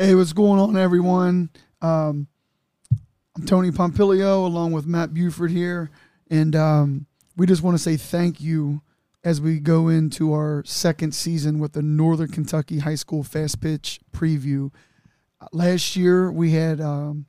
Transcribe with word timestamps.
Hey, 0.00 0.14
what's 0.14 0.32
going 0.32 0.60
on, 0.60 0.76
everyone? 0.76 1.50
Um, 1.82 2.28
I'm 3.36 3.44
Tony 3.46 3.72
Pompilio 3.72 4.46
along 4.46 4.70
with 4.70 4.86
Matt 4.86 5.12
Buford 5.12 5.50
here. 5.50 5.90
And 6.30 6.54
um, 6.54 7.06
we 7.36 7.48
just 7.48 7.64
want 7.64 7.76
to 7.76 7.82
say 7.82 7.96
thank 7.96 8.40
you 8.40 8.80
as 9.24 9.40
we 9.40 9.58
go 9.58 9.88
into 9.88 10.32
our 10.32 10.62
second 10.64 11.16
season 11.16 11.58
with 11.58 11.72
the 11.72 11.82
Northern 11.82 12.28
Kentucky 12.28 12.78
High 12.78 12.94
School 12.94 13.24
Fast 13.24 13.60
Pitch 13.60 13.98
Preview. 14.12 14.72
Last 15.50 15.96
year, 15.96 16.30
we 16.30 16.52
had 16.52 16.80
um, 16.80 17.26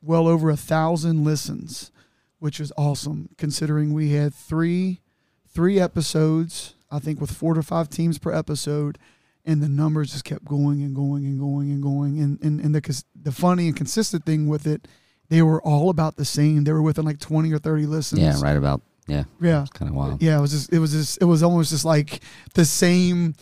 well 0.00 0.28
over 0.28 0.50
a 0.50 0.56
thousand 0.56 1.24
listens, 1.24 1.90
which 2.38 2.60
is 2.60 2.72
awesome 2.76 3.28
considering 3.38 3.92
we 3.92 4.10
had 4.10 4.32
three 4.32 5.00
three 5.48 5.80
episodes, 5.80 6.76
I 6.92 7.00
think 7.00 7.20
with 7.20 7.32
four 7.32 7.54
to 7.54 7.62
five 7.64 7.88
teams 7.88 8.20
per 8.20 8.32
episode, 8.32 8.98
and 9.44 9.62
the 9.62 9.68
numbers 9.68 10.12
just 10.12 10.24
kept 10.24 10.44
going 10.44 10.82
and 10.82 10.94
going 10.94 11.24
and 11.24 11.38
going 11.38 11.70
and 11.70 11.82
going. 11.82 12.20
And 12.20 12.42
and, 12.42 12.60
and 12.60 12.74
the 12.74 13.04
the 13.20 13.32
funny 13.32 13.68
and 13.68 13.76
consistent 13.76 14.24
thing 14.24 14.48
with 14.48 14.66
it, 14.66 14.88
they 15.28 15.42
were 15.42 15.62
all 15.62 15.90
about 15.90 16.16
the 16.16 16.24
same. 16.24 16.64
They 16.64 16.72
were 16.72 16.82
within 16.82 17.04
like 17.04 17.20
twenty 17.20 17.52
or 17.52 17.58
thirty 17.58 17.86
listens. 17.86 18.20
Yeah, 18.20 18.40
right 18.40 18.56
about 18.56 18.82
yeah. 19.06 19.24
Yeah, 19.40 19.66
kind 19.74 19.90
of 19.90 19.94
wild. 19.96 20.22
Yeah, 20.22 20.38
it 20.38 20.40
was 20.40 20.52
just 20.52 20.72
it 20.72 20.78
was 20.78 20.92
just 20.92 21.20
it 21.20 21.26
was 21.26 21.42
almost 21.42 21.70
just 21.70 21.84
like 21.84 22.20
the 22.54 22.64
same 22.64 23.34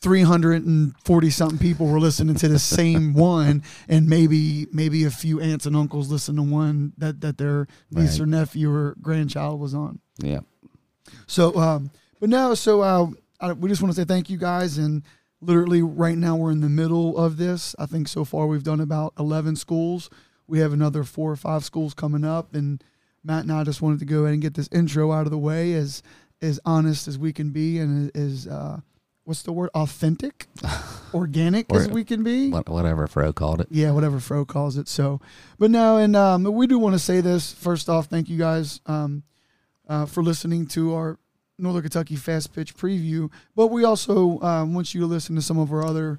340 0.00 1.30
something 1.30 1.58
people 1.58 1.86
were 1.86 2.00
listening 2.00 2.34
to 2.34 2.48
the 2.48 2.58
same 2.58 3.12
one 3.14 3.62
and 3.88 4.08
maybe 4.08 4.66
maybe 4.72 5.04
a 5.04 5.10
few 5.10 5.40
aunts 5.40 5.64
and 5.64 5.76
uncles 5.76 6.10
listen 6.10 6.34
to 6.34 6.42
one 6.42 6.92
that 6.98 7.20
that 7.20 7.38
their 7.38 7.68
niece 7.92 8.18
right. 8.18 8.24
or 8.24 8.26
nephew 8.26 8.68
or 8.68 8.96
grandchild 9.00 9.60
was 9.60 9.74
on 9.74 10.00
yeah 10.18 10.40
so 11.28 11.56
um 11.56 11.88
but 12.18 12.28
now 12.28 12.52
so 12.52 12.80
uh 12.80 13.06
I, 13.40 13.52
we 13.52 13.68
just 13.68 13.80
want 13.80 13.94
to 13.94 14.00
say 14.00 14.04
thank 14.04 14.28
you 14.28 14.38
guys 14.38 14.76
and 14.76 15.04
literally 15.42 15.82
right 15.82 16.16
now 16.16 16.36
we're 16.36 16.52
in 16.52 16.60
the 16.60 16.68
middle 16.68 17.18
of 17.18 17.36
this. 17.36 17.74
I 17.78 17.86
think 17.86 18.08
so 18.08 18.24
far 18.24 18.46
we've 18.46 18.62
done 18.62 18.80
about 18.80 19.12
11 19.18 19.56
schools. 19.56 20.08
We 20.46 20.60
have 20.60 20.72
another 20.72 21.04
four 21.04 21.30
or 21.30 21.36
five 21.36 21.64
schools 21.64 21.92
coming 21.94 22.24
up 22.24 22.54
and 22.54 22.82
matt 23.24 23.44
and 23.44 23.52
i 23.52 23.62
just 23.62 23.80
wanted 23.80 24.00
to 24.00 24.04
go 24.04 24.22
ahead 24.22 24.32
and 24.32 24.42
get 24.42 24.54
this 24.54 24.68
intro 24.72 25.12
out 25.12 25.26
of 25.26 25.30
the 25.30 25.38
way 25.38 25.74
as 25.74 26.02
as 26.42 26.58
honest 26.64 27.06
as 27.06 27.16
we 27.16 27.32
can 27.32 27.50
be 27.50 27.78
and 27.78 28.14
as 28.16 28.48
uh 28.48 28.80
what's 29.24 29.42
the 29.42 29.52
word? 29.52 29.70
Authentic? 29.74 30.46
Organic 31.14 31.66
or, 31.70 31.80
as 31.80 31.88
we 31.88 32.04
can 32.04 32.22
be? 32.22 32.50
whatever 32.68 33.06
fro 33.06 33.32
called 33.32 33.60
it. 33.60 33.68
Yeah 33.70 33.92
whatever 33.92 34.18
fro 34.18 34.44
calls 34.44 34.76
it. 34.76 34.88
So 34.88 35.20
but 35.58 35.70
no 35.70 35.96
and 35.96 36.16
um, 36.16 36.44
we 36.44 36.66
do 36.66 36.78
want 36.78 36.94
to 36.94 36.98
say 36.98 37.20
this. 37.20 37.52
First 37.52 37.88
off 37.88 38.06
thank 38.06 38.28
you 38.28 38.38
guys 38.38 38.80
um, 38.86 39.22
uh, 39.88 40.06
for 40.06 40.22
listening 40.22 40.66
to 40.68 40.94
our 40.94 41.18
northern 41.62 41.82
kentucky 41.82 42.16
fast 42.16 42.52
pitch 42.52 42.76
preview 42.76 43.30
but 43.54 43.68
we 43.68 43.84
also 43.84 44.40
um, 44.40 44.74
want 44.74 44.94
you 44.94 45.00
to 45.00 45.06
listen 45.06 45.34
to 45.34 45.42
some 45.42 45.58
of 45.58 45.72
our 45.72 45.84
other 45.84 46.18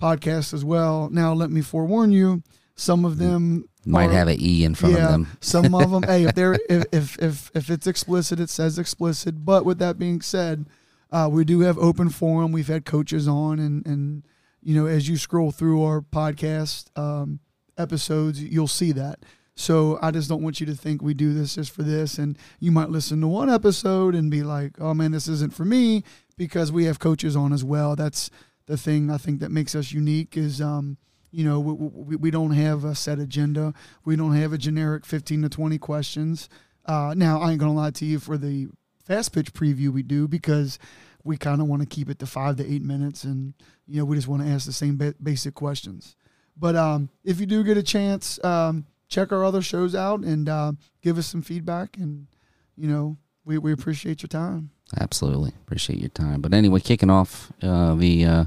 podcasts 0.00 0.52
as 0.52 0.64
well 0.64 1.08
now 1.10 1.32
let 1.32 1.50
me 1.50 1.60
forewarn 1.60 2.12
you 2.12 2.42
some 2.74 3.04
of 3.04 3.18
them 3.18 3.68
might 3.84 4.08
are, 4.08 4.12
have 4.12 4.28
an 4.28 4.36
e 4.40 4.64
in 4.64 4.74
front 4.74 4.94
yeah, 4.94 5.04
of 5.04 5.10
them 5.10 5.26
some 5.40 5.74
of 5.74 5.90
them 5.90 6.02
hey 6.06 6.24
if 6.24 6.34
they're 6.34 6.58
if, 6.68 6.84
if 6.92 7.18
if 7.18 7.50
if 7.54 7.70
it's 7.70 7.86
explicit 7.86 8.40
it 8.40 8.50
says 8.50 8.78
explicit 8.78 9.44
but 9.44 9.64
with 9.64 9.78
that 9.78 9.98
being 9.98 10.20
said 10.20 10.66
uh, 11.12 11.28
we 11.30 11.44
do 11.44 11.60
have 11.60 11.78
open 11.78 12.08
forum. 12.08 12.52
We've 12.52 12.68
had 12.68 12.84
coaches 12.84 13.26
on, 13.26 13.58
and 13.58 13.84
and 13.86 14.22
you 14.62 14.74
know, 14.74 14.86
as 14.86 15.08
you 15.08 15.16
scroll 15.16 15.50
through 15.50 15.82
our 15.82 16.00
podcast 16.00 16.96
um, 16.98 17.40
episodes, 17.76 18.42
you'll 18.42 18.68
see 18.68 18.92
that. 18.92 19.20
So 19.60 19.98
I 20.00 20.10
just 20.10 20.30
don't 20.30 20.42
want 20.42 20.58
you 20.58 20.64
to 20.66 20.74
think 20.74 21.02
we 21.02 21.12
do 21.12 21.34
this 21.34 21.56
just 21.56 21.70
for 21.70 21.82
this, 21.82 22.16
and 22.16 22.38
you 22.60 22.72
might 22.72 22.88
listen 22.88 23.20
to 23.20 23.28
one 23.28 23.50
episode 23.50 24.14
and 24.14 24.30
be 24.30 24.42
like, 24.42 24.80
"Oh 24.80 24.94
man, 24.94 25.12
this 25.12 25.28
isn't 25.28 25.52
for 25.52 25.66
me," 25.66 26.02
because 26.38 26.72
we 26.72 26.84
have 26.84 26.98
coaches 26.98 27.36
on 27.36 27.52
as 27.52 27.62
well. 27.62 27.94
That's 27.94 28.30
the 28.64 28.78
thing 28.78 29.10
I 29.10 29.18
think 29.18 29.40
that 29.40 29.50
makes 29.50 29.74
us 29.74 29.92
unique 29.92 30.34
is. 30.34 30.62
Um, 30.62 30.96
you 31.30 31.44
know, 31.44 31.60
we, 31.60 31.72
we, 31.74 32.16
we, 32.16 32.30
don't 32.32 32.52
have 32.52 32.84
a 32.84 32.94
set 32.94 33.20
agenda. 33.20 33.72
We 34.04 34.16
don't 34.16 34.34
have 34.34 34.52
a 34.52 34.58
generic 34.58 35.06
15 35.06 35.42
to 35.42 35.48
20 35.48 35.78
questions. 35.78 36.48
Uh, 36.86 37.14
now, 37.16 37.40
I 37.40 37.52
ain't 37.52 37.60
going 37.60 37.70
to 37.70 37.78
lie 37.78 37.92
to 37.92 38.04
you 38.04 38.18
for 38.18 38.36
the 38.36 38.66
fast 39.04 39.32
pitch 39.32 39.52
preview 39.52 39.90
we 39.90 40.02
do 40.02 40.26
because 40.26 40.80
we 41.22 41.36
kind 41.36 41.60
of 41.60 41.68
want 41.68 41.82
to 41.82 41.86
keep 41.86 42.08
it 42.08 42.18
to 42.18 42.26
five 42.26 42.56
to 42.56 42.66
eight 42.66 42.82
minutes, 42.82 43.24
and 43.24 43.52
you 43.86 43.98
know 43.98 44.06
we 44.06 44.16
just 44.16 44.26
want 44.26 44.42
to 44.42 44.48
ask 44.48 44.64
the 44.64 44.72
same 44.72 44.96
ba- 44.96 45.14
basic 45.22 45.54
questions. 45.54 46.16
But 46.56 46.76
um, 46.76 47.10
if 47.22 47.38
you 47.38 47.46
do 47.46 47.62
get 47.62 47.76
a 47.76 47.82
chance, 47.82 48.42
um, 48.42 48.86
check 49.10 49.32
our 49.32 49.44
other 49.44 49.60
shows 49.60 49.94
out 49.94 50.20
and 50.20 50.48
uh, 50.48 50.72
give 51.02 51.18
us 51.18 51.26
some 51.26 51.42
feedback, 51.42 51.98
and 51.98 52.28
you 52.76 52.88
know 52.88 53.18
we 53.44 53.58
we 53.58 53.72
appreciate 53.72 54.22
your 54.22 54.28
time. 54.28 54.70
Absolutely 54.98 55.52
appreciate 55.66 55.98
your 55.98 56.08
time. 56.08 56.40
But 56.40 56.54
anyway, 56.54 56.80
kicking 56.80 57.10
off 57.10 57.52
uh, 57.62 57.94
the 57.94 58.24
uh, 58.24 58.44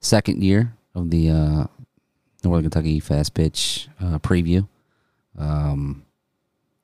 second 0.00 0.42
year 0.42 0.74
of 0.94 1.10
the 1.10 1.30
uh, 1.30 1.64
Northern 2.44 2.64
Kentucky 2.64 3.00
Fast 3.00 3.32
Pitch 3.32 3.88
uh, 4.00 4.18
preview. 4.18 4.68
Um, 5.38 6.04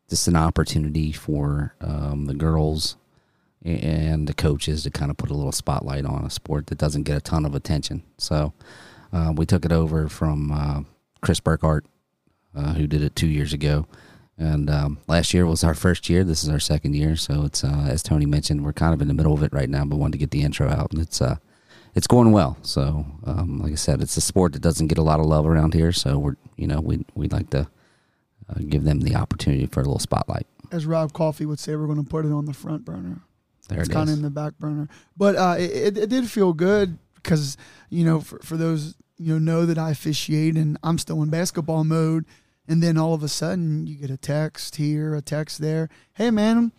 just 0.09 0.27
an 0.27 0.37
opportunity 0.37 1.13
for 1.13 1.75
um, 1.83 2.25
the 2.25 2.35
girls 2.35 2.97
and 3.63 4.27
the 4.27 4.33
coaches 4.33 4.85
to 4.85 4.91
kind 4.91 5.11
of 5.11 5.19
put 5.19 5.31
a 5.31 5.35
little 5.35 5.53
spotlight 5.53 6.07
on 6.07 6.25
a 6.25 6.31
sport 6.31 6.69
that 6.69 6.79
doesn't 6.79 7.03
get 7.03 7.19
a 7.19 7.21
ton 7.21 7.45
of 7.45 7.55
attention. 7.55 8.03
So 8.17 8.55
uh, 9.13 9.35
we 9.37 9.45
took 9.45 9.67
it 9.67 9.73
over 9.73 10.09
from 10.09 10.87
Chris 11.21 11.41
Burkhart, 11.41 11.83
uh, 12.55 12.75
who 12.75 12.87
did 12.87 13.03
it 13.03 13.17
two 13.17 13.27
years 13.27 13.53
ago. 13.53 13.87
And 14.37 14.71
um, 14.71 14.99
last 15.09 15.35
year 15.35 15.47
was 15.47 15.65
our 15.65 15.75
first 15.75 16.09
year. 16.09 16.23
This 16.23 16.45
is 16.45 16.49
our 16.49 16.61
second 16.61 16.95
year. 16.95 17.17
So 17.17 17.45
it's 17.45 17.65
uh, 17.65 17.87
as 17.89 18.03
Tony 18.03 18.25
mentioned, 18.25 18.65
we're 18.65 18.73
kind 18.73 18.95
of 18.95 19.03
in 19.03 19.09
the 19.09 19.15
middle 19.15 19.35
of 19.35 19.43
it 19.43 19.53
right 19.53 19.69
now, 19.69 19.85
but 19.85 19.97
wanted 19.97 20.13
to 20.13 20.19
get 20.19 20.31
the 20.31 20.43
intro 20.43 20.69
out, 20.69 20.93
and 20.93 21.03
it's 21.03 21.21
uh, 21.21 21.37
it's 21.95 22.07
going 22.07 22.31
well. 22.31 22.57
So 22.63 23.05
um, 23.27 23.59
like 23.61 23.73
I 23.73 23.77
said, 23.77 24.01
it's 24.01 24.17
a 24.17 24.21
sport 24.21 24.53
that 24.53 24.63
doesn't 24.63 24.87
get 24.87 24.99
a 24.99 25.03
lot 25.03 25.19
of 25.19 25.27
love 25.27 25.45
around 25.47 25.75
here. 25.75 25.91
So 25.91 26.19
we're 26.19 26.37
you 26.57 26.69
know 26.69 26.81
we 26.81 27.05
we'd 27.15 27.33
like 27.33 27.51
to 27.51 27.69
uh, 28.49 28.61
give 28.69 28.85
them 28.85 29.01
the 29.01 29.17
opportunity 29.17 29.67
for 29.67 29.81
a 29.81 29.85
little 29.85 29.99
spotlight. 29.99 30.47
As 30.71 30.87
Rob 30.87 31.13
Coffee 31.13 31.47
would 31.47 31.59
say, 31.59 31.75
we're 31.75 31.87
going 31.87 32.03
to 32.03 32.09
put 32.09 32.25
it 32.25 32.31
on 32.31 32.45
the 32.45 32.53
front 32.53 32.85
burner. 32.85 33.23
There 33.69 33.81
it's 33.81 33.89
it 33.89 33.93
kind 33.93 34.09
of 34.09 34.17
in 34.17 34.23
the 34.23 34.31
back 34.31 34.57
burner, 34.59 34.89
but 35.17 35.35
uh, 35.35 35.57
it, 35.59 35.99
it 35.99 36.09
did 36.09 36.31
feel 36.31 36.53
good 36.53 36.99
because 37.17 37.57
you 37.91 38.05
know 38.05 38.21
for, 38.21 38.39
for 38.39 38.57
those 38.57 38.95
you 39.19 39.35
know 39.35 39.39
know 39.39 39.67
that 39.67 39.79
I 39.79 39.91
officiate 39.91 40.57
and 40.57 40.79
I'm 40.83 40.99
still 40.99 41.23
in 41.23 41.31
basketball 41.31 41.85
mode, 41.85 42.25
and 42.67 42.83
then 42.83 42.97
all 42.97 43.15
of 43.15 43.23
a 43.23 43.29
sudden 43.29 43.87
you 43.87 43.97
get 43.97 44.11
a 44.11 44.17
text 44.17 44.77
here, 44.77 45.15
a 45.15 45.23
text 45.23 45.61
there. 45.61 45.89
Hey 46.15 46.31
man, 46.31 46.73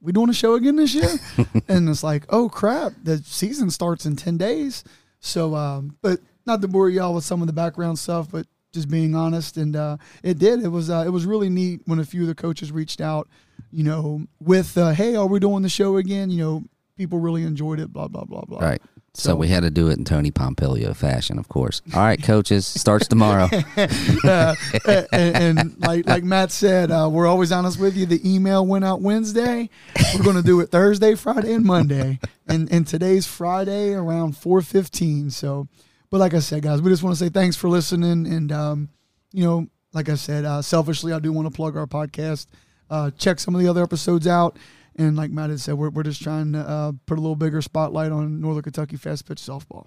we 0.00 0.12
doing 0.12 0.30
a 0.30 0.34
show 0.34 0.54
again 0.54 0.76
this 0.76 0.94
year? 0.94 1.10
and 1.68 1.88
it's 1.88 2.02
like, 2.02 2.24
oh 2.28 2.48
crap, 2.48 2.92
the 3.02 3.18
season 3.18 3.70
starts 3.70 4.06
in 4.06 4.16
ten 4.16 4.36
days. 4.36 4.84
So, 5.20 5.54
um, 5.54 5.96
but 6.02 6.20
not 6.46 6.60
to 6.62 6.68
bore 6.68 6.88
y'all 6.88 7.14
with 7.14 7.24
some 7.24 7.40
of 7.40 7.46
the 7.46 7.52
background 7.52 7.98
stuff, 7.98 8.30
but 8.30 8.46
just 8.72 8.88
being 8.88 9.14
honest, 9.14 9.56
and 9.56 9.76
uh, 9.76 9.96
it 10.22 10.38
did. 10.38 10.62
It 10.62 10.68
was 10.68 10.90
uh, 10.90 11.04
it 11.06 11.10
was 11.10 11.26
really 11.26 11.48
neat 11.48 11.82
when 11.84 11.98
a 11.98 12.04
few 12.04 12.22
of 12.22 12.28
the 12.28 12.34
coaches 12.34 12.72
reached 12.72 13.00
out, 13.00 13.28
you 13.70 13.84
know, 13.84 14.26
with 14.40 14.76
uh, 14.76 14.90
hey, 14.90 15.14
are 15.14 15.26
we 15.26 15.38
doing 15.38 15.62
the 15.62 15.68
show 15.68 15.96
again? 15.96 16.30
You 16.30 16.38
know, 16.38 16.64
people 16.96 17.18
really 17.18 17.42
enjoyed 17.42 17.80
it. 17.80 17.92
Blah 17.92 18.08
blah 18.08 18.24
blah 18.24 18.42
blah. 18.42 18.60
Right. 18.60 18.82
So, 19.14 19.30
so 19.30 19.36
we 19.36 19.48
had 19.48 19.62
to 19.62 19.70
do 19.70 19.88
it 19.88 19.98
in 19.98 20.04
Tony 20.04 20.30
Pompilio 20.30 20.96
fashion, 20.96 21.38
of 21.38 21.48
course. 21.48 21.82
All 21.94 22.00
right, 22.00 22.22
coaches, 22.22 22.66
starts 22.66 23.06
tomorrow. 23.06 23.48
uh, 24.24 24.54
and, 24.86 25.08
and, 25.12 25.80
like 25.80 26.06
like 26.06 26.24
Matt 26.24 26.50
said, 26.50 26.90
uh, 26.90 27.08
we're 27.12 27.26
always 27.26 27.52
honest 27.52 27.78
with 27.78 27.96
you. 27.96 28.06
The 28.06 28.20
email 28.28 28.64
went 28.64 28.84
out 28.84 29.02
Wednesday. 29.02 29.68
We're 30.14 30.24
going 30.24 30.36
to 30.36 30.42
do 30.42 30.60
it 30.60 30.70
Thursday, 30.70 31.14
Friday, 31.14 31.52
and 31.52 31.64
Monday. 31.64 32.20
And 32.46 32.72
and 32.72 32.86
today's 32.86 33.26
Friday 33.26 33.92
around 33.92 34.36
four 34.36 34.62
fifteen. 34.62 35.30
So 35.30 35.68
but 36.12 36.18
like 36.18 36.34
I 36.34 36.40
said, 36.40 36.62
guys, 36.62 36.82
we 36.82 36.90
just 36.90 37.02
want 37.02 37.16
to 37.16 37.24
say 37.24 37.30
thanks 37.30 37.56
for 37.56 37.70
listening. 37.70 38.26
And, 38.26 38.52
um, 38.52 38.90
you 39.32 39.44
know, 39.44 39.66
like 39.94 40.10
I 40.10 40.14
said, 40.14 40.44
uh, 40.44 40.60
selfishly, 40.60 41.10
I 41.10 41.18
do 41.18 41.32
want 41.32 41.46
to 41.46 41.56
plug 41.56 41.74
our 41.74 41.86
podcast. 41.86 42.48
Uh, 42.90 43.10
check 43.12 43.40
some 43.40 43.54
of 43.54 43.62
the 43.62 43.68
other 43.68 43.82
episodes 43.82 44.26
out. 44.26 44.58
And 44.96 45.16
like 45.16 45.30
Matt 45.30 45.50
had 45.50 45.60
said, 45.60 45.74
we're, 45.74 45.90
we're 45.90 46.02
just 46.02 46.22
trying 46.22 46.52
to 46.52 46.58
uh, 46.58 46.92
put 47.06 47.18
a 47.18 47.20
little 47.20 47.36
bigger 47.36 47.62
spotlight 47.62 48.12
on 48.12 48.40
Northern 48.40 48.62
Kentucky 48.62 48.96
fast 48.96 49.26
pitch 49.26 49.38
softball. 49.38 49.86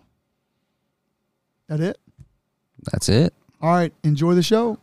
That 1.67 1.79
it? 1.79 1.97
That's 2.91 3.09
it. 3.09 3.33
All 3.61 3.71
right. 3.71 3.93
Enjoy 4.03 4.33
the 4.33 4.43
show. 4.43 4.79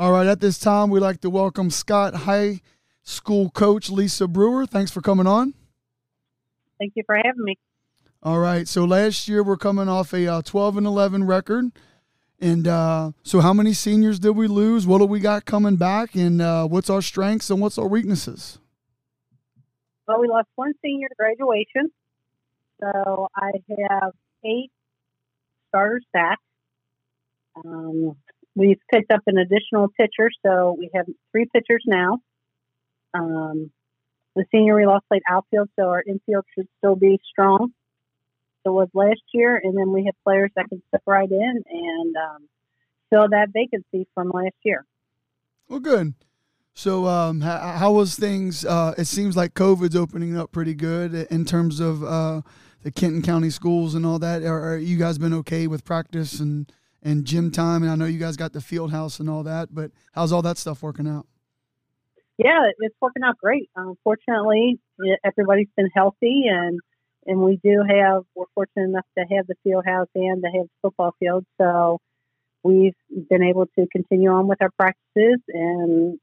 All 0.00 0.12
right, 0.12 0.26
at 0.26 0.40
this 0.40 0.58
time, 0.58 0.88
we'd 0.88 1.00
like 1.00 1.20
to 1.20 1.28
welcome 1.28 1.68
Scott 1.68 2.14
High 2.14 2.62
School 3.10 3.50
coach 3.50 3.90
Lisa 3.90 4.28
Brewer. 4.28 4.66
Thanks 4.66 4.90
for 4.90 5.00
coming 5.00 5.26
on. 5.26 5.54
Thank 6.78 6.92
you 6.96 7.02
for 7.04 7.16
having 7.16 7.44
me. 7.44 7.58
All 8.22 8.38
right, 8.38 8.68
so 8.68 8.84
last 8.84 9.28
year 9.28 9.42
we're 9.42 9.56
coming 9.56 9.88
off 9.88 10.12
a 10.12 10.26
uh, 10.26 10.42
12 10.42 10.78
and 10.78 10.86
11 10.86 11.24
record. 11.24 11.72
And 12.40 12.66
uh, 12.66 13.12
so, 13.22 13.40
how 13.40 13.52
many 13.52 13.74
seniors 13.74 14.18
did 14.18 14.30
we 14.30 14.46
lose? 14.46 14.86
What 14.86 14.98
do 14.98 15.04
we 15.04 15.20
got 15.20 15.44
coming 15.44 15.76
back? 15.76 16.14
And 16.14 16.40
uh, 16.40 16.66
what's 16.66 16.88
our 16.88 17.02
strengths 17.02 17.50
and 17.50 17.60
what's 17.60 17.76
our 17.76 17.86
weaknesses? 17.86 18.58
Well, 20.08 20.20
we 20.20 20.28
lost 20.28 20.48
one 20.54 20.72
senior 20.82 21.08
to 21.08 21.14
graduation. 21.16 21.90
So, 22.80 23.28
I 23.36 23.50
have 23.90 24.12
eight 24.42 24.70
starter 25.68 26.00
stats 26.14 26.36
Um, 27.64 28.16
we've 28.54 28.80
picked 28.90 29.12
up 29.12 29.20
an 29.26 29.36
additional 29.36 29.88
pitcher, 29.98 30.30
so 30.44 30.76
we 30.78 30.90
have 30.94 31.06
three 31.32 31.46
pitchers 31.52 31.84
now. 31.86 32.20
Um, 33.14 33.70
the 34.36 34.44
senior 34.52 34.76
we 34.76 34.86
lost 34.86 35.06
played 35.08 35.22
outfield, 35.28 35.68
so 35.78 35.88
our 35.88 36.02
infield 36.06 36.44
should 36.54 36.68
still 36.78 36.96
be 36.96 37.18
strong. 37.30 37.72
So 38.62 38.72
was 38.72 38.88
last 38.94 39.22
year, 39.32 39.60
and 39.62 39.76
then 39.76 39.92
we 39.92 40.04
have 40.04 40.14
players 40.24 40.50
that 40.54 40.68
can 40.68 40.82
step 40.88 41.02
right 41.06 41.30
in 41.30 41.62
and 41.68 42.16
um, 42.16 42.48
fill 43.08 43.28
that 43.28 43.48
vacancy 43.52 44.06
from 44.14 44.30
last 44.30 44.56
year. 44.62 44.84
Well, 45.68 45.80
good. 45.80 46.14
So, 46.74 47.06
um, 47.06 47.40
how, 47.40 47.58
how 47.58 47.92
was 47.92 48.16
things? 48.16 48.64
Uh, 48.64 48.94
it 48.96 49.06
seems 49.06 49.36
like 49.36 49.54
COVID's 49.54 49.96
opening 49.96 50.36
up 50.36 50.52
pretty 50.52 50.74
good 50.74 51.14
in 51.30 51.44
terms 51.44 51.80
of 51.80 52.04
uh, 52.04 52.42
the 52.82 52.90
Kenton 52.90 53.22
County 53.22 53.50
schools 53.50 53.94
and 53.94 54.06
all 54.06 54.18
that. 54.18 54.42
Are, 54.42 54.72
are, 54.72 54.76
you 54.76 54.96
guys 54.96 55.18
been 55.18 55.34
okay 55.34 55.66
with 55.66 55.84
practice 55.84 56.40
and, 56.40 56.72
and 57.02 57.24
gym 57.24 57.50
time? 57.50 57.82
And 57.82 57.90
I 57.90 57.96
know 57.96 58.06
you 58.06 58.18
guys 58.18 58.36
got 58.36 58.52
the 58.52 58.60
field 58.60 58.92
house 58.92 59.20
and 59.20 59.28
all 59.28 59.42
that, 59.42 59.74
but 59.74 59.90
how's 60.12 60.32
all 60.32 60.42
that 60.42 60.58
stuff 60.58 60.82
working 60.82 61.08
out? 61.08 61.26
Yeah, 62.42 62.70
it's 62.78 62.94
working 63.02 63.22
out 63.22 63.36
great. 63.36 63.68
Uh, 63.76 63.90
Unfortunately, 63.90 64.80
everybody's 65.22 65.68
been 65.76 65.90
healthy, 65.94 66.44
and 66.48 66.80
and 67.26 67.40
we 67.40 67.60
do 67.62 67.82
have. 67.86 68.22
We're 68.34 68.46
fortunate 68.54 68.84
enough 68.84 69.04
to 69.18 69.24
have 69.36 69.46
the 69.46 69.56
field 69.62 69.84
house 69.84 70.08
and 70.14 70.42
to 70.42 70.48
have 70.48 70.64
the 70.64 70.70
football 70.80 71.14
field, 71.20 71.44
so 71.60 71.98
we've 72.62 72.94
been 73.28 73.42
able 73.42 73.66
to 73.78 73.86
continue 73.92 74.30
on 74.30 74.48
with 74.48 74.62
our 74.62 74.70
practices 74.78 75.40
and 75.48 76.18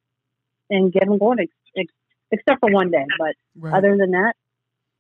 and 0.72 0.92
get 0.92 1.06
them 1.06 1.20
going, 1.20 1.38
ex- 1.78 1.94
except 2.32 2.62
for 2.62 2.72
one 2.72 2.90
day. 2.90 3.06
But 3.20 3.36
right. 3.56 3.76
other 3.76 3.96
than 3.96 4.12
that, 4.12 4.34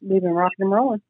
we've 0.02 0.22
been 0.22 0.30
rocking 0.30 0.58
and 0.60 0.72
rolling. 0.72 1.02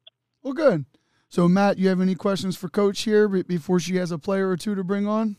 Well, 0.42 0.54
good. 0.54 0.86
So, 1.28 1.48
Matt, 1.48 1.76
you 1.76 1.90
have 1.90 2.00
any 2.00 2.14
questions 2.14 2.56
for 2.56 2.70
Coach 2.70 3.02
here 3.02 3.28
before 3.28 3.78
she 3.78 3.96
has 3.96 4.10
a 4.10 4.18
player 4.18 4.48
or 4.48 4.56
two 4.56 4.74
to 4.74 4.82
bring 4.82 5.06
on? 5.06 5.36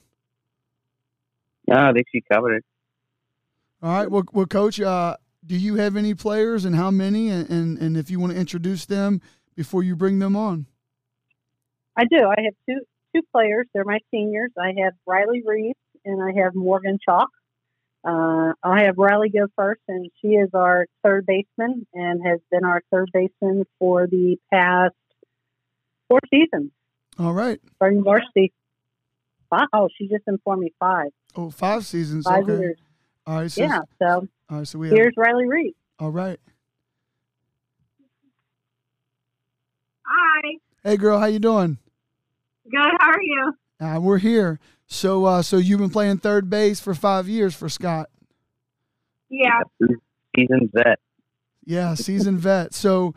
No, 1.68 1.76
I 1.76 1.92
think 1.92 2.06
she 2.12 2.22
covered 2.22 2.58
it. 2.58 2.66
All 3.82 3.94
right. 3.94 4.10
Well, 4.10 4.24
well 4.34 4.46
Coach, 4.46 4.80
uh, 4.80 5.18
do 5.46 5.56
you 5.56 5.76
have 5.76 5.96
any 5.96 6.14
players 6.14 6.66
and 6.66 6.76
how 6.76 6.92
many? 6.92 7.30
And, 7.30 7.50
and, 7.50 7.78
and 7.78 7.98
if 7.98 8.10
you 8.10 8.20
want 8.20 8.34
to 8.34 8.40
introduce 8.40 8.86
them 8.86 9.22
before 9.56 9.84
you 9.84 9.96
bring 9.96 10.20
them 10.20 10.36
on. 10.36 10.66
I 11.98 12.06
do. 12.06 12.26
I 12.26 12.42
have 12.44 12.54
two 12.68 12.82
two 13.16 13.22
players. 13.34 13.68
They're 13.74 13.86
my 13.86 14.00
seniors. 14.12 14.52
I 14.58 14.74
have 14.84 14.94
Riley 15.06 15.42
Reeves 15.46 15.78
and 16.06 16.22
I 16.22 16.42
have 16.42 16.56
Morgan 16.56 16.98
Chalk. 17.04 17.30
Uh, 18.08 18.54
I 18.64 18.84
have 18.84 18.98
Riley 18.98 19.30
go 19.30 19.48
first, 19.58 19.82
and 19.90 20.10
she 20.22 20.30
is 20.30 20.50
our 20.54 20.86
third 21.04 21.26
baseman 21.26 21.86
and 21.94 22.26
has 22.26 22.40
been 22.50 22.64
our 22.64 22.82
third 22.92 23.10
baseman 23.12 23.66
for 23.78 24.08
the 24.08 24.38
past 24.54 24.96
four 26.08 26.22
seasons. 26.30 26.72
All 27.18 27.34
right. 27.34 27.60
Starting 27.76 28.04
varsity. 28.04 28.54
Oh, 29.74 29.90
she 29.98 30.08
just 30.08 30.24
informed 30.28 30.62
me 30.62 30.74
five. 30.80 31.10
Oh, 31.36 31.50
five 31.50 31.86
seasons. 31.86 32.26
Five 32.26 32.44
okay. 32.44 32.60
years. 32.60 32.80
All 33.30 33.36
right. 33.36 33.52
So, 33.52 33.62
yeah. 33.62 33.82
So. 34.02 34.28
All 34.50 34.58
right. 34.58 34.68
So 34.68 34.80
we. 34.80 34.90
Here's 34.90 35.14
have, 35.16 35.18
Riley 35.18 35.46
Reed. 35.46 35.76
All 36.00 36.10
right. 36.10 36.40
Hi. 40.04 40.58
Hey, 40.84 40.98
girl. 40.98 41.20
How 41.20 41.28
you 41.28 41.38
doing? 41.38 41.78
Good. 42.72 42.92
How 43.00 43.12
are 43.12 43.22
you? 43.22 43.54
Uh, 43.80 44.00
we're 44.00 44.18
here. 44.18 44.60
So, 44.88 45.26
uh, 45.26 45.44
so 45.44 45.58
you've 45.58 45.80
been 45.80 45.92
playing 45.92 46.18
third 46.18 46.50
base 46.50 46.80
for 46.80 46.96
five 46.96 47.28
years 47.28 47.54
for 47.54 47.70
Scott. 47.70 48.10
Yeah. 49.30 49.62
Seasoned 50.36 50.72
vet. 50.74 50.98
Yeah, 51.64 51.94
seasoned 51.94 52.40
vet. 52.40 52.74
So, 52.74 53.14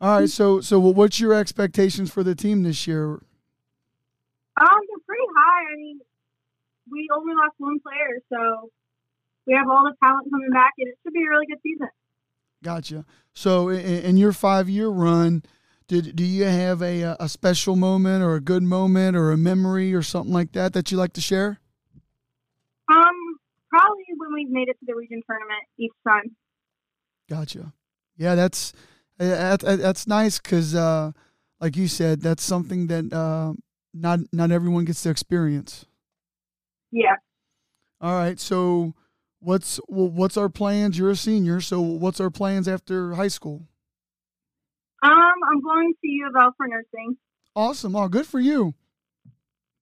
all 0.00 0.20
right. 0.20 0.30
So, 0.30 0.62
so 0.62 0.80
what's 0.80 1.20
your 1.20 1.34
expectations 1.34 2.10
for 2.10 2.22
the 2.22 2.34
team 2.34 2.62
this 2.62 2.86
year? 2.86 3.10
Um, 3.10 3.20
they're 4.56 5.04
pretty 5.06 5.26
high. 5.36 5.64
I 5.70 5.76
mean, 5.76 6.00
we 6.90 7.06
only 7.14 7.34
lost 7.34 7.56
one 7.58 7.78
player, 7.80 8.20
so 8.30 8.70
we 9.50 9.56
have 9.56 9.68
all 9.68 9.82
the 9.82 9.94
talent 10.02 10.30
coming 10.30 10.50
back, 10.52 10.72
and 10.78 10.88
it 10.88 10.94
should 11.02 11.12
be 11.12 11.24
a 11.26 11.28
really 11.28 11.46
good 11.46 11.58
season. 11.62 11.88
Gotcha. 12.62 13.04
So, 13.34 13.68
in, 13.68 13.80
in 13.80 14.16
your 14.16 14.32
five-year 14.32 14.88
run, 14.88 15.42
did 15.88 16.14
do 16.14 16.24
you 16.24 16.44
have 16.44 16.82
a 16.82 17.16
a 17.18 17.28
special 17.28 17.74
moment 17.74 18.22
or 18.22 18.36
a 18.36 18.40
good 18.40 18.62
moment 18.62 19.16
or 19.16 19.32
a 19.32 19.36
memory 19.36 19.92
or 19.92 20.02
something 20.02 20.32
like 20.32 20.52
that 20.52 20.72
that 20.74 20.92
you 20.92 20.96
like 20.96 21.12
to 21.14 21.20
share? 21.20 21.58
Um, 22.88 23.38
probably 23.68 24.04
when 24.16 24.32
we 24.32 24.44
made 24.44 24.68
it 24.68 24.78
to 24.78 24.86
the 24.86 24.94
region 24.94 25.20
tournament 25.26 25.62
each 25.78 25.92
time. 26.06 26.36
Gotcha. 27.28 27.72
Yeah, 28.16 28.36
that's 28.36 28.72
that, 29.18 29.60
that's 29.60 30.06
nice 30.06 30.38
because, 30.38 30.76
uh, 30.76 31.10
like 31.60 31.76
you 31.76 31.88
said, 31.88 32.20
that's 32.20 32.44
something 32.44 32.86
that 32.86 33.12
uh, 33.12 33.54
not 33.92 34.20
not 34.32 34.52
everyone 34.52 34.84
gets 34.84 35.02
to 35.02 35.10
experience. 35.10 35.86
Yeah. 36.92 37.16
All 38.00 38.14
right. 38.14 38.38
So, 38.38 38.94
what's 39.40 39.80
well, 39.88 40.08
what's 40.08 40.36
our 40.36 40.48
plans? 40.48 40.98
You're 40.98 41.10
a 41.10 41.16
senior, 41.16 41.60
so 41.60 41.80
what's 41.80 42.20
our 42.20 42.30
plans 42.30 42.68
after 42.68 43.14
high 43.14 43.28
school? 43.28 43.66
Um, 45.02 45.12
I'm 45.12 45.60
going 45.62 45.94
to 46.00 46.08
U 46.08 46.28
of 46.28 46.34
L 46.40 46.54
for 46.56 46.68
nursing. 46.68 47.16
Awesome. 47.56 47.96
Oh, 47.96 48.08
good 48.08 48.26
for 48.26 48.38
you. 48.38 48.74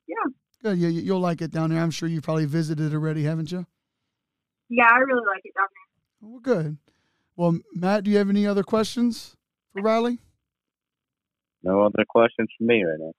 Yeah. 0.06 0.32
Good. 0.62 0.78
Yeah, 0.78 0.88
you'll 0.88 1.20
like 1.20 1.42
it 1.42 1.50
down 1.50 1.70
there. 1.70 1.82
I'm 1.82 1.90
sure 1.90 2.08
you 2.08 2.20
probably 2.20 2.46
visited 2.46 2.94
already, 2.94 3.24
haven't 3.24 3.52
you? 3.52 3.66
Yeah, 4.68 4.88
I 4.90 4.98
really 4.98 5.26
like 5.26 5.42
it 5.44 5.54
down 5.56 5.66
there. 5.72 6.30
Well, 6.30 6.40
good. 6.40 6.78
Well, 7.36 7.58
Matt, 7.74 8.04
do 8.04 8.10
you 8.10 8.18
have 8.18 8.30
any 8.30 8.46
other 8.46 8.62
questions 8.62 9.36
for 9.72 9.82
Riley? 9.82 10.18
No 11.62 11.82
other 11.82 12.04
questions 12.08 12.48
for 12.56 12.64
me 12.64 12.84
right 12.84 12.98
now. 12.98 13.12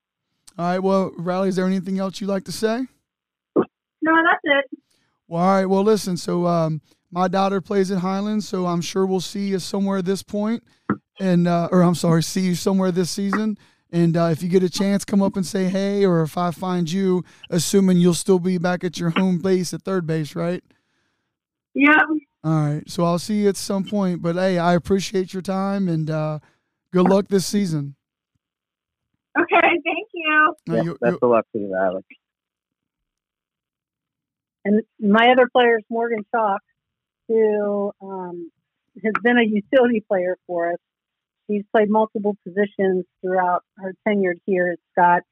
All 0.57 0.65
right. 0.65 0.79
Well, 0.79 1.11
Riley, 1.17 1.49
is 1.49 1.55
there 1.55 1.65
anything 1.65 1.99
else 1.99 2.19
you'd 2.19 2.27
like 2.27 2.45
to 2.45 2.51
say? 2.51 2.87
No, 3.55 4.13
that's 4.23 4.41
it. 4.43 4.79
Well, 5.29 5.41
all 5.41 5.49
right. 5.49 5.65
Well, 5.65 5.83
listen. 5.83 6.17
So, 6.17 6.45
um, 6.45 6.81
my 7.11 7.29
daughter 7.29 7.61
plays 7.61 7.89
at 7.89 7.99
Highlands, 7.99 8.47
so 8.47 8.65
I'm 8.65 8.81
sure 8.81 9.05
we'll 9.05 9.21
see 9.21 9.47
you 9.47 9.59
somewhere 9.59 9.99
at 9.99 10.05
this 10.05 10.21
point 10.21 10.63
and 11.19 11.47
uh, 11.47 11.69
or 11.71 11.81
I'm 11.81 11.95
sorry, 11.95 12.23
see 12.23 12.41
you 12.41 12.55
somewhere 12.55 12.91
this 12.91 13.11
season. 13.11 13.57
And 13.91 14.15
uh, 14.15 14.29
if 14.31 14.43
you 14.43 14.49
get 14.49 14.63
a 14.63 14.69
chance, 14.69 15.03
come 15.03 15.21
up 15.21 15.35
and 15.35 15.45
say 15.45 15.65
hey. 15.65 16.05
Or 16.05 16.21
if 16.21 16.37
I 16.37 16.51
find 16.51 16.89
you, 16.89 17.23
assuming 17.49 17.97
you'll 17.97 18.13
still 18.13 18.39
be 18.39 18.57
back 18.57 18.83
at 18.83 18.99
your 18.99 19.09
home 19.09 19.39
base 19.39 19.73
at 19.73 19.81
third 19.81 20.05
base, 20.05 20.35
right? 20.35 20.63
Yeah. 21.73 22.03
All 22.43 22.51
right. 22.51 22.87
So 22.87 23.03
I'll 23.03 23.19
see 23.19 23.41
you 23.41 23.49
at 23.49 23.57
some 23.57 23.83
point. 23.83 24.21
But 24.21 24.35
hey, 24.35 24.59
I 24.59 24.75
appreciate 24.75 25.33
your 25.33 25.41
time 25.41 25.89
and 25.89 26.09
uh, 26.09 26.39
good 26.93 27.09
luck 27.09 27.27
this 27.29 27.47
season. 27.47 27.95
Okay. 29.39 29.59
Thank 29.61 30.07
you. 30.13 30.55
Yeah, 30.67 30.81
you, 30.83 30.97
best 31.01 31.17
of 31.21 31.29
luck 31.31 31.45
to 31.53 31.59
you, 31.59 31.75
Alex. 31.75 32.05
And 34.65 34.83
my 34.99 35.31
other 35.31 35.47
player 35.51 35.77
is 35.77 35.85
Morgan 35.89 36.25
Chalk, 36.33 36.61
who 37.27 37.91
um, 38.01 38.51
has 39.03 39.13
been 39.23 39.37
a 39.37 39.43
utility 39.43 40.03
player 40.07 40.37
for 40.47 40.73
us 40.73 40.79
She's 41.49 41.63
played 41.71 41.89
multiple 41.89 42.35
positions 42.43 43.05
throughout 43.21 43.63
her 43.77 43.93
tenure 44.07 44.35
here 44.45 44.73
at 44.73 44.79
Scott, 44.91 45.23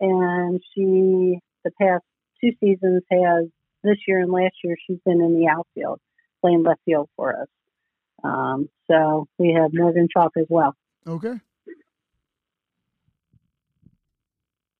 and 0.00 0.60
she, 0.72 1.38
the 1.64 1.70
past 1.80 2.04
two 2.40 2.52
seasons, 2.60 3.02
has 3.10 3.46
this 3.82 3.96
year 4.06 4.20
and 4.20 4.30
last 4.30 4.54
year, 4.62 4.76
she's 4.86 5.00
been 5.04 5.20
in 5.20 5.34
the 5.34 5.48
outfield, 5.48 6.00
playing 6.40 6.62
left 6.62 6.80
field 6.84 7.08
for 7.16 7.40
us. 7.40 7.48
Um, 8.22 8.68
so 8.88 9.26
we 9.36 9.56
have 9.60 9.72
Morgan 9.74 10.06
Chalk 10.12 10.32
as 10.38 10.46
well. 10.48 10.76
Okay. 11.06 11.40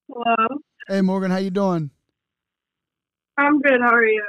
Hello. 0.09 0.61
Hey 0.87 1.01
Morgan, 1.01 1.31
how 1.31 1.39
you 1.39 1.51
doing? 1.51 1.91
I'm 3.37 3.61
good. 3.61 3.81
How 3.81 3.95
are 3.95 4.07
you? 4.07 4.25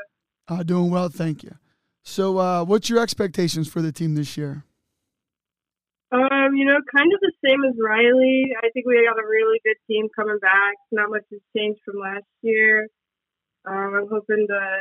Uh, 0.48 0.64
doing 0.64 0.92
well, 0.92 1.10
thank 1.10 1.44
you. 1.44 1.56
So, 2.04 2.38
uh, 2.38 2.64
what's 2.64 2.90
your 2.90 3.00
expectations 3.00 3.68
for 3.68 3.82
the 3.82 3.92
team 3.92 4.16
this 4.16 4.38
year? 4.38 4.64
Um, 6.12 6.56
you 6.56 6.66
know, 6.66 6.78
kind 6.96 7.12
of 7.12 7.20
the 7.20 7.32
same 7.44 7.64
as 7.68 7.76
Riley. 7.84 8.54
I 8.64 8.70
think 8.70 8.86
we 8.86 9.04
got 9.06 9.20
a 9.20 9.28
really 9.28 9.60
good 9.64 9.78
team 9.88 10.08
coming 10.16 10.38
back. 10.40 10.76
Not 10.92 11.10
much 11.10 11.24
has 11.32 11.42
changed 11.56 11.80
from 11.84 12.00
last 12.00 12.26
year. 12.42 12.88
Um, 13.66 13.94
I'm 13.96 14.08
hoping 14.10 14.46
to, 14.48 14.78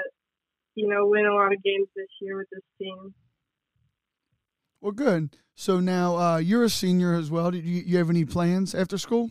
you 0.75 0.89
know, 0.89 1.07
win 1.07 1.25
a 1.25 1.35
lot 1.35 1.53
of 1.53 1.63
games 1.63 1.89
this 1.97 2.09
year 2.21 2.37
with 2.37 2.49
this 2.53 2.63
team. 2.79 3.15
Well, 4.81 4.93
good. 4.93 5.31
So 5.55 5.81
now 5.81 6.17
uh, 6.17 6.37
you're 6.37 6.65
a 6.65 6.69
senior 6.69 7.15
as 7.15 7.31
well. 7.31 7.51
Do 7.51 7.59
you, 7.59 7.83
you 7.87 7.97
have 7.99 8.11
any 8.11 8.27
plans 8.27 8.75
after 8.75 8.99
school? 8.99 9.31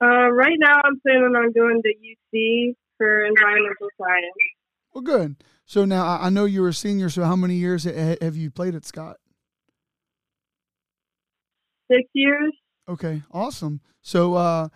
Uh, 0.00 0.30
right 0.30 0.56
now, 0.58 0.80
I'm 0.84 1.00
planning 1.00 1.34
on 1.36 1.52
going 1.52 1.82
to 1.82 2.36
UC 2.36 2.74
for 3.02 3.24
environmental 3.24 3.88
science. 3.98 4.34
Well, 4.94 5.02
good. 5.02 5.36
So 5.64 5.84
now 5.84 6.18
I 6.20 6.28
know 6.30 6.44
you're 6.44 6.68
a 6.68 6.74
senior. 6.74 7.08
So 7.08 7.24
how 7.24 7.34
many 7.34 7.56
years 7.56 7.84
have 7.84 8.36
you 8.36 8.50
played 8.50 8.74
at 8.74 8.84
Scott? 8.84 9.16
six 11.92 12.08
years. 12.12 12.52
Okay, 12.88 13.22
awesome. 13.30 13.80
So, 14.00 14.34
uh, 14.34 14.68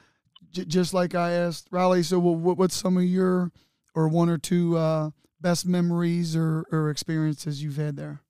j- 0.50 0.64
just 0.64 0.95
like 0.95 1.14
I 1.14 1.33
asked 1.33 1.68
Riley, 1.71 2.02
so 2.02 2.18
what, 2.18 2.56
what's 2.56 2.76
some 2.76 2.97
of 2.97 3.04
your 3.04 3.50
or 3.95 4.09
one 4.09 4.28
or 4.28 4.38
two 4.38 4.76
uh, 4.76 5.11
best 5.40 5.66
memories 5.66 6.37
or, 6.37 6.66
or 6.71 6.90
experiences 6.90 7.62
you've 7.62 7.76
had 7.76 7.97
there? 7.97 8.21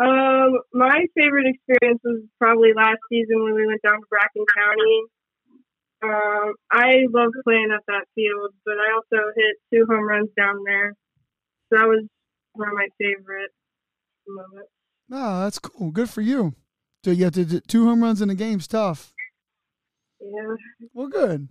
Um, 0.00 0.58
my 0.72 1.04
favorite 1.16 1.46
experience 1.46 2.00
was 2.04 2.22
probably 2.38 2.70
last 2.74 2.98
season 3.10 3.42
when 3.42 3.54
we 3.54 3.66
went 3.66 3.82
down 3.82 4.00
to 4.00 4.06
Bracken 4.08 4.44
County. 4.54 5.02
Um, 6.02 6.54
I 6.72 7.04
love 7.12 7.32
playing 7.44 7.68
at 7.74 7.84
that 7.86 8.06
field, 8.14 8.54
but 8.64 8.74
I 8.74 8.94
also 8.94 9.22
hit 9.36 9.56
two 9.72 9.86
home 9.88 10.06
runs 10.06 10.30
down 10.36 10.56
there. 10.64 10.94
So 11.68 11.78
that 11.78 11.86
was 11.86 12.04
one 12.52 12.68
of 12.68 12.74
my 12.74 12.88
favorite 12.98 13.50
moments. 14.26 14.70
Oh, 15.12 15.40
that's 15.42 15.58
cool. 15.58 15.90
Good 15.90 16.08
for 16.08 16.20
you. 16.20 16.54
So 17.04 17.10
you 17.10 17.24
have 17.24 17.34
to 17.34 17.44
do 17.44 17.60
two 17.60 17.84
home 17.86 18.02
runs 18.02 18.22
in 18.22 18.30
a 18.30 18.34
game's 18.34 18.66
tough. 18.66 19.12
Yeah. 20.20 20.54
Well, 20.94 21.08
good. 21.08 21.48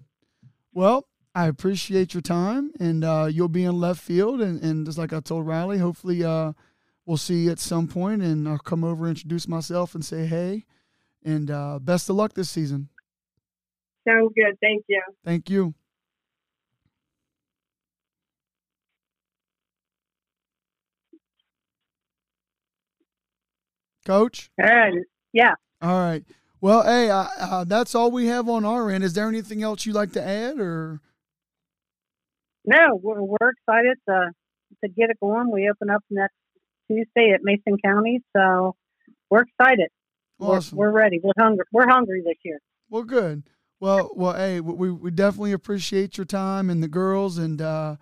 Well, 0.74 1.08
I 1.36 1.48
appreciate 1.48 2.13
your 2.13 2.22
time, 2.22 2.72
and 2.79 3.03
uh, 3.03 3.27
you'll 3.32 3.50
be 3.50 3.63
in 3.63 3.79
left 3.79 4.01
field. 4.01 4.41
And, 4.41 4.62
and 4.63 4.86
just 4.86 4.98
like 4.98 5.13
I 5.13 5.20
told 5.20 5.46
Riley, 5.46 5.77
hopefully 5.77 6.24
uh, 6.24 6.53
we'll 7.06 7.18
see 7.18 7.46
you 7.46 7.51
at 7.51 7.60
some 7.60 7.88
point, 7.88 8.22
and 8.22 8.48
I'll 8.48 8.58
come 8.58 8.84
over, 8.84 9.08
introduce 9.08 9.48
myself, 9.48 9.94
and 9.94 10.03
say 10.03 10.25
hey. 10.25 10.65
And 11.24 11.51
uh, 11.51 11.79
best 11.79 12.10
of 12.10 12.15
luck 12.15 12.34
this 12.34 12.50
season. 12.50 12.89
Sounds 14.08 14.32
good. 14.36 14.58
Thank 14.62 14.86
you. 14.88 15.01
Thank 15.24 15.50
you. 15.50 15.74
Coach? 24.06 24.50
And 24.58 25.06
yeah, 25.34 25.53
All 25.82 26.00
right. 26.00 26.24
Well, 26.62 26.84
hey, 26.84 27.10
uh, 27.10 27.27
uh, 27.39 27.63
that's 27.63 27.94
all 27.96 28.12
we 28.12 28.25
have 28.27 28.50
on 28.50 28.65
our 28.65 28.89
end. 28.89 29.03
Is 29.03 29.13
there 29.13 29.27
anything 29.27 29.62
else 29.62 29.86
you'd 29.86 29.96
like 29.96 30.13
to 30.13 30.22
add, 30.22 30.60
or 30.60 31.00
no, 32.65 33.00
we're, 33.01 33.22
we're 33.22 33.51
excited 33.51 33.98
to 34.10 34.32
to 34.84 34.89
get 34.89 35.10
it 35.10 35.20
going. 35.20 35.51
We 35.51 35.70
open 35.70 35.89
up 35.89 36.03
next 36.10 36.34
Tuesday 36.88 37.32
at 37.34 37.41
Mason 37.44 37.77
County, 37.84 38.22
so 38.36 38.75
we're 39.29 39.44
excited. 39.44 39.89
awesome? 40.39 40.77
We're, 40.77 40.91
we're 40.91 40.98
ready. 40.98 41.20
We're 41.24 41.32
hungry. 41.38 41.65
We're 41.72 41.88
hungry 41.88 42.22
this 42.25 42.38
year. 42.44 42.60
Well, 42.89 43.03
good. 43.03 43.44
Well, 43.79 44.12
well, 44.13 44.33
hey, 44.33 44.59
we 44.59 44.91
we 44.91 45.09
definitely 45.09 45.53
appreciate 45.53 46.17
your 46.17 46.25
time 46.25 46.69
and 46.69 46.83
the 46.83 46.88
girls, 46.89 47.38
and 47.38 47.62
uh, 47.62 47.95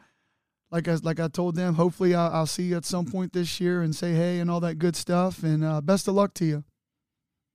like 0.71 0.87
I 0.87 0.95
like 0.95 1.19
I 1.19 1.27
told 1.27 1.55
them, 1.55 1.75
hopefully 1.75 2.15
I'll, 2.15 2.31
I'll 2.31 2.45
see 2.47 2.63
you 2.63 2.77
at 2.77 2.85
some 2.85 3.05
point 3.05 3.33
this 3.33 3.59
year 3.61 3.81
and 3.83 3.95
say 3.95 4.13
hey 4.13 4.39
and 4.39 4.49
all 4.49 4.59
that 4.61 4.75
good 4.79 4.95
stuff. 4.95 5.43
And 5.43 5.63
uh, 5.63 5.81
best 5.81 6.07
of 6.07 6.15
luck 6.15 6.33
to 6.35 6.45
you. 6.45 6.63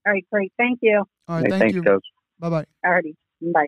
All 0.05 0.13
right, 0.13 0.25
great. 0.31 0.53
Thank 0.57 0.79
you. 0.81 1.03
All 1.27 1.35
right, 1.35 1.45
Hey, 1.45 1.49
thank 1.49 1.61
thanks, 1.63 1.75
you. 1.75 1.83
Coach. 1.83 2.05
Bye 2.39 2.49
bye. 2.49 2.65
Alrighty, 2.85 3.15
bye. 3.41 3.65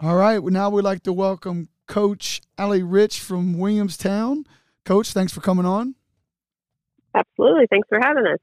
All 0.00 0.16
right, 0.16 0.38
well, 0.38 0.52
now 0.52 0.68
we'd 0.68 0.82
like 0.82 1.02
to 1.04 1.12
welcome 1.12 1.68
Coach 1.86 2.42
Allie 2.58 2.82
Rich 2.82 3.20
from 3.20 3.58
Williamstown. 3.58 4.44
Coach, 4.84 5.12
thanks 5.12 5.32
for 5.32 5.40
coming 5.40 5.64
on. 5.64 5.94
Absolutely. 7.14 7.66
Thanks 7.70 7.88
for 7.88 7.98
having 8.02 8.26
us. 8.26 8.40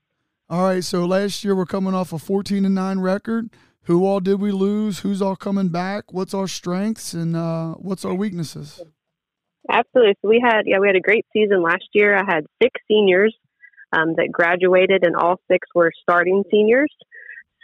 All 0.52 0.64
right, 0.64 0.84
so 0.84 1.06
last 1.06 1.46
year 1.46 1.56
we're 1.56 1.66
coming 1.66 1.94
off 1.94 2.12
a 2.12 2.20
14 2.20 2.66
and 2.66 2.76
9 2.76 3.00
record. 3.00 3.52
Who 3.84 4.06
all 4.06 4.20
did 4.20 4.42
we 4.42 4.52
lose? 4.52 5.00
Who's 5.00 5.22
all 5.22 5.38
coming 5.38 5.70
back? 5.70 6.12
What's 6.12 6.34
our 6.34 6.46
strengths 6.46 7.14
and 7.14 7.38
uh, 7.38 7.76
what's 7.76 8.04
our 8.04 8.14
weaknesses? 8.14 8.84
Absolutely. 9.72 10.16
So 10.22 10.28
we 10.28 10.44
had 10.44 10.64
yeah 10.66 10.80
we 10.80 10.88
had 10.88 10.98
a 10.98 11.00
great 11.00 11.26
season 11.32 11.64
last 11.64 11.86
year. 11.94 12.18
I 12.18 12.26
had 12.28 12.44
six 12.62 12.82
seniors 12.86 13.34
um, 13.94 14.16
that 14.18 14.28
graduated, 14.30 15.06
and 15.06 15.16
all 15.16 15.40
six 15.50 15.66
were 15.74 15.94
starting 16.02 16.44
seniors. 16.52 16.94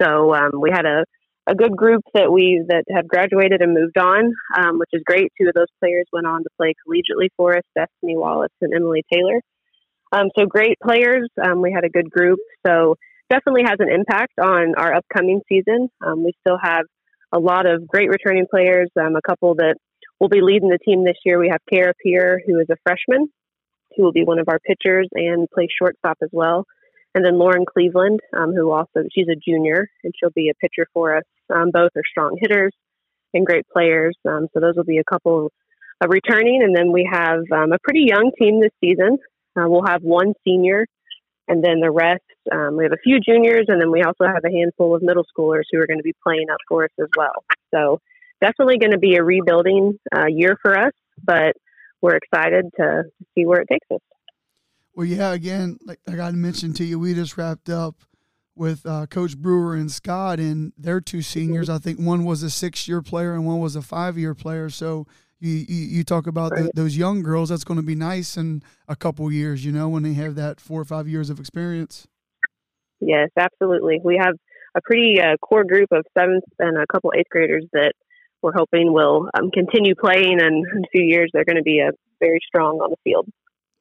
So 0.01 0.33
um, 0.33 0.51
we 0.61 0.69
had 0.71 0.85
a 0.85 1.03
a 1.45 1.55
good 1.55 1.75
group 1.75 2.03
that 2.13 2.31
we 2.31 2.63
that 2.69 2.85
have 2.95 3.09
graduated 3.09 3.61
and 3.61 3.73
moved 3.73 3.97
on, 3.97 4.31
um, 4.57 4.79
which 4.79 4.91
is 4.93 5.01
great. 5.05 5.33
Two 5.37 5.49
of 5.49 5.55
those 5.55 5.67
players 5.81 6.05
went 6.13 6.25
on 6.25 6.41
to 6.41 6.49
play 6.55 6.73
collegiately 6.87 7.27
for 7.35 7.57
us, 7.57 7.63
Destiny 7.75 8.15
Wallace 8.15 8.53
and 8.61 8.73
Emily 8.73 9.03
Taylor. 9.11 9.41
Um, 10.17 10.29
so 10.37 10.45
great 10.45 10.77
players. 10.83 11.29
Um, 11.43 11.61
we 11.61 11.71
had 11.71 11.83
a 11.83 11.89
good 11.89 12.09
group. 12.09 12.39
So 12.65 12.95
definitely 13.29 13.63
has 13.63 13.77
an 13.79 13.89
impact 13.89 14.33
on 14.41 14.73
our 14.77 14.95
upcoming 14.95 15.41
season. 15.47 15.89
Um, 16.05 16.23
we 16.23 16.33
still 16.41 16.57
have 16.61 16.85
a 17.31 17.39
lot 17.39 17.65
of 17.65 17.87
great 17.87 18.09
returning 18.09 18.47
players. 18.49 18.89
Um, 18.99 19.15
a 19.15 19.21
couple 19.21 19.55
that 19.55 19.75
will 20.19 20.29
be 20.29 20.41
leading 20.41 20.69
the 20.69 20.79
team 20.79 21.03
this 21.03 21.17
year. 21.25 21.39
We 21.39 21.49
have 21.49 21.61
Kara 21.71 21.93
Peer, 22.03 22.41
who 22.45 22.59
is 22.59 22.67
a 22.71 22.77
freshman, 22.83 23.27
who 23.95 24.03
will 24.03 24.13
be 24.13 24.23
one 24.23 24.39
of 24.39 24.47
our 24.47 24.59
pitchers 24.59 25.07
and 25.13 25.47
play 25.53 25.67
shortstop 25.77 26.17
as 26.23 26.29
well. 26.31 26.65
And 27.13 27.25
then 27.25 27.37
Lauren 27.37 27.65
Cleveland, 27.65 28.19
um, 28.35 28.53
who 28.53 28.71
also 28.71 29.03
she's 29.13 29.27
a 29.27 29.35
junior 29.35 29.87
and 30.03 30.13
she'll 30.17 30.31
be 30.31 30.49
a 30.49 30.55
pitcher 30.55 30.87
for 30.93 31.17
us. 31.17 31.23
Um, 31.53 31.71
both 31.71 31.91
are 31.95 32.03
strong 32.09 32.37
hitters 32.39 32.71
and 33.33 33.45
great 33.45 33.65
players. 33.71 34.15
So 34.23 34.59
those 34.59 34.75
will 34.75 34.83
be 34.83 34.99
a 34.99 35.03
couple 35.03 35.51
of 36.01 36.09
returning. 36.09 36.61
And 36.63 36.75
then 36.75 36.91
we 36.91 37.09
have 37.11 37.39
a 37.51 37.77
pretty 37.83 38.05
young 38.07 38.31
team 38.39 38.61
this 38.61 38.71
season. 38.81 39.17
Uh, 39.57 39.67
we'll 39.67 39.85
have 39.85 40.03
one 40.03 40.33
senior, 40.43 40.85
and 41.47 41.63
then 41.63 41.79
the 41.79 41.91
rest. 41.91 42.23
Um, 42.51 42.77
we 42.77 42.83
have 42.83 42.93
a 42.93 43.01
few 43.03 43.19
juniors, 43.19 43.65
and 43.67 43.81
then 43.81 43.91
we 43.91 44.03
also 44.03 44.25
have 44.25 44.43
a 44.45 44.51
handful 44.51 44.95
of 44.95 45.01
middle 45.01 45.25
schoolers 45.25 45.63
who 45.71 45.79
are 45.79 45.87
going 45.87 45.99
to 45.99 46.03
be 46.03 46.15
playing 46.23 46.49
up 46.51 46.59
for 46.67 46.83
us 46.83 46.91
as 46.99 47.07
well. 47.17 47.43
So 47.73 47.99
definitely 48.41 48.77
going 48.77 48.91
to 48.91 48.99
be 48.99 49.15
a 49.15 49.23
rebuilding 49.23 49.99
uh, 50.15 50.27
year 50.27 50.57
for 50.61 50.77
us, 50.77 50.93
but 51.23 51.55
we're 52.01 52.15
excited 52.15 52.65
to 52.77 53.03
see 53.33 53.45
where 53.45 53.61
it 53.61 53.67
takes 53.69 53.87
us. 53.91 53.99
Well, 54.95 55.05
yeah, 55.05 55.33
again, 55.33 55.77
like, 55.85 55.99
like 56.07 56.19
I 56.19 56.31
mentioned 56.31 56.33
to 56.33 56.37
mention 56.37 56.73
to 56.73 56.85
you, 56.85 56.99
we 56.99 57.13
just 57.13 57.37
wrapped 57.37 57.69
up 57.69 57.95
with 58.55 58.85
uh, 58.85 59.05
Coach 59.05 59.37
Brewer 59.37 59.75
and 59.75 59.91
Scott, 59.91 60.39
and 60.39 60.73
they're 60.77 61.01
two 61.01 61.21
seniors. 61.21 61.69
I 61.69 61.77
think 61.77 61.99
one 61.99 62.25
was 62.25 62.43
a 62.43 62.49
six 62.49 62.87
year 62.87 63.01
player 63.01 63.33
and 63.33 63.45
one 63.45 63.59
was 63.59 63.75
a 63.75 63.81
five 63.81 64.17
year 64.17 64.33
player. 64.33 64.69
So 64.69 65.05
you, 65.39 65.65
you, 65.67 65.85
you 65.97 66.03
talk 66.03 66.27
about 66.27 66.51
Right. 66.51 66.63
th 66.63 66.71
those 66.73 66.97
young 66.97 67.21
girls, 67.23 67.49
that's 67.49 67.63
going 67.63 67.79
to 67.79 67.85
be 67.85 67.95
nice 67.95 68.37
in 68.37 68.63
a 68.87 68.95
couple 68.95 69.31
years, 69.31 69.63
you 69.65 69.71
know, 69.71 69.87
when 69.89 70.03
they 70.03 70.13
have 70.13 70.35
that 70.35 70.59
four 70.59 70.81
or 70.81 70.85
five 70.85 71.07
years 71.07 71.29
of 71.29 71.39
experience. 71.39 72.07
Yes, 72.99 73.29
absolutely. 73.37 73.99
We 74.03 74.17
have 74.17 74.35
a 74.75 74.81
pretty 74.81 75.19
uh, 75.21 75.37
core 75.37 75.63
group 75.63 75.89
of 75.91 76.05
seventh 76.17 76.43
and 76.59 76.77
a 76.77 76.85
couple 76.91 77.11
eighth 77.15 77.29
graders 77.29 77.65
that 77.73 77.93
we're 78.41 78.53
hoping 78.53 78.93
will 78.93 79.29
um, 79.37 79.51
continue 79.51 79.95
playing, 79.95 80.39
and 80.41 80.65
in 80.65 80.83
a 80.83 80.87
few 80.91 81.03
years 81.03 81.29
they're 81.33 81.45
going 81.45 81.57
to 81.57 81.63
be 81.63 81.79
a 81.79 81.91
very 82.19 82.39
strong 82.47 82.79
on 82.79 82.89
the 82.91 82.97
field. 83.03 83.27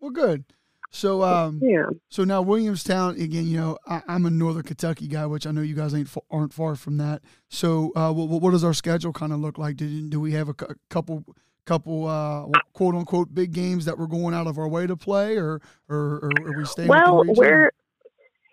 Well, 0.00 0.10
good. 0.10 0.44
So, 0.90 1.22
um, 1.22 1.60
Yeah. 1.62 1.86
So 2.10 2.24
now 2.24 2.40
Williamstown 2.42 3.20
again. 3.20 3.46
You 3.46 3.58
know, 3.58 3.78
I, 3.86 4.02
I'm 4.08 4.24
a 4.24 4.30
Northern 4.30 4.62
Kentucky 4.62 5.08
guy, 5.08 5.26
which 5.26 5.46
I 5.46 5.50
know 5.50 5.60
you 5.60 5.74
guys 5.74 5.94
ain't 5.94 6.08
aren't 6.30 6.54
far 6.54 6.74
from 6.76 6.96
that. 6.98 7.22
So, 7.48 7.92
uh, 7.96 8.12
what, 8.12 8.40
what 8.40 8.52
does 8.52 8.64
our 8.64 8.72
schedule 8.74 9.12
kind 9.12 9.32
of 9.32 9.40
look 9.40 9.58
like? 9.58 9.76
Do, 9.76 10.08
do 10.08 10.20
we 10.20 10.32
have 10.32 10.48
a 10.48 10.54
cou- 10.54 10.74
couple 10.88 11.24
couple 11.66 12.06
uh, 12.06 12.46
quote 12.72 12.94
unquote 12.94 13.34
big 13.34 13.52
games 13.52 13.84
that 13.84 13.98
we're 13.98 14.06
going 14.06 14.34
out 14.34 14.46
of 14.46 14.58
our 14.58 14.68
way 14.68 14.86
to 14.86 14.96
play, 14.96 15.36
or 15.36 15.60
or, 15.88 15.96
or 15.96 16.30
are 16.46 16.58
we 16.58 16.64
staying? 16.64 16.88
Well, 16.88 17.24
we're 17.26 17.70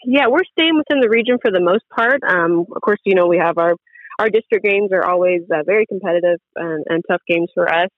yeah, 0.05 0.27
we're 0.27 0.43
staying 0.51 0.75
within 0.75 0.99
the 0.99 1.09
region 1.09 1.37
for 1.41 1.51
the 1.51 1.61
most 1.61 1.83
part. 1.89 2.21
Um, 2.27 2.65
of 2.75 2.81
course, 2.81 2.99
you 3.05 3.15
know 3.15 3.27
we 3.27 3.37
have 3.37 3.57
our 3.57 3.75
our 4.19 4.29
district 4.29 4.65
games 4.65 4.91
are 4.91 5.05
always 5.05 5.41
uh, 5.51 5.63
very 5.65 5.85
competitive 5.85 6.39
and, 6.55 6.85
and 6.89 7.03
tough 7.09 7.21
games 7.27 7.49
for 7.53 7.67
us. 7.67 7.89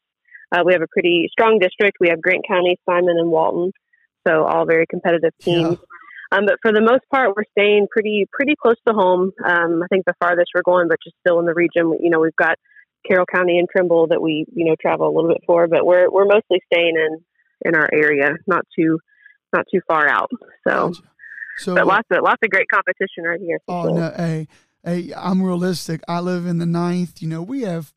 Uh, 0.52 0.64
we 0.66 0.74
have 0.74 0.82
a 0.82 0.88
pretty 0.88 1.28
strong 1.32 1.60
district. 1.60 1.98
We 2.00 2.10
have 2.10 2.22
Grant 2.22 2.46
County, 2.48 2.78
Simon, 2.88 3.16
and 3.18 3.30
Walton, 3.30 3.72
so 4.28 4.46
all 4.46 4.66
very 4.66 4.86
competitive 4.88 5.34
teams. 5.42 5.78
Um, 6.32 6.46
but 6.46 6.56
for 6.62 6.72
the 6.72 6.82
most 6.82 7.04
part, 7.12 7.36
we're 7.36 7.44
staying 7.52 7.88
pretty 7.90 8.28
pretty 8.32 8.56
close 8.62 8.78
to 8.88 8.94
home. 8.94 9.32
Um, 9.44 9.82
I 9.84 9.88
think 9.90 10.06
the 10.06 10.14
farthest 10.20 10.52
we're 10.54 10.64
going, 10.64 10.88
but 10.88 10.98
just 11.04 11.16
still 11.20 11.40
in 11.40 11.46
the 11.46 11.54
region. 11.54 11.98
You 12.02 12.10
know, 12.10 12.20
we've 12.20 12.36
got 12.36 12.58
Carroll 13.08 13.26
County 13.26 13.58
and 13.60 13.68
Trimble 13.70 14.08
that 14.08 14.22
we 14.22 14.46
you 14.54 14.66
know 14.66 14.76
travel 14.82 15.08
a 15.08 15.14
little 15.14 15.30
bit 15.30 15.44
for, 15.46 15.68
but 15.68 15.86
we're 15.86 16.10
we're 16.10 16.26
mostly 16.26 16.62
staying 16.72 16.96
in 16.96 17.24
in 17.66 17.76
our 17.76 17.90
area, 17.92 18.32
not 18.48 18.66
too 18.78 19.00
not 19.54 19.66
too 19.72 19.82
far 19.88 20.08
out. 20.08 20.30
So, 20.68 20.90
Gotcha. 20.90 21.02
So, 21.58 21.76
but 21.76 21.88
lots 21.88 22.08
of 22.12 22.22
lots 22.24 22.40
of 22.44 22.50
great 22.50 22.68
competition 22.70 23.24
right 23.24 23.40
here. 23.40 23.60
oh 23.68 23.84
sure. 23.84 23.94
no, 23.94 24.14
hey, 24.18 24.48
hey, 24.84 25.14
I'm 25.16 25.42
realistic. 25.42 26.02
I 26.08 26.20
live 26.20 26.46
in 26.46 26.58
the 26.58 26.66
ninth. 26.66 27.22
You 27.22 27.30
know, 27.30 27.42
we 27.42 27.62
have 27.62 27.94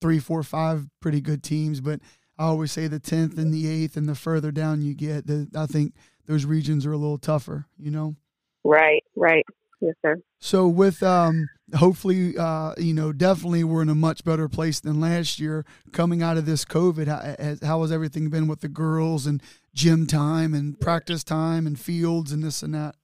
three, 0.00 0.18
four, 0.18 0.42
five 0.42 0.86
pretty 1.00 1.22
good 1.22 1.42
teams, 1.42 1.80
but 1.80 2.00
I 2.38 2.44
always 2.44 2.72
say 2.72 2.86
the 2.86 2.98
tenth 2.98 3.38
and 3.38 3.54
the 3.54 3.68
eighth, 3.68 3.96
and 3.96 4.06
the 4.06 4.14
further 4.14 4.50
down 4.50 4.82
you 4.82 4.94
get, 4.94 5.26
the 5.26 5.48
I 5.56 5.66
think 5.66 5.94
those 6.26 6.44
regions 6.44 6.84
are 6.84 6.92
a 6.92 6.98
little 6.98 7.18
tougher. 7.18 7.66
You 7.78 7.90
know. 7.90 8.16
Right, 8.64 9.02
right. 9.16 9.44
Yes, 9.80 9.94
sir. 10.02 10.18
So 10.38 10.68
with 10.68 11.02
um, 11.02 11.48
hopefully, 11.76 12.36
uh, 12.36 12.74
you 12.78 12.94
know, 12.94 13.12
definitely 13.12 13.64
we're 13.64 13.82
in 13.82 13.88
a 13.88 13.94
much 13.94 14.24
better 14.24 14.48
place 14.48 14.80
than 14.80 15.00
last 15.00 15.38
year. 15.38 15.64
Coming 15.92 16.22
out 16.22 16.36
of 16.36 16.46
this 16.46 16.64
COVID, 16.64 17.06
how, 17.06 17.20
has- 17.42 17.60
how 17.62 17.82
has 17.82 17.92
everything 17.92 18.30
been 18.30 18.46
with 18.46 18.60
the 18.60 18.68
girls 18.68 19.26
and 19.26 19.42
gym 19.74 20.06
time 20.06 20.54
and 20.54 20.78
practice 20.80 21.24
time 21.24 21.66
and 21.66 21.78
fields 21.78 22.32
and 22.32 22.42
this 22.42 22.62
and 22.62 22.74
that? 22.74 22.96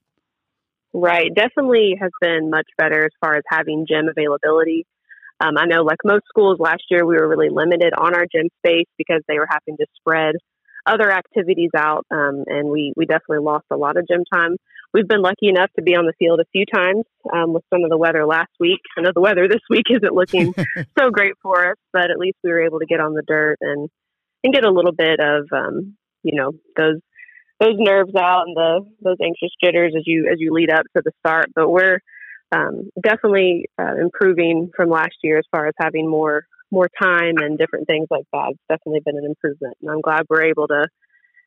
Right. 0.93 1.31
Definitely 1.35 1.97
has 2.01 2.11
been 2.21 2.51
much 2.51 2.67
better 2.77 3.05
as 3.05 3.13
far 3.21 3.37
as 3.37 3.45
having 3.49 3.87
gym 3.89 4.09
availability. 4.09 4.87
Um, 5.41 5.57
I 5.57 5.65
know, 5.65 5.83
like 5.83 5.99
most 6.05 6.25
schools 6.29 6.59
last 6.59 6.83
year, 6.91 7.07
we 7.07 7.17
were 7.17 7.29
really 7.29 7.49
limited 7.49 7.95
on 7.97 8.15
our 8.15 8.27
gym 8.31 8.49
space 8.59 8.89
because 8.99 9.23
they 9.27 9.39
were 9.39 9.49
having 9.49 9.77
to 9.79 9.87
spread 9.97 10.35
other 10.87 11.11
activities 11.11 11.71
out, 11.77 12.07
um, 12.11 12.45
and 12.47 12.71
we 12.71 12.93
we 12.97 13.07
definitely 13.07 13.45
lost 13.45 13.67
a 13.71 13.77
lot 13.77 13.97
of 13.97 14.07
gym 14.09 14.25
time. 14.33 14.57
We've 14.93 15.07
been 15.07 15.23
lucky 15.23 15.49
enough 15.49 15.71
to 15.77 15.83
be 15.83 15.95
on 15.95 16.07
the 16.07 16.13
field 16.19 16.41
a 16.41 16.51
few 16.51 16.67
times 16.67 17.05
um, 17.33 17.53
with 17.53 17.63
some 17.73 17.85
of 17.85 17.91
the 17.91 17.99
weather 17.99 18.27
last 18.27 18.51
week. 18.59 18.81
I 18.99 19.03
know 19.03 19.13
the 19.15 19.21
weather 19.21 19.47
this 19.47 19.61
week 19.71 19.85
isn't 19.89 20.15
looking 20.15 20.53
so 20.99 21.11
great 21.11 21.35
for 21.43 21.71
us, 21.71 21.77
but 21.93 22.11
at 22.11 22.19
least 22.19 22.39
we 22.43 22.51
were 22.51 22.65
able 22.65 22.81
to 22.81 22.87
get 22.87 23.01
on 23.01 23.15
the 23.15 23.23
dirt 23.27 23.59
and 23.61 23.89
and 24.43 24.55
get 24.55 24.65
a 24.65 24.71
little 24.71 24.93
bit 24.93 25.21
of 25.21 25.47
um, 25.53 25.97
you 26.23 26.39
know 26.39 26.53
those 26.77 27.01
those 27.61 27.77
nerves 27.77 28.15
out 28.17 28.47
and 28.47 28.57
the 28.57 28.81
those 29.03 29.19
anxious 29.23 29.51
jitters 29.63 29.93
as 29.97 30.03
you 30.07 30.29
as 30.31 30.41
you 30.41 30.53
lead 30.53 30.71
up 30.71 30.87
to 30.97 31.03
the 31.05 31.13
start. 31.21 31.51
But 31.55 31.71
we're 31.71 32.01
um, 32.53 32.91
definitely 33.01 33.67
uh, 33.79 33.95
improving 34.01 34.71
from 34.75 34.91
last 34.91 35.17
year 35.23 35.39
as 35.39 35.45
far 35.51 35.67
as 35.67 35.75
having 35.79 36.09
more 36.09 36.47
more 36.71 36.89
time 37.01 37.37
and 37.39 37.59
different 37.59 37.87
things 37.87 38.09
like 38.11 38.27
that. 38.33 38.51
It's 38.51 38.61
definitely 38.69 39.01
been 39.05 39.19
an 39.19 39.25
improvement, 39.25 39.77
and 39.81 39.91
I'm 39.91 40.01
glad 40.01 40.27
we're 40.29 40.45
able 40.45 40.69
to 40.69 40.87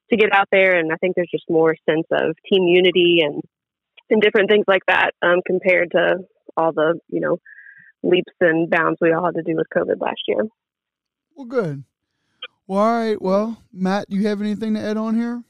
to 0.10 0.18
get 0.18 0.34
out 0.34 0.48
there. 0.52 0.78
And 0.78 0.92
I 0.92 0.96
think 0.98 1.16
there's 1.16 1.32
just 1.32 1.50
more 1.50 1.76
sense 1.90 2.08
of 2.12 2.36
team 2.52 2.64
unity 2.68 3.22
and 3.24 3.42
and 4.10 4.22
different 4.22 4.50
things 4.50 4.66
like 4.68 4.84
that 4.88 5.12
um, 5.22 5.40
compared 5.46 5.92
to 5.92 6.20
all 6.58 6.72
the 6.74 7.00
you 7.10 7.22
know 7.22 7.38
leaps 8.04 8.34
and 8.42 8.70
bounds 8.70 9.00
we 9.02 9.14
all 9.14 9.26
had 9.26 9.36
to 9.36 9.44
do 9.44 9.56
with 9.56 9.68
COVID 9.76 10.00
last 10.02 10.22
year. 10.28 10.46
Well, 11.36 11.48
good. 11.48 11.84
Well, 12.68 12.80
all 12.80 13.00
right. 13.00 13.22
Well, 13.22 13.62
Matt, 13.72 14.10
do 14.10 14.18
you 14.18 14.28
have 14.28 14.42
anything 14.42 14.74
to 14.76 14.80
add 14.80 14.98
on 14.98 15.16
here? 15.16 15.44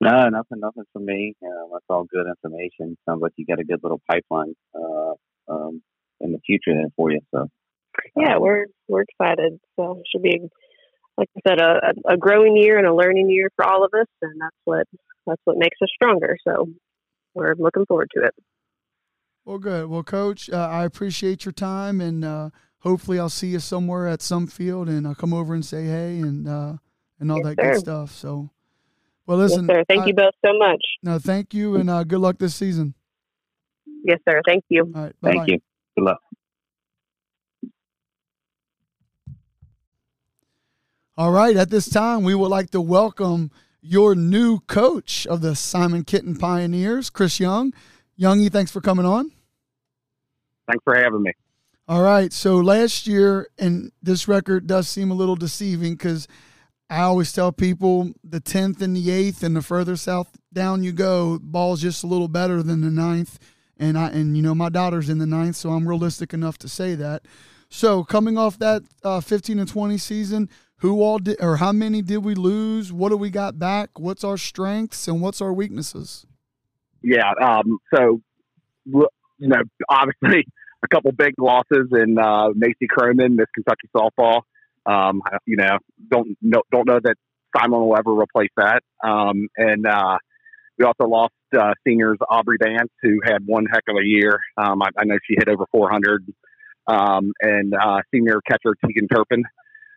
No, 0.00 0.28
nothing, 0.30 0.60
nothing 0.60 0.84
for 0.94 1.00
me. 1.00 1.34
Uh, 1.42 1.68
that's 1.72 1.84
all 1.90 2.04
good 2.04 2.26
information. 2.26 2.96
Sounds 3.06 3.20
like 3.20 3.32
you 3.36 3.44
got 3.44 3.58
a 3.58 3.64
good 3.64 3.80
little 3.82 4.00
pipeline 4.10 4.54
uh, 4.74 5.12
um, 5.48 5.82
in 6.20 6.32
the 6.32 6.38
future 6.46 6.72
there 6.72 6.88
for 6.96 7.10
you. 7.10 7.20
So, 7.34 7.48
yeah, 8.16 8.38
we're 8.38 8.66
we're 8.88 9.02
excited. 9.02 9.58
So 9.76 9.98
it 9.98 10.06
should 10.10 10.22
be, 10.22 10.40
like 11.16 11.28
I 11.36 11.40
said, 11.48 11.60
a, 11.60 12.12
a 12.12 12.16
growing 12.16 12.56
year 12.56 12.78
and 12.78 12.86
a 12.86 12.94
learning 12.94 13.30
year 13.30 13.50
for 13.56 13.64
all 13.64 13.84
of 13.84 13.90
us, 13.94 14.06
and 14.22 14.40
that's 14.40 14.56
what 14.64 14.86
that's 15.26 15.40
what 15.44 15.56
makes 15.56 15.76
us 15.82 15.88
stronger. 15.94 16.36
So 16.46 16.68
we're 17.34 17.54
looking 17.58 17.86
forward 17.86 18.10
to 18.16 18.24
it. 18.24 18.34
Well, 19.44 19.58
good. 19.58 19.88
Well, 19.88 20.02
Coach, 20.02 20.50
uh, 20.50 20.68
I 20.70 20.84
appreciate 20.84 21.44
your 21.44 21.52
time, 21.52 22.00
and 22.00 22.24
uh, 22.24 22.50
hopefully, 22.80 23.18
I'll 23.18 23.28
see 23.28 23.48
you 23.48 23.60
somewhere 23.60 24.06
at 24.06 24.22
some 24.22 24.46
field, 24.46 24.88
and 24.88 25.06
I'll 25.06 25.14
come 25.14 25.34
over 25.34 25.54
and 25.54 25.64
say 25.64 25.84
hey 25.84 26.18
and 26.18 26.48
uh, 26.48 26.74
and 27.18 27.30
all 27.32 27.38
yes, 27.38 27.46
that 27.46 27.62
sir. 27.62 27.72
good 27.72 27.80
stuff. 27.80 28.12
So. 28.12 28.50
Well, 29.26 29.38
listen. 29.38 29.66
Yes, 29.68 29.76
sir. 29.76 29.84
Thank 29.88 30.02
I, 30.02 30.06
you 30.06 30.14
both 30.14 30.34
so 30.44 30.58
much. 30.58 30.82
No, 31.04 31.18
thank 31.20 31.54
you, 31.54 31.76
and 31.76 31.88
uh, 31.88 32.02
good 32.02 32.18
luck 32.18 32.38
this 32.38 32.54
season. 32.54 32.94
Yes, 34.02 34.18
sir. 34.28 34.40
Thank 34.44 34.64
you. 34.68 34.90
All 34.92 35.02
right. 35.02 35.14
Thank 35.22 35.36
bye-bye. 35.36 35.46
you. 35.46 35.58
Good 35.96 36.04
luck. 36.04 36.20
All 41.20 41.32
right. 41.32 41.54
At 41.54 41.68
this 41.68 41.86
time, 41.86 42.22
we 42.22 42.34
would 42.34 42.48
like 42.48 42.70
to 42.70 42.80
welcome 42.80 43.50
your 43.82 44.14
new 44.14 44.60
coach 44.60 45.26
of 45.26 45.42
the 45.42 45.54
Simon 45.54 46.02
Kenton 46.02 46.34
Pioneers, 46.34 47.10
Chris 47.10 47.38
Young. 47.38 47.74
Youngie, 48.18 48.50
thanks 48.50 48.70
for 48.70 48.80
coming 48.80 49.04
on. 49.04 49.30
Thanks 50.66 50.82
for 50.82 50.94
having 50.96 51.20
me. 51.20 51.32
All 51.86 52.00
right. 52.00 52.32
So 52.32 52.56
last 52.56 53.06
year, 53.06 53.48
and 53.58 53.92
this 54.02 54.28
record 54.28 54.66
does 54.66 54.88
seem 54.88 55.10
a 55.10 55.14
little 55.14 55.36
deceiving 55.36 55.92
because 55.92 56.26
I 56.88 57.02
always 57.02 57.34
tell 57.34 57.52
people 57.52 58.12
the 58.24 58.40
10th 58.40 58.80
and 58.80 58.96
the 58.96 59.08
8th, 59.08 59.42
and 59.42 59.54
the 59.54 59.60
further 59.60 59.96
south 59.96 60.38
down 60.54 60.82
you 60.82 60.92
go, 60.92 61.38
ball's 61.38 61.82
just 61.82 62.02
a 62.02 62.06
little 62.06 62.28
better 62.28 62.62
than 62.62 62.80
the 62.80 62.90
ninth. 62.90 63.38
And 63.76 63.98
I 63.98 64.08
and 64.08 64.38
you 64.38 64.42
know 64.42 64.54
my 64.54 64.70
daughter's 64.70 65.10
in 65.10 65.18
the 65.18 65.26
ninth, 65.26 65.56
so 65.56 65.72
I'm 65.72 65.86
realistic 65.86 66.32
enough 66.32 66.56
to 66.60 66.68
say 66.68 66.94
that. 66.94 67.26
So 67.68 68.04
coming 68.04 68.38
off 68.38 68.58
that 68.58 68.82
uh, 69.04 69.20
15 69.20 69.58
and 69.58 69.68
20 69.68 69.98
season, 69.98 70.48
who 70.80 71.02
all 71.02 71.18
did 71.18 71.36
or 71.40 71.56
how 71.56 71.72
many 71.72 72.02
did 72.02 72.24
we 72.24 72.34
lose? 72.34 72.92
What 72.92 73.10
do 73.10 73.16
we 73.16 73.30
got 73.30 73.58
back? 73.58 73.98
What's 73.98 74.24
our 74.24 74.36
strengths 74.36 75.06
and 75.08 75.20
what's 75.20 75.40
our 75.40 75.52
weaknesses? 75.52 76.26
Yeah. 77.02 77.32
Um, 77.40 77.78
so, 77.94 78.20
you 78.86 79.08
know, 79.38 79.62
obviously 79.88 80.46
a 80.82 80.88
couple 80.88 81.12
big 81.12 81.34
losses 81.38 81.88
in 81.92 82.18
uh, 82.18 82.48
Macy 82.54 82.86
Croman, 82.88 83.36
Miss 83.36 83.46
Kentucky 83.54 83.88
softball. 83.94 84.42
Um, 84.86 85.20
you 85.46 85.56
know, 85.56 85.78
don't 86.10 86.36
know, 86.40 86.62
don't 86.72 86.88
know 86.88 86.98
that 87.02 87.16
Simon 87.56 87.80
will 87.80 87.96
ever 87.96 88.12
replace 88.12 88.50
that. 88.56 88.82
Um, 89.04 89.48
and 89.56 89.86
uh, 89.86 90.16
we 90.78 90.86
also 90.86 91.04
lost 91.04 91.34
uh, 91.58 91.74
seniors 91.86 92.16
Aubrey 92.30 92.56
Vance, 92.62 92.90
who 93.02 93.20
had 93.22 93.44
one 93.44 93.66
heck 93.70 93.82
of 93.88 93.96
a 93.96 94.06
year. 94.06 94.40
Um, 94.56 94.80
I, 94.82 94.88
I 94.96 95.04
know 95.04 95.18
she 95.28 95.34
hit 95.38 95.48
over 95.48 95.64
400. 95.70 96.24
Um, 96.86 97.32
and 97.40 97.74
uh, 97.74 98.00
senior 98.12 98.40
catcher 98.48 98.74
Tegan 98.84 99.06
Turpin. 99.08 99.44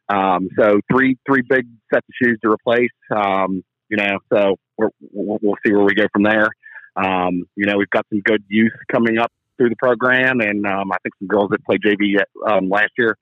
Um, 0.10 0.50
so 0.58 0.80
three 0.92 1.18
three 1.28 1.42
big 1.48 1.68
sets 1.94 2.06
of 2.08 2.14
shoes 2.22 2.38
to 2.44 2.52
replace. 2.52 2.92
Um, 3.16 3.64
you 3.90 3.98
know, 3.98 4.18
so 4.32 4.56
we're, 4.78 4.90
we'll, 5.12 5.40
we'll 5.42 5.56
see 5.66 5.72
where 5.72 5.84
we 5.84 5.94
go 5.94 6.06
from 6.12 6.24
there. 6.24 6.50
Um, 6.96 7.44
you 7.56 7.66
know, 7.66 7.78
we've 7.78 7.90
got 7.90 8.06
some 8.10 8.22
good 8.22 8.44
youth 8.48 8.72
coming 8.92 9.18
up 9.18 9.32
through 9.58 9.70
the 9.70 9.76
program, 9.76 10.40
and 10.40 10.66
um, 10.66 10.92
I 10.92 10.98
think 11.04 11.14
some 11.20 11.28
girls 11.28 11.50
that 11.52 11.64
played 11.64 11.82
JV 11.86 12.22
um, 12.48 12.70
last 12.70 12.92
year, 12.98 13.18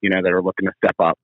you 0.00 0.10
know, 0.10 0.20
that 0.22 0.32
are 0.32 0.42
looking 0.42 0.66
to 0.66 0.72
step 0.84 0.96
up. 0.98 1.18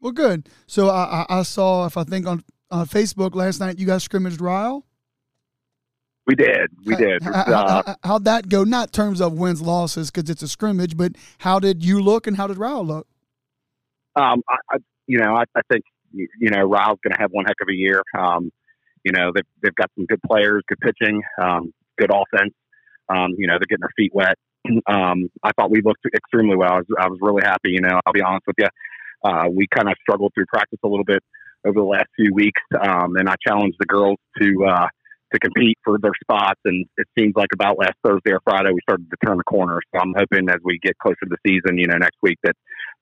Well, 0.00 0.12
good. 0.12 0.48
So 0.66 0.90
I, 0.90 1.24
I 1.28 1.42
saw, 1.42 1.86
if 1.86 1.96
I 1.96 2.04
think 2.04 2.26
on 2.26 2.42
uh, 2.70 2.84
Facebook 2.84 3.34
last 3.34 3.60
night, 3.60 3.78
you 3.78 3.86
guys 3.86 4.02
scrimmaged 4.02 4.40
Ryle. 4.40 4.84
We 6.26 6.34
did. 6.34 6.70
We 6.84 6.96
did. 6.96 7.22
How, 7.22 7.30
uh, 7.32 7.82
how, 7.84 7.96
how'd 8.04 8.24
that 8.24 8.48
go? 8.48 8.64
Not 8.64 8.92
terms 8.92 9.20
of 9.20 9.34
wins 9.34 9.60
losses 9.60 10.10
because 10.10 10.30
it's 10.30 10.42
a 10.42 10.48
scrimmage, 10.48 10.96
but 10.96 11.12
how 11.38 11.58
did 11.58 11.84
you 11.84 12.00
look 12.00 12.26
and 12.26 12.36
how 12.36 12.46
did 12.46 12.58
Ryle 12.58 12.84
look? 12.84 13.06
Um, 14.16 14.42
I, 14.48 14.56
I 14.70 14.76
you 15.06 15.18
know, 15.18 15.34
I, 15.34 15.44
I 15.54 15.60
think 15.70 15.84
you 16.12 16.50
know 16.50 16.62
Ryle's 16.62 16.98
going 17.02 17.14
to 17.14 17.20
have 17.20 17.30
one 17.30 17.44
heck 17.44 17.60
of 17.60 17.68
a 17.68 17.74
year. 17.74 18.02
Um, 18.18 18.50
you 19.04 19.12
know, 19.12 19.32
they've 19.34 19.44
they've 19.62 19.74
got 19.74 19.90
some 19.96 20.06
good 20.06 20.20
players, 20.26 20.62
good 20.68 20.78
pitching, 20.80 21.22
um, 21.40 21.72
good 21.98 22.10
offense. 22.10 22.54
Um, 23.08 23.34
you 23.36 23.46
know, 23.46 23.54
they're 23.54 23.68
getting 23.68 23.82
their 23.82 23.96
feet 23.96 24.12
wet. 24.14 24.36
Um, 24.86 25.28
I 25.42 25.50
thought 25.58 25.72
we 25.72 25.82
looked 25.82 26.06
extremely 26.14 26.56
well. 26.56 26.72
I 26.72 26.76
was, 26.76 26.86
I 26.96 27.08
was 27.08 27.18
really 27.20 27.42
happy. 27.44 27.70
You 27.70 27.80
know, 27.80 28.00
I'll 28.06 28.12
be 28.12 28.22
honest 28.22 28.46
with 28.46 28.56
you. 28.58 28.68
Uh, 29.24 29.48
we 29.50 29.66
kind 29.74 29.88
of 29.88 29.94
struggled 30.00 30.32
through 30.34 30.46
practice 30.46 30.78
a 30.84 30.88
little 30.88 31.04
bit 31.04 31.20
over 31.66 31.80
the 31.80 31.86
last 31.86 32.06
few 32.16 32.32
weeks, 32.32 32.62
um, 32.80 33.16
and 33.16 33.28
I 33.28 33.34
challenged 33.46 33.76
the 33.80 33.86
girls 33.86 34.18
to 34.40 34.66
uh, 34.66 34.86
to 35.32 35.40
compete 35.40 35.78
for 35.84 35.98
their 36.00 36.12
spots. 36.22 36.60
And 36.64 36.86
it 36.96 37.06
seems 37.18 37.32
like 37.36 37.48
about 37.52 37.78
last 37.78 37.94
Thursday 38.04 38.32
or 38.32 38.40
Friday, 38.44 38.70
we 38.72 38.80
started 38.82 39.10
to 39.10 39.16
turn 39.26 39.36
the 39.36 39.44
corner. 39.44 39.80
So 39.92 40.00
I'm 40.00 40.14
hoping 40.16 40.48
as 40.48 40.60
we 40.62 40.78
get 40.82 40.98
closer 40.98 41.24
to 41.24 41.30
the 41.30 41.38
season, 41.46 41.78
you 41.78 41.86
know, 41.86 41.96
next 41.96 42.18
week 42.22 42.38
that 42.44 42.54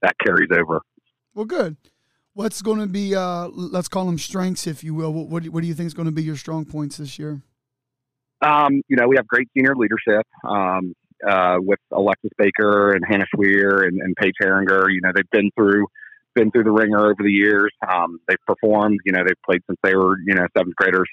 that 0.03 0.15
carries 0.25 0.49
over. 0.53 0.81
Well, 1.35 1.45
good. 1.45 1.77
What's 2.35 2.63
going 2.63 2.81
to 2.81 2.87
be, 2.87 3.15
uh, 3.15 3.49
let's 3.49 3.89
call 3.89 4.07
them 4.07 4.19
strengths, 4.19 4.67
if 4.67 4.85
you 4.85 4.95
will. 4.95 5.13
What, 5.13 5.29
what, 5.29 5.43
do, 5.43 5.51
what 5.51 5.63
do 5.63 5.67
you 5.67 5.75
think 5.75 5.89
is 5.89 5.95
going 5.95 6.07
to 6.07 6.13
be 6.13 6.23
your 6.23 6.37
strong 6.37 6.65
points 6.65 6.97
this 6.97 7.19
year? 7.19 7.43
Um, 8.43 8.83
you 8.89 8.97
know, 8.97 9.09
we 9.09 9.17
have 9.17 9.27
great 9.27 9.49
senior 9.55 9.75
leadership 9.77 10.27
um, 10.49 10.95
uh, 11.29 11.57
with 11.59 11.79
Alexis 11.93 12.31
Baker 12.39 12.93
and 12.93 13.05
Hannah 13.07 13.27
Schweer 13.35 13.87
and, 13.87 14.01
and 14.01 14.17
Paige 14.17 14.35
Herringer. 14.43 14.93
You 14.93 15.01
know, 15.03 15.11
they've 15.15 15.31
been 15.31 15.51
through 15.57 15.87
been 16.35 16.51
through 16.53 16.65
the 16.65 16.71
ringer 16.71 17.07
over 17.07 17.23
the 17.23 17.33
years. 17.33 17.73
Um, 17.87 18.21
they've 18.29 18.39
performed. 18.47 19.01
You 19.05 19.13
know, 19.13 19.23
they've 19.27 19.43
played 19.45 19.63
since 19.67 19.79
they 19.83 19.95
were 19.95 20.17
you 20.25 20.35
know 20.35 20.47
seventh 20.57 20.77
graders. 20.77 21.09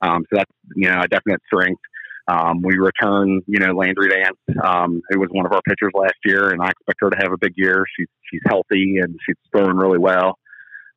Um, 0.00 0.24
so 0.30 0.38
that's 0.38 0.50
you 0.74 0.88
know 0.88 1.02
a 1.02 1.08
definite 1.08 1.40
strength. 1.46 1.80
Um, 2.26 2.62
we 2.62 2.76
return, 2.76 3.42
you 3.46 3.58
know, 3.58 3.72
Landry 3.72 4.08
Dance, 4.08 4.38
um, 4.62 5.02
who 5.10 5.20
was 5.20 5.28
one 5.30 5.44
of 5.44 5.52
our 5.52 5.60
pitchers 5.68 5.92
last 5.94 6.16
year, 6.24 6.50
and 6.50 6.62
I 6.62 6.70
expect 6.70 6.98
her 7.00 7.10
to 7.10 7.16
have 7.20 7.32
a 7.32 7.38
big 7.38 7.52
year. 7.56 7.84
She's 7.98 8.08
she's 8.30 8.40
healthy 8.46 8.96
and 9.02 9.18
she's 9.26 9.36
throwing 9.52 9.76
really 9.76 9.98
well. 9.98 10.38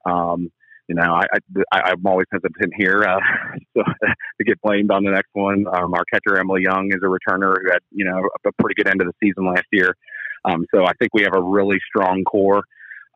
Um, 0.05 0.49
you 0.87 0.95
know, 0.95 1.03
I, 1.03 1.25
I 1.73 1.81
I'm 1.91 2.05
always 2.05 2.27
hesitant 2.31 2.73
here 2.77 3.03
uh, 3.03 3.19
so, 3.77 3.83
to 3.83 4.43
get 4.45 4.61
blamed 4.61 4.89
on 4.89 5.03
the 5.03 5.11
next 5.11 5.31
one. 5.33 5.65
Um, 5.67 5.93
our 5.93 6.03
catcher 6.13 6.39
Emily 6.39 6.61
Young 6.63 6.89
is 6.91 7.01
a 7.03 7.07
returner 7.07 7.55
who 7.61 7.71
had 7.71 7.79
you 7.91 8.05
know 8.05 8.21
a 8.45 8.51
pretty 8.61 8.75
good 8.75 8.87
end 8.87 9.01
of 9.01 9.07
the 9.07 9.13
season 9.21 9.45
last 9.47 9.67
year. 9.71 9.93
Um, 10.45 10.65
so 10.73 10.85
I 10.85 10.93
think 10.99 11.13
we 11.13 11.23
have 11.23 11.35
a 11.35 11.41
really 11.41 11.77
strong 11.89 12.23
core. 12.23 12.63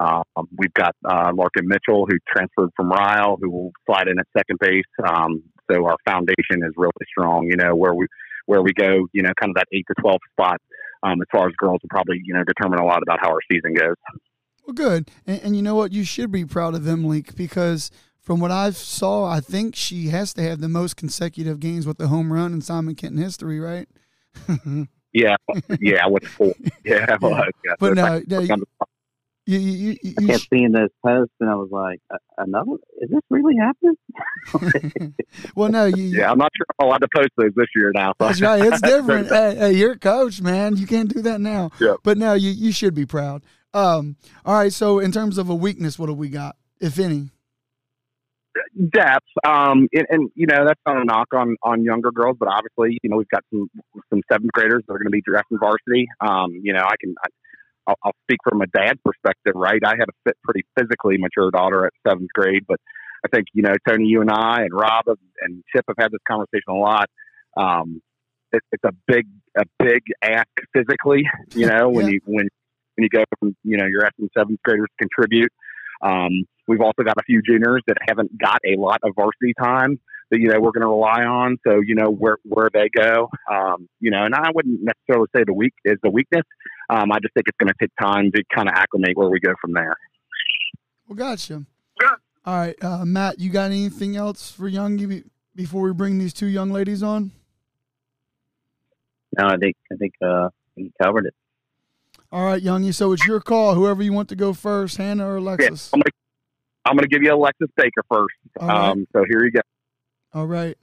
Um, 0.01 0.23
we've 0.57 0.73
got 0.73 0.95
uh, 1.05 1.31
Larkin 1.33 1.67
Mitchell, 1.67 2.07
who 2.09 2.17
transferred 2.27 2.71
from 2.75 2.89
Ryle, 2.89 3.37
who 3.39 3.51
will 3.51 3.71
slide 3.85 4.07
in 4.07 4.19
at 4.19 4.25
second 4.35 4.57
base. 4.59 4.83
Um, 5.07 5.43
so 5.71 5.85
our 5.85 5.97
foundation 6.05 6.63
is 6.63 6.73
really 6.75 6.91
strong. 7.07 7.45
You 7.45 7.55
know 7.55 7.75
where 7.75 7.93
we 7.93 8.07
where 8.45 8.61
we 8.61 8.73
go. 8.73 9.07
You 9.13 9.23
know, 9.23 9.31
kind 9.39 9.51
of 9.51 9.55
that 9.55 9.67
eight 9.73 9.85
to 9.87 10.01
twelve 10.01 10.19
spot. 10.33 10.59
Um, 11.03 11.19
as 11.19 11.27
far 11.31 11.47
as 11.47 11.53
girls 11.57 11.79
will 11.81 11.89
probably 11.89 12.21
you 12.23 12.33
know 12.33 12.43
determine 12.43 12.79
a 12.79 12.85
lot 12.85 13.01
about 13.01 13.19
how 13.21 13.29
our 13.29 13.39
season 13.51 13.73
goes. 13.73 13.95
Well, 14.65 14.73
good, 14.73 15.09
and, 15.25 15.41
and 15.41 15.55
you 15.55 15.61
know 15.61 15.75
what? 15.75 15.91
You 15.91 16.03
should 16.03 16.31
be 16.31 16.45
proud 16.45 16.75
of 16.75 16.83
them, 16.83 17.05
Leak, 17.05 17.35
because 17.35 17.89
from 18.19 18.39
what 18.39 18.51
I've 18.51 18.77
saw, 18.77 19.25
I 19.25 19.39
think 19.39 19.75
she 19.75 20.07
has 20.09 20.33
to 20.35 20.43
have 20.43 20.61
the 20.61 20.69
most 20.69 20.95
consecutive 20.95 21.59
games 21.59 21.87
with 21.87 21.97
the 21.97 22.07
home 22.07 22.31
run 22.31 22.53
in 22.53 22.61
Simon 22.61 22.93
Kenton 22.93 23.21
history, 23.21 23.59
right? 23.59 23.89
yeah, 25.13 25.35
yeah, 25.79 26.05
with 26.05 26.25
four. 26.25 26.53
Yeah, 26.85 27.17
well, 27.19 27.43
yeah. 27.65 27.73
but 27.79 27.95
no, 27.95 28.21
no 28.27 28.39
you, 28.39 28.55
you, 29.59 29.71
you, 29.71 29.97
you, 30.01 30.13
I 30.19 30.25
kept 30.25 30.47
seeing 30.53 30.71
those 30.71 30.89
posts, 31.05 31.33
and 31.39 31.49
I 31.49 31.55
was 31.55 31.69
like, 31.71 31.99
"Another? 32.37 32.73
Is 32.99 33.09
this 33.09 33.21
really 33.29 33.55
happening?" 33.57 35.15
well, 35.55 35.69
no, 35.69 35.85
you. 35.85 36.03
Yeah, 36.03 36.31
I'm 36.31 36.37
not 36.37 36.51
sure 36.55 36.65
I'm 36.79 36.87
allowed 36.87 36.99
to 36.99 37.07
post 37.13 37.29
those 37.37 37.51
this 37.55 37.67
year 37.75 37.91
now. 37.93 38.13
So. 38.19 38.27
That's 38.27 38.41
right. 38.41 38.61
It's 38.63 38.81
different. 38.81 39.27
hey, 39.27 39.55
hey, 39.55 39.71
you're 39.73 39.93
a 39.93 39.99
coach, 39.99 40.41
man. 40.41 40.77
You 40.77 40.87
can't 40.87 41.13
do 41.13 41.21
that 41.23 41.41
now. 41.41 41.71
Yeah. 41.79 41.95
But 42.03 42.17
now 42.17 42.33
you 42.33 42.51
you 42.51 42.71
should 42.71 42.93
be 42.93 43.05
proud. 43.05 43.43
Um. 43.73 44.15
All 44.45 44.55
right. 44.55 44.73
So 44.73 44.99
in 44.99 45.11
terms 45.11 45.37
of 45.37 45.49
a 45.49 45.55
weakness, 45.55 45.99
what 45.99 46.07
do 46.07 46.13
we 46.13 46.29
got, 46.29 46.55
if 46.79 46.99
any? 46.99 47.29
Depth, 48.93 49.25
um, 49.45 49.87
and, 49.93 50.05
and 50.09 50.29
you 50.35 50.45
know 50.45 50.65
that's 50.65 50.79
not 50.85 50.97
a 50.97 51.05
knock 51.05 51.27
on 51.33 51.55
on 51.63 51.83
younger 51.83 52.11
girls, 52.11 52.35
but 52.37 52.49
obviously, 52.49 52.97
you 53.01 53.09
know, 53.09 53.17
we've 53.17 53.29
got 53.29 53.43
some 53.49 53.69
some 54.09 54.21
seventh 54.31 54.51
graders 54.51 54.83
that 54.87 54.93
are 54.93 54.97
going 54.97 55.07
to 55.07 55.11
be 55.11 55.21
drafting 55.21 55.57
varsity. 55.57 56.07
Um, 56.19 56.51
you 56.61 56.73
know, 56.73 56.81
I 56.81 56.95
can 56.99 57.15
I, 57.23 57.29
I'll, 57.87 57.95
I'll 58.03 58.15
speak 58.23 58.39
from 58.47 58.61
a 58.61 58.67
dad 58.67 58.97
perspective, 59.03 59.53
right? 59.55 59.79
I 59.85 59.95
had 59.97 60.09
a 60.09 60.13
fit, 60.25 60.37
pretty 60.43 60.65
physically 60.77 61.17
mature 61.17 61.51
daughter 61.51 61.85
at 61.85 61.93
seventh 62.07 62.29
grade, 62.33 62.63
but 62.67 62.79
I 63.25 63.27
think 63.33 63.47
you 63.53 63.63
know 63.63 63.73
Tony, 63.87 64.05
you 64.05 64.21
and 64.21 64.31
I, 64.31 64.61
and 64.63 64.73
Rob 64.73 65.05
and 65.41 65.63
Chip 65.73 65.85
have 65.87 65.97
had 65.99 66.11
this 66.11 66.21
conversation 66.27 66.69
a 66.69 66.75
lot. 66.75 67.09
Um, 67.57 68.01
it, 68.51 68.61
it's 68.71 68.83
a 68.83 68.93
big 69.07 69.27
a 69.57 69.63
big 69.79 70.01
ask 70.23 70.47
physically. 70.73 71.23
You 71.53 71.67
know, 71.67 71.89
when 71.89 72.05
Yeah. 72.05 72.13
you 72.13 72.19
when 72.25 72.47
when 72.95 73.03
you 73.03 73.09
go 73.09 73.23
from 73.39 73.55
you 73.63 73.77
know 73.77 73.85
you're 73.85 74.05
asking 74.05 74.29
seventh 74.37 74.59
graders 74.63 74.87
to 74.99 75.07
contribute. 75.07 75.51
Um, 76.01 76.45
we've 76.67 76.81
also 76.81 77.03
got 77.03 77.17
a 77.19 77.23
few 77.23 77.41
juniors 77.43 77.83
that 77.87 77.97
haven't 78.07 78.35
got 78.39 78.59
a 78.65 78.79
lot 78.79 78.99
of 79.03 79.13
varsity 79.15 79.53
time 79.61 79.99
that 80.31 80.39
you 80.39 80.47
know 80.47 80.59
we're 80.59 80.71
going 80.71 80.81
to 80.81 80.87
rely 80.87 81.23
on. 81.23 81.57
So 81.67 81.81
you 81.85 81.95
know 81.95 82.09
where 82.09 82.37
where 82.43 82.69
they 82.73 82.89
go. 82.89 83.29
Um, 83.51 83.87
you 83.99 84.09
know, 84.11 84.23
and 84.23 84.33
I 84.33 84.49
wouldn't 84.53 84.79
necessarily 84.81 85.27
say 85.35 85.43
the 85.45 85.53
weak 85.53 85.73
is 85.85 85.97
the 86.01 86.09
weakness. 86.09 86.45
Um, 86.91 87.09
I 87.11 87.19
just 87.19 87.33
think 87.33 87.47
it's 87.47 87.57
going 87.57 87.69
to 87.69 87.75
take 87.79 87.91
time 88.01 88.31
to 88.33 88.43
kind 88.53 88.67
of 88.67 88.75
acclimate 88.75 89.15
where 89.15 89.29
we 89.29 89.39
go 89.39 89.53
from 89.61 89.71
there. 89.71 89.95
Well, 91.07 91.15
gotcha. 91.15 91.63
Yeah. 92.01 92.09
All 92.45 92.55
right, 92.57 92.75
uh, 92.83 93.05
Matt, 93.05 93.39
you 93.39 93.49
got 93.49 93.65
anything 93.71 94.17
else 94.17 94.51
for 94.51 94.69
Youngie 94.69 95.07
be- 95.07 95.23
before 95.55 95.83
we 95.83 95.93
bring 95.93 96.17
these 96.17 96.33
two 96.33 96.47
young 96.47 96.71
ladies 96.71 97.03
on? 97.03 97.31
No, 99.37 99.47
I 99.47 99.57
think 99.57 99.75
I 99.91 99.95
think 99.95 100.13
uh, 100.21 100.49
he 100.75 100.91
covered 101.01 101.27
it. 101.27 101.35
All 102.31 102.43
right, 102.43 102.61
Youngie. 102.61 102.93
So 102.93 103.11
it's 103.13 103.25
your 103.25 103.39
call. 103.39 103.75
Whoever 103.75 104.01
you 104.01 104.11
want 104.11 104.27
to 104.29 104.35
go 104.35 104.53
first, 104.53 104.97
Hannah 104.97 105.27
or 105.27 105.37
Yeah, 105.37 105.43
Alexis. 105.43 105.91
I'm 105.93 105.99
gonna 105.99 106.11
I'm 106.85 106.95
gonna 106.95 107.07
give 107.07 107.23
you 107.23 107.33
Alexis 107.33 107.69
Baker 107.77 108.03
first. 108.11 108.33
All 108.59 108.67
right. 108.67 108.89
Um, 108.89 109.07
so 109.13 109.23
here 109.29 109.45
you 109.45 109.51
go. 109.51 109.61
All 110.33 110.47
right. 110.47 110.77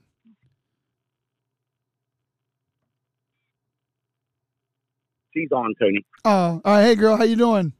She's 5.35 5.51
on, 5.53 5.75
Tony. 5.81 6.05
Oh, 6.25 6.31
all 6.31 6.61
right. 6.65 6.85
Hey, 6.85 6.95
girl, 6.95 7.17
how 7.17 7.25
you 7.25 7.37
doing? 7.37 7.73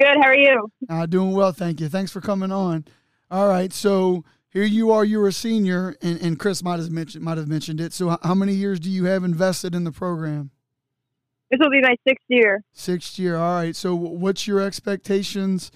Good. 0.00 0.16
How 0.20 0.28
are 0.28 0.36
you? 0.36 0.70
Uh, 0.88 1.06
doing 1.06 1.32
well, 1.32 1.52
thank 1.52 1.80
you. 1.80 1.88
Thanks 1.88 2.12
for 2.12 2.20
coming 2.20 2.52
on. 2.52 2.84
All 3.30 3.48
right, 3.48 3.72
so 3.72 4.24
here 4.50 4.64
you 4.64 4.90
are. 4.90 5.04
You're 5.04 5.28
a 5.28 5.32
senior, 5.32 5.96
and, 6.00 6.20
and 6.22 6.38
Chris 6.38 6.62
might 6.62 6.78
have 6.78 6.90
mentioned 6.90 7.22
might 7.22 7.36
have 7.36 7.48
mentioned 7.48 7.80
it. 7.80 7.92
So, 7.92 8.16
how 8.22 8.34
many 8.34 8.54
years 8.54 8.80
do 8.80 8.90
you 8.90 9.04
have 9.04 9.24
invested 9.24 9.74
in 9.74 9.84
the 9.84 9.92
program? 9.92 10.50
This 11.50 11.58
will 11.60 11.70
be 11.70 11.80
my 11.82 11.96
sixth 12.06 12.24
year. 12.28 12.62
Sixth 12.72 13.18
year. 13.18 13.36
All 13.36 13.56
right. 13.56 13.76
So, 13.76 13.94
what's 13.94 14.46
your 14.46 14.60
expectations 14.60 15.70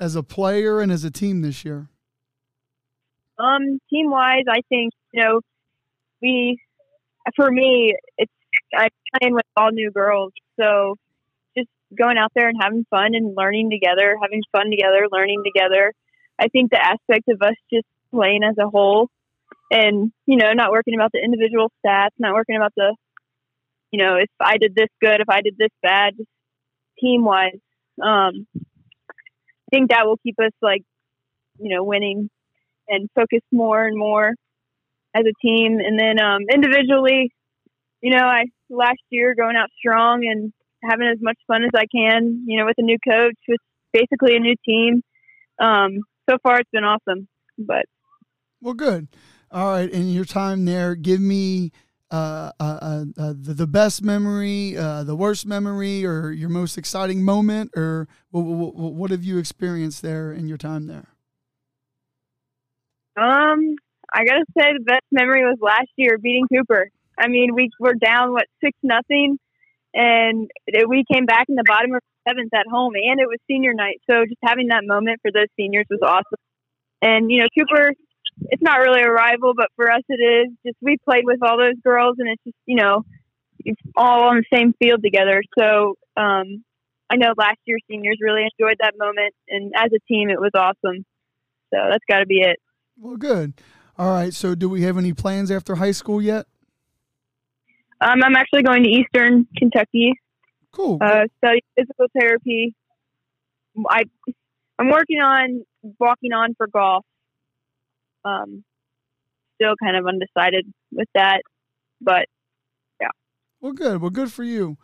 as 0.00 0.16
a 0.16 0.22
player 0.22 0.80
and 0.80 0.90
as 0.90 1.04
a 1.04 1.10
team 1.10 1.42
this 1.42 1.64
year? 1.64 1.88
Um, 3.38 3.78
team 3.90 4.10
wise, 4.10 4.44
I 4.48 4.62
think 4.68 4.92
you 5.12 5.22
know 5.22 5.40
we, 6.20 6.58
for 7.36 7.50
me, 7.50 7.94
it's 8.18 8.32
I'm 8.74 8.90
playing 9.14 9.34
with 9.34 9.44
all 9.56 9.70
new 9.70 9.90
girls, 9.90 10.32
so 10.58 10.96
just 11.56 11.68
going 11.96 12.18
out 12.18 12.32
there 12.34 12.48
and 12.48 12.58
having 12.60 12.84
fun 12.90 13.14
and 13.14 13.36
learning 13.36 13.70
together, 13.70 14.16
having 14.20 14.42
fun 14.52 14.70
together, 14.70 15.06
learning 15.10 15.42
together. 15.44 15.92
I 16.38 16.48
think 16.48 16.70
the 16.70 16.84
aspect 16.84 17.28
of 17.28 17.40
us 17.42 17.54
just 17.72 17.86
playing 18.12 18.42
as 18.42 18.56
a 18.58 18.68
whole, 18.68 19.08
and 19.70 20.12
you 20.26 20.36
know, 20.36 20.52
not 20.52 20.70
working 20.70 20.94
about 20.94 21.12
the 21.12 21.22
individual 21.22 21.70
stats, 21.84 22.10
not 22.18 22.34
working 22.34 22.56
about 22.56 22.72
the, 22.76 22.94
you 23.90 24.02
know, 24.02 24.16
if 24.16 24.30
I 24.40 24.58
did 24.58 24.74
this 24.74 24.88
good, 25.00 25.20
if 25.20 25.28
I 25.28 25.40
did 25.42 25.56
this 25.58 25.72
bad, 25.82 26.14
team 26.98 27.24
wise. 27.24 27.58
Um, 28.02 28.46
I 28.56 29.68
think 29.70 29.90
that 29.90 30.06
will 30.06 30.18
keep 30.18 30.38
us 30.38 30.52
like, 30.62 30.82
you 31.58 31.74
know, 31.74 31.82
winning 31.82 32.30
and 32.88 33.08
focus 33.14 33.40
more 33.52 33.86
and 33.86 33.96
more 33.96 34.34
as 35.14 35.24
a 35.24 35.46
team. 35.46 35.78
And 35.80 35.98
then 35.98 36.20
um, 36.20 36.42
individually, 36.52 37.32
you 38.00 38.10
know, 38.10 38.24
I 38.24 38.44
last 38.68 39.00
year 39.10 39.34
going 39.34 39.56
out 39.56 39.68
strong 39.78 40.26
and 40.26 40.52
having 40.82 41.08
as 41.08 41.18
much 41.20 41.38
fun 41.46 41.64
as 41.64 41.70
I 41.74 41.86
can, 41.86 42.44
you 42.46 42.58
know, 42.58 42.66
with 42.66 42.76
a 42.78 42.82
new 42.82 42.98
coach, 43.06 43.36
with 43.48 43.60
basically 43.92 44.36
a 44.36 44.40
new 44.40 44.54
team. 44.64 45.02
Um, 45.58 46.00
so 46.28 46.36
far, 46.42 46.60
it's 46.60 46.70
been 46.70 46.84
awesome. 46.84 47.28
But 47.58 47.86
Well, 48.60 48.74
good. 48.74 49.08
All 49.50 49.70
right, 49.70 49.88
in 49.88 50.10
your 50.10 50.24
time 50.24 50.64
there, 50.64 50.94
give 50.94 51.20
me 51.20 51.70
uh, 52.10 52.50
uh, 52.58 52.78
uh, 52.82 53.04
uh, 53.16 53.34
the, 53.36 53.54
the 53.54 53.66
best 53.66 54.02
memory, 54.02 54.76
uh, 54.76 55.04
the 55.04 55.16
worst 55.16 55.46
memory, 55.46 56.04
or 56.04 56.30
your 56.30 56.48
most 56.48 56.76
exciting 56.76 57.24
moment, 57.24 57.70
or 57.76 58.08
what, 58.30 58.42
what, 58.42 58.74
what 58.74 59.10
have 59.10 59.24
you 59.24 59.38
experienced 59.38 60.02
there 60.02 60.32
in 60.32 60.48
your 60.48 60.58
time 60.58 60.88
there? 60.88 61.16
um, 63.16 63.76
I 64.12 64.24
gotta 64.24 64.44
say, 64.56 64.72
the 64.74 64.84
best 64.84 65.04
memory 65.10 65.42
was 65.42 65.58
last 65.60 65.88
year 65.96 66.18
beating 66.18 66.46
Cooper. 66.52 66.90
I 67.18 67.28
mean, 67.28 67.54
we 67.54 67.70
were 67.78 67.94
down 67.94 68.32
what 68.32 68.44
six 68.62 68.76
nothing, 68.82 69.38
and 69.94 70.50
we 70.88 71.04
came 71.10 71.26
back 71.26 71.46
in 71.48 71.54
the 71.54 71.64
bottom 71.66 71.94
of 71.94 72.00
seventh 72.28 72.52
at 72.54 72.66
home, 72.70 72.94
and 72.94 73.20
it 73.20 73.26
was 73.26 73.38
senior 73.48 73.72
night. 73.72 74.00
So 74.10 74.24
just 74.24 74.40
having 74.42 74.68
that 74.68 74.82
moment 74.84 75.20
for 75.22 75.30
those 75.32 75.48
seniors 75.56 75.86
was 75.88 76.00
awesome. 76.02 76.40
And 77.02 77.30
you 77.30 77.40
know, 77.40 77.48
Cooper, 77.56 77.92
it's 78.50 78.62
not 78.62 78.78
really 78.78 79.02
a 79.02 79.10
rival, 79.10 79.52
but 79.56 79.68
for 79.76 79.90
us 79.90 80.02
it 80.08 80.20
is. 80.20 80.52
Just 80.66 80.76
we 80.82 80.96
played 81.04 81.24
with 81.24 81.38
all 81.42 81.58
those 81.58 81.80
girls, 81.82 82.16
and 82.18 82.28
it's 82.28 82.42
just 82.44 82.56
you 82.66 82.76
know, 82.76 83.02
it's 83.60 83.80
all 83.96 84.28
on 84.28 84.36
the 84.36 84.56
same 84.56 84.74
field 84.82 85.02
together. 85.02 85.42
So 85.58 85.94
um, 86.16 86.64
I 87.10 87.16
know 87.16 87.32
last 87.36 87.58
year 87.66 87.78
seniors 87.88 88.18
really 88.20 88.42
enjoyed 88.42 88.76
that 88.80 88.94
moment, 88.98 89.34
and 89.48 89.72
as 89.76 89.90
a 89.94 90.00
team, 90.12 90.30
it 90.30 90.40
was 90.40 90.52
awesome. 90.54 91.04
So 91.72 91.78
that's 91.90 92.04
got 92.08 92.20
to 92.20 92.26
be 92.26 92.40
it. 92.40 92.58
Well, 92.98 93.16
good. 93.16 93.54
All 93.98 94.10
right. 94.10 94.32
So, 94.32 94.54
do 94.54 94.68
we 94.68 94.82
have 94.82 94.98
any 94.98 95.12
plans 95.12 95.50
after 95.50 95.76
high 95.76 95.90
school 95.92 96.20
yet? 96.20 96.46
Um, 98.00 98.22
I'm 98.22 98.36
actually 98.36 98.62
going 98.62 98.82
to 98.84 98.90
Eastern 98.90 99.46
Kentucky, 99.56 100.12
Cool. 100.72 100.98
uh, 101.00 101.24
study 101.38 101.62
physical 101.76 102.06
therapy. 102.18 102.74
I, 103.88 104.04
I'm 104.78 104.90
working 104.90 105.20
on 105.20 105.64
walking 105.98 106.32
on 106.32 106.54
for 106.56 106.66
golf. 106.66 107.04
Um, 108.24 108.64
still 109.54 109.74
kind 109.82 109.96
of 109.96 110.06
undecided 110.06 110.66
with 110.92 111.08
that, 111.14 111.42
but 112.00 112.26
yeah. 113.00 113.08
Well, 113.60 113.72
good. 113.72 114.00
Well, 114.00 114.10
good 114.10 114.32
for 114.32 114.44
you. 114.44 114.76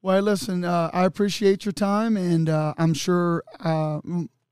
Well, 0.00 0.22
listen, 0.22 0.64
uh, 0.64 0.90
I 0.92 1.04
appreciate 1.04 1.64
your 1.64 1.72
time, 1.72 2.16
and 2.16 2.48
uh, 2.48 2.74
I'm 2.76 2.94
sure 2.94 3.44
uh, 3.60 4.00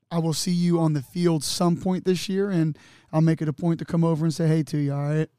I 0.09 0.19
will 0.19 0.33
see 0.33 0.51
you 0.51 0.79
on 0.79 0.93
the 0.93 1.01
field 1.01 1.43
some 1.43 1.75
point 1.75 2.05
this 2.05 2.29
year, 2.29 2.49
and 2.49 2.77
I'll 3.11 3.21
make 3.21 3.41
it 3.41 3.49
a 3.49 3.53
point 3.53 3.79
to 3.79 3.85
come 3.85 4.03
over 4.05 4.23
and 4.23 4.33
say 4.33 4.47
hey 4.47 4.63
to 4.63 4.77
you. 4.77 4.93
All 4.93 5.01
right. 5.01 5.29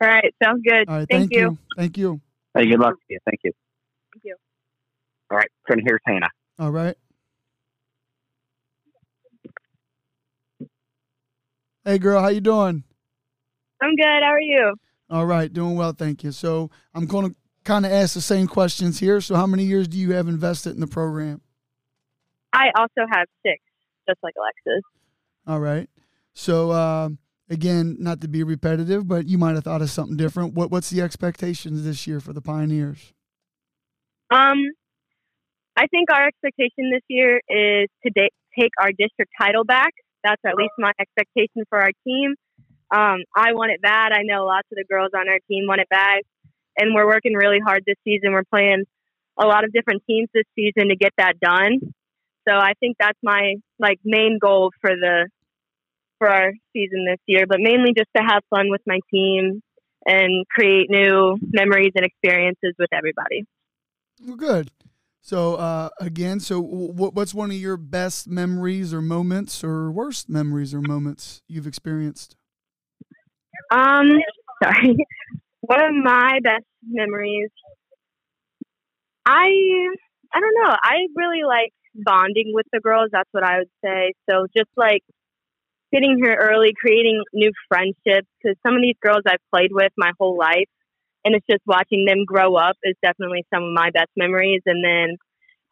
All 0.00 0.08
right, 0.08 0.34
sounds 0.42 0.62
good. 0.66 0.88
All 0.88 0.98
right. 0.98 1.08
Thank, 1.08 1.32
you. 1.32 1.58
Thank 1.76 1.96
you. 1.96 2.20
Hey, 2.54 2.66
good 2.66 2.80
luck 2.80 2.94
to 2.94 3.04
you. 3.08 3.18
Thank 3.24 3.40
you. 3.44 3.52
Thank 4.12 4.24
you. 4.24 4.36
All 5.30 5.38
right, 5.38 5.48
Tony. 5.68 5.82
Here's 5.86 6.00
Hannah. 6.06 6.30
All 6.58 6.70
right. 6.70 6.96
Hey, 11.84 11.98
girl, 11.98 12.20
how 12.20 12.28
you 12.28 12.40
doing? 12.40 12.82
I'm 13.82 13.94
good. 13.96 14.22
How 14.22 14.32
are 14.32 14.40
you? 14.40 14.74
All 15.10 15.26
right, 15.26 15.52
doing 15.52 15.76
well, 15.76 15.92
thank 15.92 16.24
you. 16.24 16.32
So 16.32 16.70
I'm 16.94 17.06
going 17.06 17.28
to 17.28 17.36
kind 17.64 17.84
of 17.84 17.92
ask 17.92 18.14
the 18.14 18.20
same 18.20 18.46
questions 18.46 18.98
here. 18.98 19.20
So, 19.20 19.34
how 19.34 19.46
many 19.46 19.64
years 19.64 19.86
do 19.86 19.98
you 19.98 20.12
have 20.12 20.28
invested 20.28 20.74
in 20.74 20.80
the 20.80 20.86
program? 20.86 21.40
I 22.52 22.70
also 22.78 23.06
have 23.10 23.26
six, 23.44 23.60
just 24.08 24.18
like 24.22 24.34
Alexis. 24.38 24.82
All 25.46 25.60
right. 25.60 25.90
So, 26.32 26.72
um, 26.72 27.18
again, 27.48 27.96
not 27.98 28.20
to 28.22 28.28
be 28.28 28.42
repetitive, 28.42 29.06
but 29.06 29.26
you 29.26 29.38
might 29.38 29.54
have 29.54 29.64
thought 29.64 29.82
of 29.82 29.90
something 29.90 30.16
different. 30.16 30.54
What 30.54 30.70
What's 30.70 30.90
the 30.90 31.00
expectations 31.00 31.84
this 31.84 32.06
year 32.06 32.20
for 32.20 32.32
the 32.32 32.40
Pioneers? 32.40 33.12
Um, 34.30 34.58
I 35.76 35.86
think 35.86 36.10
our 36.12 36.26
expectation 36.26 36.90
this 36.92 37.02
year 37.08 37.40
is 37.48 37.88
to 38.06 38.28
take 38.58 38.70
our 38.80 38.90
district 38.90 39.32
title 39.40 39.64
back. 39.64 39.92
That's 40.22 40.40
at 40.46 40.54
least 40.54 40.72
my 40.78 40.92
expectation 40.98 41.64
for 41.68 41.80
our 41.80 41.90
team. 42.06 42.34
Um, 42.94 43.24
I 43.36 43.52
want 43.52 43.72
it 43.72 43.82
bad. 43.82 44.12
I 44.12 44.22
know 44.22 44.44
lots 44.44 44.68
of 44.70 44.76
the 44.76 44.84
girls 44.88 45.10
on 45.14 45.28
our 45.28 45.38
team 45.48 45.66
want 45.66 45.80
it 45.80 45.88
bad, 45.88 46.22
and 46.78 46.94
we're 46.94 47.06
working 47.06 47.34
really 47.34 47.58
hard 47.64 47.82
this 47.86 47.96
season. 48.04 48.32
We're 48.32 48.44
playing 48.44 48.84
a 49.38 49.46
lot 49.46 49.64
of 49.64 49.72
different 49.72 50.02
teams 50.08 50.28
this 50.32 50.44
season 50.54 50.88
to 50.88 50.96
get 50.96 51.12
that 51.18 51.40
done. 51.40 51.80
So 52.48 52.54
I 52.54 52.74
think 52.78 52.96
that's 53.00 53.18
my 53.22 53.54
like 53.78 53.98
main 54.04 54.38
goal 54.40 54.70
for 54.80 54.90
the 54.90 55.28
for 56.24 56.30
our 56.30 56.52
season 56.72 57.04
this 57.06 57.20
year, 57.26 57.44
but 57.46 57.58
mainly 57.60 57.92
just 57.96 58.08
to 58.16 58.22
have 58.22 58.42
fun 58.48 58.70
with 58.70 58.80
my 58.86 58.98
team 59.12 59.62
and 60.06 60.46
create 60.48 60.88
new 60.88 61.36
memories 61.52 61.92
and 61.94 62.04
experiences 62.04 62.74
with 62.78 62.88
everybody. 62.92 63.44
Well, 64.26 64.36
good. 64.36 64.70
So, 65.20 65.56
uh, 65.56 65.90
again, 66.00 66.40
so 66.40 66.60
what, 66.60 67.14
what's 67.14 67.34
one 67.34 67.50
of 67.50 67.56
your 67.56 67.76
best 67.76 68.28
memories 68.28 68.94
or 68.94 69.02
moments 69.02 69.62
or 69.62 69.90
worst 69.90 70.28
memories 70.30 70.74
or 70.74 70.80
moments 70.80 71.42
you've 71.46 71.66
experienced? 71.66 72.36
Um, 73.70 74.08
sorry. 74.62 74.96
One 75.60 75.80
of 75.82 75.94
my 75.94 76.40
best 76.42 76.64
memories. 76.86 77.50
I 79.26 79.48
I 80.34 80.40
don't 80.40 80.54
know. 80.62 80.74
I 80.82 81.06
really 81.16 81.44
like 81.46 81.72
bonding 81.94 82.52
with 82.52 82.66
the 82.72 82.80
girls. 82.80 83.08
That's 83.12 83.28
what 83.32 83.44
I 83.44 83.58
would 83.58 83.70
say. 83.82 84.12
So 84.28 84.46
just 84.54 84.68
like 84.76 85.02
getting 85.94 86.18
here 86.20 86.36
early, 86.36 86.72
creating 86.78 87.22
new 87.32 87.52
friendships. 87.68 88.28
Because 88.42 88.58
some 88.66 88.74
of 88.74 88.82
these 88.82 88.96
girls 89.00 89.22
I've 89.26 89.44
played 89.54 89.70
with 89.70 89.92
my 89.96 90.10
whole 90.18 90.36
life, 90.36 90.68
and 91.24 91.34
it's 91.34 91.46
just 91.48 91.62
watching 91.66 92.04
them 92.04 92.24
grow 92.26 92.56
up 92.56 92.76
is 92.82 92.96
definitely 93.02 93.46
some 93.54 93.62
of 93.62 93.72
my 93.72 93.90
best 93.94 94.10
memories. 94.16 94.62
And 94.66 94.84
then 94.84 95.16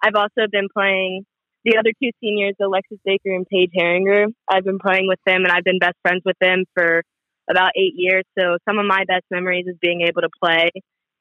I've 0.03 0.15
also 0.15 0.49
been 0.51 0.69
playing 0.73 1.25
the 1.65 1.77
other 1.79 1.91
two 2.03 2.11
seniors, 2.21 2.55
Alexis 2.61 2.99
Baker 3.05 3.35
and 3.35 3.47
Paige 3.47 3.71
Herringer. 3.77 4.27
I've 4.49 4.65
been 4.65 4.79
playing 4.79 5.09
with 5.09 5.21
them, 5.27 5.45
and 5.45 5.53
I've 5.53 5.65
been 5.65 5.79
best 5.79 5.97
friends 6.03 6.23
with 6.25 6.37
them 6.41 6.65
for 6.75 7.03
about 7.51 7.73
eight 7.77 7.95
years. 7.97 8.25
So 8.39 8.57
some 8.69 8.79
of 8.79 8.87
my 8.87 9.05
best 9.07 9.25
memories 9.31 9.67
is 9.67 9.77
being 9.81 10.03
able 10.03 10.23
to 10.23 10.31
play 10.43 10.71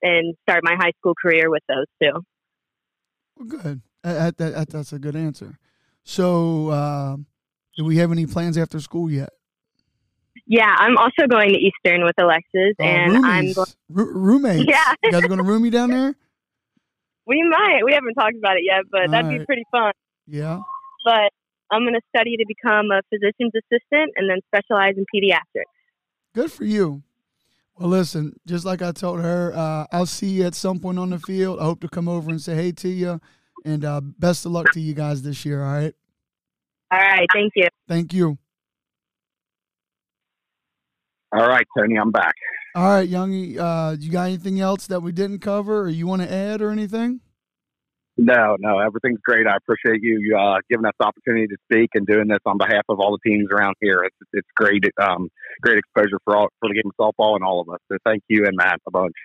and 0.01 0.35
start 0.43 0.61
my 0.63 0.75
high 0.79 0.91
school 0.99 1.13
career 1.19 1.49
with 1.49 1.63
those 1.67 1.85
two. 2.01 2.21
Well, 3.37 3.47
good. 3.47 3.81
That, 4.03 4.37
that, 4.37 4.69
that's 4.69 4.93
a 4.93 4.99
good 4.99 5.15
answer. 5.15 5.59
So, 6.03 6.69
uh, 6.69 7.17
do 7.77 7.86
we 7.86 7.97
have 7.97 8.12
any 8.12 8.25
plans 8.25 8.57
after 8.57 8.79
school 8.79 9.10
yet? 9.10 9.29
Yeah, 10.47 10.73
I'm 10.77 10.97
also 10.97 11.27
going 11.29 11.49
to 11.49 11.57
Eastern 11.57 12.03
with 12.03 12.15
Alexis, 12.17 12.75
Uh, 12.79 12.84
and 12.84 13.25
I'm 13.25 13.45
roomies. 13.45 13.55
going. 13.55 13.67
Ro- 13.89 14.05
roommates. 14.13 14.65
Yeah. 14.67 14.93
you 15.03 15.12
guys 15.12 15.23
are 15.23 15.27
going 15.27 15.38
to 15.39 15.43
room 15.45 15.62
me 15.63 15.69
down 15.69 15.89
there? 15.91 16.15
We 17.27 17.43
might. 17.43 17.81
We 17.86 17.93
haven't 17.93 18.15
talked 18.15 18.36
about 18.38 18.57
it 18.57 18.63
yet, 18.65 18.84
but 18.91 19.12
that'd 19.12 19.29
be 19.39 19.45
pretty 19.45 19.63
fun. 19.71 19.91
Yeah. 20.27 20.60
But 21.05 21.31
I'm 21.71 21.84
going 21.84 21.93
to 21.93 22.01
study 22.15 22.36
to 22.38 22.45
become 22.47 22.88
a 22.91 23.01
physician's 23.10 23.53
assistant 23.55 24.12
and 24.17 24.29
then 24.29 24.39
specialize 24.47 24.95
in 24.97 25.05
pediatrics. 25.13 25.63
Good 26.34 26.51
for 26.51 26.63
you. 26.65 27.03
Well, 27.77 27.89
listen, 27.89 28.36
just 28.45 28.65
like 28.65 28.81
I 28.81 28.91
told 28.91 29.21
her, 29.21 29.53
uh, 29.55 29.86
I'll 29.91 30.05
see 30.05 30.27
you 30.29 30.45
at 30.45 30.55
some 30.55 30.79
point 30.79 30.99
on 30.99 31.10
the 31.12 31.19
field. 31.19 31.60
I 31.60 31.63
hope 31.63 31.79
to 31.81 31.89
come 31.89 32.07
over 32.07 32.29
and 32.29 32.41
say 32.41 32.55
hey 32.55 32.71
to 32.73 32.89
you. 32.89 33.21
And 33.63 33.86
uh, 33.86 34.01
best 34.01 34.45
of 34.45 34.51
luck 34.51 34.71
to 34.73 34.81
you 34.81 34.93
guys 34.93 35.21
this 35.21 35.45
year, 35.45 35.63
all 35.63 35.71
right? 35.73 35.93
All 36.91 36.99
right. 36.99 37.27
Thank 37.34 37.54
you. 37.56 37.67
Thank 37.88 38.13
you. 38.13 38.38
All 41.34 41.47
right, 41.47 41.65
Tony, 41.77 41.95
I'm 41.97 42.12
back. 42.12 42.34
All 42.75 42.84
right, 42.84 43.10
Youngie, 43.10 43.58
uh, 43.58 43.95
you 43.97 44.12
got 44.12 44.23
anything 44.23 44.60
else 44.60 44.88
that 44.88 45.01
we 45.01 45.13
didn't 45.13 45.39
cover 45.39 45.84
or 45.84 45.89
you 45.89 46.06
want 46.06 46.21
to 46.21 46.32
add 46.32 46.62
or 46.62 46.71
anything? 46.71 47.21
No, 48.17 48.58
no, 48.60 48.80
everything's 48.80 49.21
great. 49.23 49.47
I 49.47 49.56
appreciate 49.56 50.04
you 50.04 50.38
uh, 50.38 50.58
giving 50.69 50.86
us 50.86 50.91
the 50.99 51.06
opportunity 51.06 51.47
to 51.47 51.56
speak 51.63 51.91
and 51.93 52.06
doing 52.06 52.27
this 52.27 52.39
on 52.45 52.58
behalf 52.58 52.84
of 52.89 52.99
all 52.99 53.17
the 53.17 53.30
teams 53.30 53.47
around 53.49 53.75
here. 53.80 54.04
It's 54.04 54.15
it's 54.34 54.47
great, 54.56 54.84
um, 55.01 55.30
great 55.62 55.77
exposure 55.77 56.19
for 56.25 56.36
all 56.36 56.49
for 56.60 56.67
the 56.67 56.75
game 56.75 56.91
of 56.97 57.13
softball 57.15 57.36
and 57.36 57.43
all 57.43 57.62
of 57.62 57.69
us. 57.69 57.80
So 57.89 57.97
thank 58.06 58.23
you 58.27 58.45
and 58.45 58.56
Matt 58.56 58.80
a 58.86 58.91
bunch. 58.91 59.15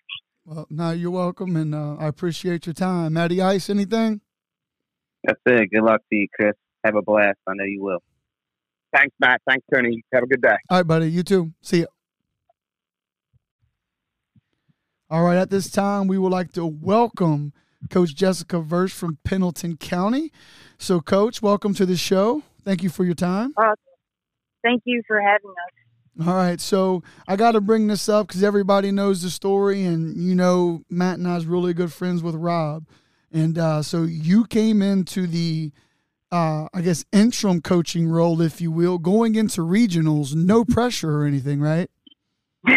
Well, 0.45 0.67
no, 0.71 0.93
you're 0.93 1.11
welcome, 1.11 1.57
and 1.57 1.75
uh, 1.75 1.97
I 1.97 2.07
appreciate 2.07 2.67
your 2.67 2.75
time. 2.75 3.15
Matty 3.15 3.43
Ice, 3.43 3.69
anything? 3.69 4.21
That's 5.25 5.41
it. 5.45 5.71
Good 5.73 5.83
luck 5.83 6.03
to 6.09 6.17
you, 6.17 6.29
Chris. 6.33 6.55
Have 6.87 6.95
a 6.95 7.03
blast. 7.03 7.39
I 7.49 7.53
know 7.55 7.65
you 7.65 7.83
will. 7.83 7.99
Thanks, 8.95 9.13
Matt. 9.19 9.43
Thanks, 9.49 9.67
Tony. 9.75 10.05
Have 10.15 10.23
a 10.23 10.27
good 10.29 10.41
day. 10.41 10.57
All 10.71 10.79
right, 10.79 10.87
buddy. 10.87 11.11
You 11.11 11.25
too. 11.25 11.53
See 11.61 11.81
ya. 11.81 11.87
All 15.11 15.25
right. 15.25 15.37
At 15.37 15.51
this 15.51 15.69
time, 15.69 16.07
we 16.07 16.17
would 16.17 16.31
like 16.31 16.53
to 16.53 16.65
welcome 16.65 17.53
Coach 17.91 18.15
Jessica 18.15 18.61
Versch 18.61 18.93
from 18.93 19.19
Pendleton 19.25 19.77
County. 19.79 20.31
So, 20.79 21.01
Coach, 21.01 21.43
welcome 21.43 21.75
to 21.75 21.87
the 21.87 21.97
show. 21.97 22.45
Thank 22.65 22.85
you 22.85 22.89
for 22.89 23.05
your 23.05 23.15
time. 23.15 23.53
Uh, 23.57 23.75
Thank 24.63 24.83
you 24.85 25.03
for 25.09 25.21
having 25.21 25.51
us. 25.51 26.27
All 26.29 26.35
right. 26.37 26.61
So, 26.61 27.03
I 27.27 27.35
got 27.35 27.53
to 27.53 27.61
bring 27.61 27.89
this 27.89 28.09
up 28.09 28.29
because 28.29 28.45
everybody 28.45 28.93
knows 28.93 29.23
the 29.23 29.31
story, 29.31 29.85
and 29.85 30.17
you 30.17 30.37
know, 30.37 30.83
Matt 30.89 31.19
and 31.19 31.27
I's 31.27 31.47
really 31.47 31.75
good 31.75 31.93
friends 31.93 32.23
with 32.23 32.37
Rob. 32.37 32.87
And 33.33 33.59
uh, 33.59 33.83
so, 33.83 34.05
you 34.05 34.47
came 34.47 34.83
into 34.83 35.27
the 35.27 35.73
uh, 36.33 36.69
I 36.75 36.83
guess 36.83 37.05
interim 37.13 37.61
coaching 37.61 38.09
role, 38.09 38.41
if 38.41 38.61
you 38.61 38.71
will, 38.71 38.99
going 38.99 39.35
into 39.35 39.61
regionals, 39.61 40.35
no 40.35 40.65
pressure 40.65 41.21
or 41.21 41.27
anything, 41.27 41.61
right? 41.61 41.91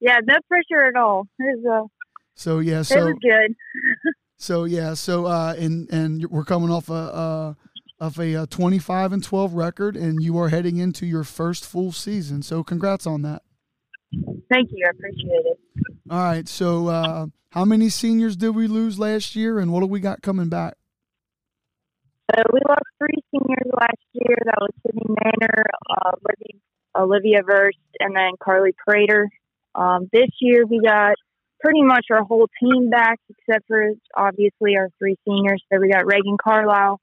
Yeah, 0.00 0.18
no 0.24 0.36
pressure 0.48 0.86
at 0.86 0.96
all. 0.96 1.26
It 1.38 1.58
was, 1.58 1.84
uh, 1.84 1.88
So 2.34 2.60
yeah, 2.60 2.80
it 2.80 2.84
so 2.84 3.06
was 3.06 3.16
good. 3.20 3.56
so 4.36 4.64
yeah, 4.64 4.94
so 4.94 5.26
uh, 5.26 5.54
and 5.58 5.90
and 5.90 6.24
we're 6.30 6.44
coming 6.44 6.70
off 6.70 6.88
a 6.88 6.92
uh, 6.92 7.54
of 7.98 8.18
a 8.18 8.36
uh, 8.36 8.46
twenty 8.46 8.78
five 8.78 9.12
and 9.12 9.22
twelve 9.24 9.54
record, 9.54 9.96
and 9.96 10.22
you 10.22 10.38
are 10.38 10.48
heading 10.50 10.76
into 10.76 11.04
your 11.04 11.24
first 11.24 11.66
full 11.66 11.90
season. 11.90 12.42
So 12.42 12.62
congrats 12.62 13.06
on 13.06 13.22
that. 13.22 13.42
Thank 14.50 14.70
you. 14.72 14.86
I 14.86 14.90
appreciate 14.90 15.44
it. 15.44 15.58
All 16.10 16.22
right, 16.22 16.48
so 16.48 16.86
uh, 16.86 17.26
how 17.50 17.64
many 17.64 17.88
seniors 17.88 18.36
did 18.36 18.50
we 18.50 18.66
lose 18.66 18.98
last 18.98 19.34
year, 19.36 19.58
and 19.58 19.72
what 19.72 19.80
do 19.80 19.86
we 19.86 20.00
got 20.00 20.22
coming 20.22 20.48
back? 20.48 20.77
So 22.34 22.42
we 22.52 22.60
lost 22.68 22.82
three 22.98 23.22
seniors 23.30 23.72
last 23.80 24.04
year. 24.12 24.36
That 24.44 24.58
was 24.60 24.70
Sydney 24.86 25.06
Manor, 25.08 25.64
uh, 25.88 26.10
Olivia, 26.16 26.60
Olivia 26.96 27.42
Verst, 27.42 27.78
and 28.00 28.14
then 28.14 28.32
Carly 28.42 28.72
Prater. 28.86 29.28
Um, 29.74 30.08
this 30.12 30.28
year 30.40 30.66
we 30.66 30.80
got 30.84 31.14
pretty 31.60 31.82
much 31.82 32.06
our 32.10 32.22
whole 32.24 32.48
team 32.60 32.90
back, 32.90 33.18
except 33.30 33.66
for 33.66 33.90
obviously 34.16 34.76
our 34.76 34.90
three 34.98 35.16
seniors. 35.26 35.62
So 35.72 35.80
we 35.80 35.90
got 35.90 36.06
Reagan 36.06 36.36
Carlisle, 36.42 37.00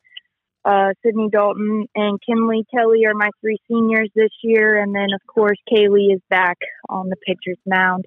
uh, 0.63 0.93
Sydney 1.03 1.29
Dalton, 1.31 1.87
and 1.95 2.19
Kimley 2.27 2.63
Kelly 2.73 3.05
are 3.05 3.15
my 3.15 3.29
three 3.41 3.57
seniors 3.67 4.09
this 4.15 4.31
year. 4.43 4.79
And 4.79 4.93
then, 4.93 5.07
of 5.13 5.21
course, 5.27 5.57
Kaylee 5.71 6.13
is 6.13 6.21
back 6.29 6.57
on 6.87 7.09
the 7.09 7.17
pitcher's 7.25 7.59
mound 7.65 8.05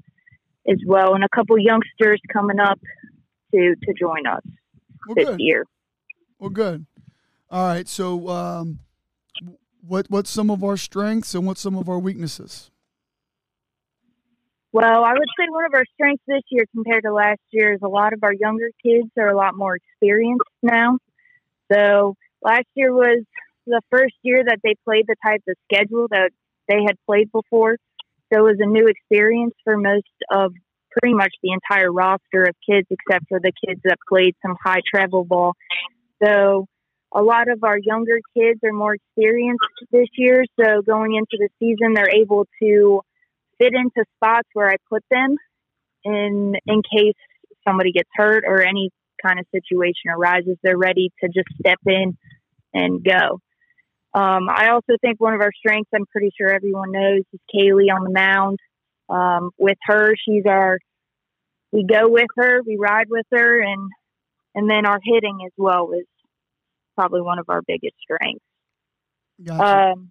as 0.69 0.79
well, 0.87 1.15
and 1.15 1.25
a 1.25 1.29
couple 1.29 1.59
youngsters 1.59 2.21
coming 2.33 2.61
up 2.61 2.79
to 3.55 3.75
to 3.83 3.95
join 3.99 4.27
us 4.27 4.43
Well, 5.07 5.15
this 5.17 5.29
good. 5.31 5.41
year. 5.41 5.65
Well, 6.39 6.51
good. 6.51 6.87
All 7.51 7.67
right, 7.67 7.89
so 7.89 8.29
um, 8.29 8.81
what 9.87 10.07
what's 10.11 10.31
some 10.31 10.51
of 10.51 10.63
our 10.63 10.77
strengths 10.77 11.35
and 11.35 11.47
what's 11.47 11.61
some 11.61 11.77
of 11.77 11.89
our 11.89 11.99
weaknesses? 11.99 12.71
Well, 14.71 15.03
I 15.03 15.13
would 15.13 15.29
say 15.39 15.47
one 15.49 15.65
of 15.65 15.73
our 15.73 15.85
strengths 15.95 16.23
this 16.27 16.43
year 16.51 16.65
compared 16.75 17.05
to 17.05 17.13
last 17.13 17.41
year 17.51 17.73
is 17.73 17.81
a 17.83 17.89
lot 17.89 18.13
of 18.13 18.23
our 18.23 18.35
younger 18.35 18.69
kids 18.85 19.09
are 19.19 19.29
a 19.29 19.37
lot 19.37 19.57
more 19.57 19.77
experienced 19.77 20.45
now. 20.63 20.99
So 21.73 22.17
last 22.43 22.67
year 22.75 22.93
was 22.93 23.25
the 23.67 23.81
first 23.91 24.15
year 24.23 24.43
that 24.47 24.59
they 24.63 24.75
played 24.85 25.07
the 25.09 25.17
type 25.25 25.43
of 25.49 25.57
schedule 25.73 26.07
that 26.11 26.31
they 26.69 26.83
had 26.87 26.97
played 27.07 27.33
before. 27.33 27.77
So 28.31 28.41
it 28.41 28.43
was 28.43 28.59
a 28.61 28.67
new 28.67 28.89
experience 28.89 29.55
for 29.65 29.79
most 29.79 30.05
of 30.31 30.53
pretty 31.01 31.15
much 31.15 31.33
the 31.43 31.53
entire 31.53 31.91
roster 31.91 32.45
of 32.45 32.55
kids, 32.69 32.87
except 32.91 33.25
for 33.29 33.41
the 33.41 33.53
kids 33.67 33.81
that 33.85 33.97
played 34.07 34.35
some 34.43 34.55
high 34.63 34.81
travel 34.95 35.25
ball. 35.25 35.55
So 36.23 36.67
a 37.13 37.23
lot 37.23 37.49
of 37.51 37.65
our 37.65 37.79
younger 37.79 38.19
kids 38.37 38.61
are 38.65 38.73
more 38.73 38.95
experienced 38.95 39.65
this 39.91 40.09
year. 40.17 40.45
So 40.61 40.83
going 40.83 41.15
into 41.15 41.39
the 41.39 41.49
season, 41.59 41.95
they're 41.95 42.15
able 42.15 42.47
to 42.63 43.01
fit 43.59 43.73
into 43.75 44.05
spots 44.17 44.49
where 44.53 44.69
I 44.69 44.77
put 44.91 45.03
them 45.11 45.37
in 46.05 46.55
in 46.67 46.83
case 46.83 47.17
somebody 47.67 47.93
gets 47.93 48.09
hurt 48.15 48.45
or 48.47 48.63
any 48.63 48.91
kind 49.25 49.39
of 49.39 49.47
situation 49.53 50.11
arises. 50.15 50.57
They're 50.63 50.79
ready 50.79 51.11
to 51.23 51.29
just 51.29 51.49
step 51.59 51.79
in 51.87 52.17
and 52.75 53.03
go. 53.03 53.41
Um, 54.15 54.49
I 54.49 54.71
also 54.71 54.97
think 55.01 55.21
one 55.21 55.35
of 55.35 55.41
our 55.41 55.51
strengths, 55.59 55.91
I'm 55.95 56.07
pretty 56.07 56.31
sure 56.39 56.49
everyone 56.49 56.93
knows, 56.93 57.23
is 57.33 57.41
Kaylee 57.55 57.93
on 57.95 58.05
the 58.05 58.11
mound. 58.11 58.59
Um, 59.09 59.51
with 59.59 59.79
her, 59.87 60.15
she's 60.17 60.45
our, 60.47 60.79
we 61.73 61.85
go 61.85 62.09
with 62.09 62.29
her, 62.37 62.63
we 62.67 62.77
ride 62.79 63.07
with 63.09 63.27
her, 63.33 63.61
and 63.61 63.91
and 64.55 64.69
then 64.69 64.87
our 64.87 64.99
hitting 65.03 65.39
as 65.47 65.53
well 65.57 65.91
is 65.93 66.07
probably 66.99 67.21
one 67.21 67.39
of 67.39 67.49
our 67.49 67.63
biggest 67.63 67.95
strengths. 68.03 68.45
Gotcha. 69.45 69.93
Um, 69.93 70.11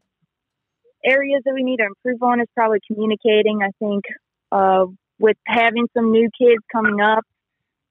areas 1.03 1.41
that 1.43 1.53
we 1.53 1.63
need 1.63 1.77
to 1.77 1.85
improve 1.85 2.23
on 2.23 2.39
is 2.39 2.47
probably 2.55 2.79
communicating. 2.87 3.59
I 3.61 3.71
think 3.77 4.05
uh, 4.53 4.85
with 5.19 5.35
having 5.45 5.87
some 5.93 6.11
new 6.11 6.29
kids 6.39 6.63
coming 6.71 7.01
up, 7.01 7.25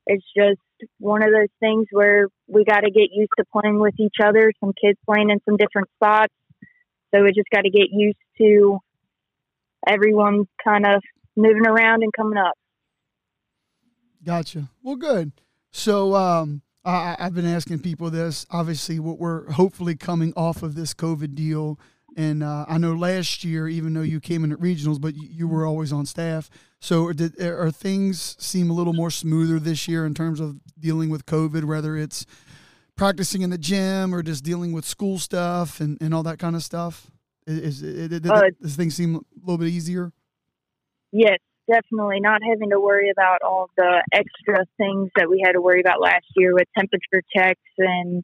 it's 0.07 0.25
just 0.35 0.61
one 0.99 1.23
of 1.23 1.31
those 1.31 1.53
things 1.61 1.87
where 1.91 2.29
we 2.47 2.65
got 2.65 2.81
to 2.81 2.91
get 2.91 3.09
used 3.13 3.33
to 3.39 3.45
playing 3.53 3.81
with 3.81 3.95
each 4.01 4.17
other. 4.25 4.51
Some 4.61 4.73
kids 4.73 4.99
playing 5.05 5.29
in 5.29 5.41
some 5.45 5.59
different 5.59 5.89
spots, 5.97 6.33
so 7.15 7.23
we 7.23 7.33
just 7.33 7.51
got 7.53 7.63
to 7.63 7.71
get 7.71 7.89
used 7.91 8.17
to 8.39 8.79
everyone 9.87 10.47
kind 10.65 10.87
of 10.87 11.03
moving 11.37 11.67
around 11.67 12.03
and 12.03 12.13
coming 12.15 12.39
up. 12.39 12.55
Gotcha. 14.25 14.71
Well, 14.83 14.97
good. 14.97 15.33
So 15.71 16.15
um, 16.15 16.63
I, 16.87 17.17
I've 17.19 17.35
been 17.35 17.47
asking 17.47 17.81
people 17.81 18.11
this. 18.11 18.47
Obviously, 18.51 18.99
what 18.99 19.19
we're 19.19 19.51
hopefully 19.53 19.97
coming 19.97 20.33
off 20.37 20.63
of 20.63 20.75
this 20.75 20.95
COVID 20.95 21.35
deal, 21.35 21.79
and 22.17 22.43
uh, 22.43 22.65
I 22.69 22.79
know 22.79 22.95
last 22.95 23.45
year, 23.45 23.69
even 23.69 23.93
though 23.93 24.03
you 24.03 24.21
came 24.21 24.45
in 24.45 24.53
at 24.53 24.59
regionals, 24.59 25.01
but 25.01 25.15
you, 25.15 25.29
you 25.31 25.49
were 25.49 25.67
always 25.67 25.93
on 25.93 26.07
staff. 26.07 26.49
So 26.81 27.13
did 27.13 27.41
are 27.41 27.71
things 27.71 28.37
seem 28.39 28.71
a 28.71 28.73
little 28.73 28.93
more 28.93 29.11
smoother 29.11 29.59
this 29.59 29.89
year 29.89 30.07
in 30.07 30.15
terms 30.15 30.41
of 30.41 30.61
dealing 30.79 31.11
with 31.11 31.27
COVID, 31.27 31.65
whether 31.65 31.97
it's 31.97 32.25
practicing 32.97 33.43
in 33.43 33.51
the 33.51 33.59
gym 33.59 34.15
or 34.15 34.23
just 34.23 34.45
dealing 34.45 34.73
with 34.73 34.85
school 34.85 35.19
stuff 35.19 35.81
and, 35.81 35.99
and 36.01 36.15
all 36.15 36.23
that 36.23 36.39
kind 36.39 36.57
of 36.57 36.63
stuff? 36.63 37.11
Is, 37.47 37.83
is, 37.83 38.13
is, 38.13 38.31
Uh, 38.31 38.43
does 38.61 38.77
things 38.77 38.95
seem 38.95 39.17
a 39.17 39.21
little 39.41 39.59
bit 39.59 39.69
easier? 39.69 40.13
Yes, 41.13 41.39
definitely. 41.71 42.21
Not 42.21 42.41
having 42.43 42.71
to 42.71 42.81
worry 42.81 43.11
about 43.11 43.43
all 43.43 43.71
the 43.77 44.03
extra 44.13 44.65
things 44.77 45.11
that 45.17 45.29
we 45.29 45.43
had 45.45 45.53
to 45.53 45.61
worry 45.61 45.81
about 45.81 46.01
last 46.01 46.27
year 46.37 46.55
with 46.55 46.67
temperature 46.77 47.23
checks 47.35 47.61
and 47.79 48.23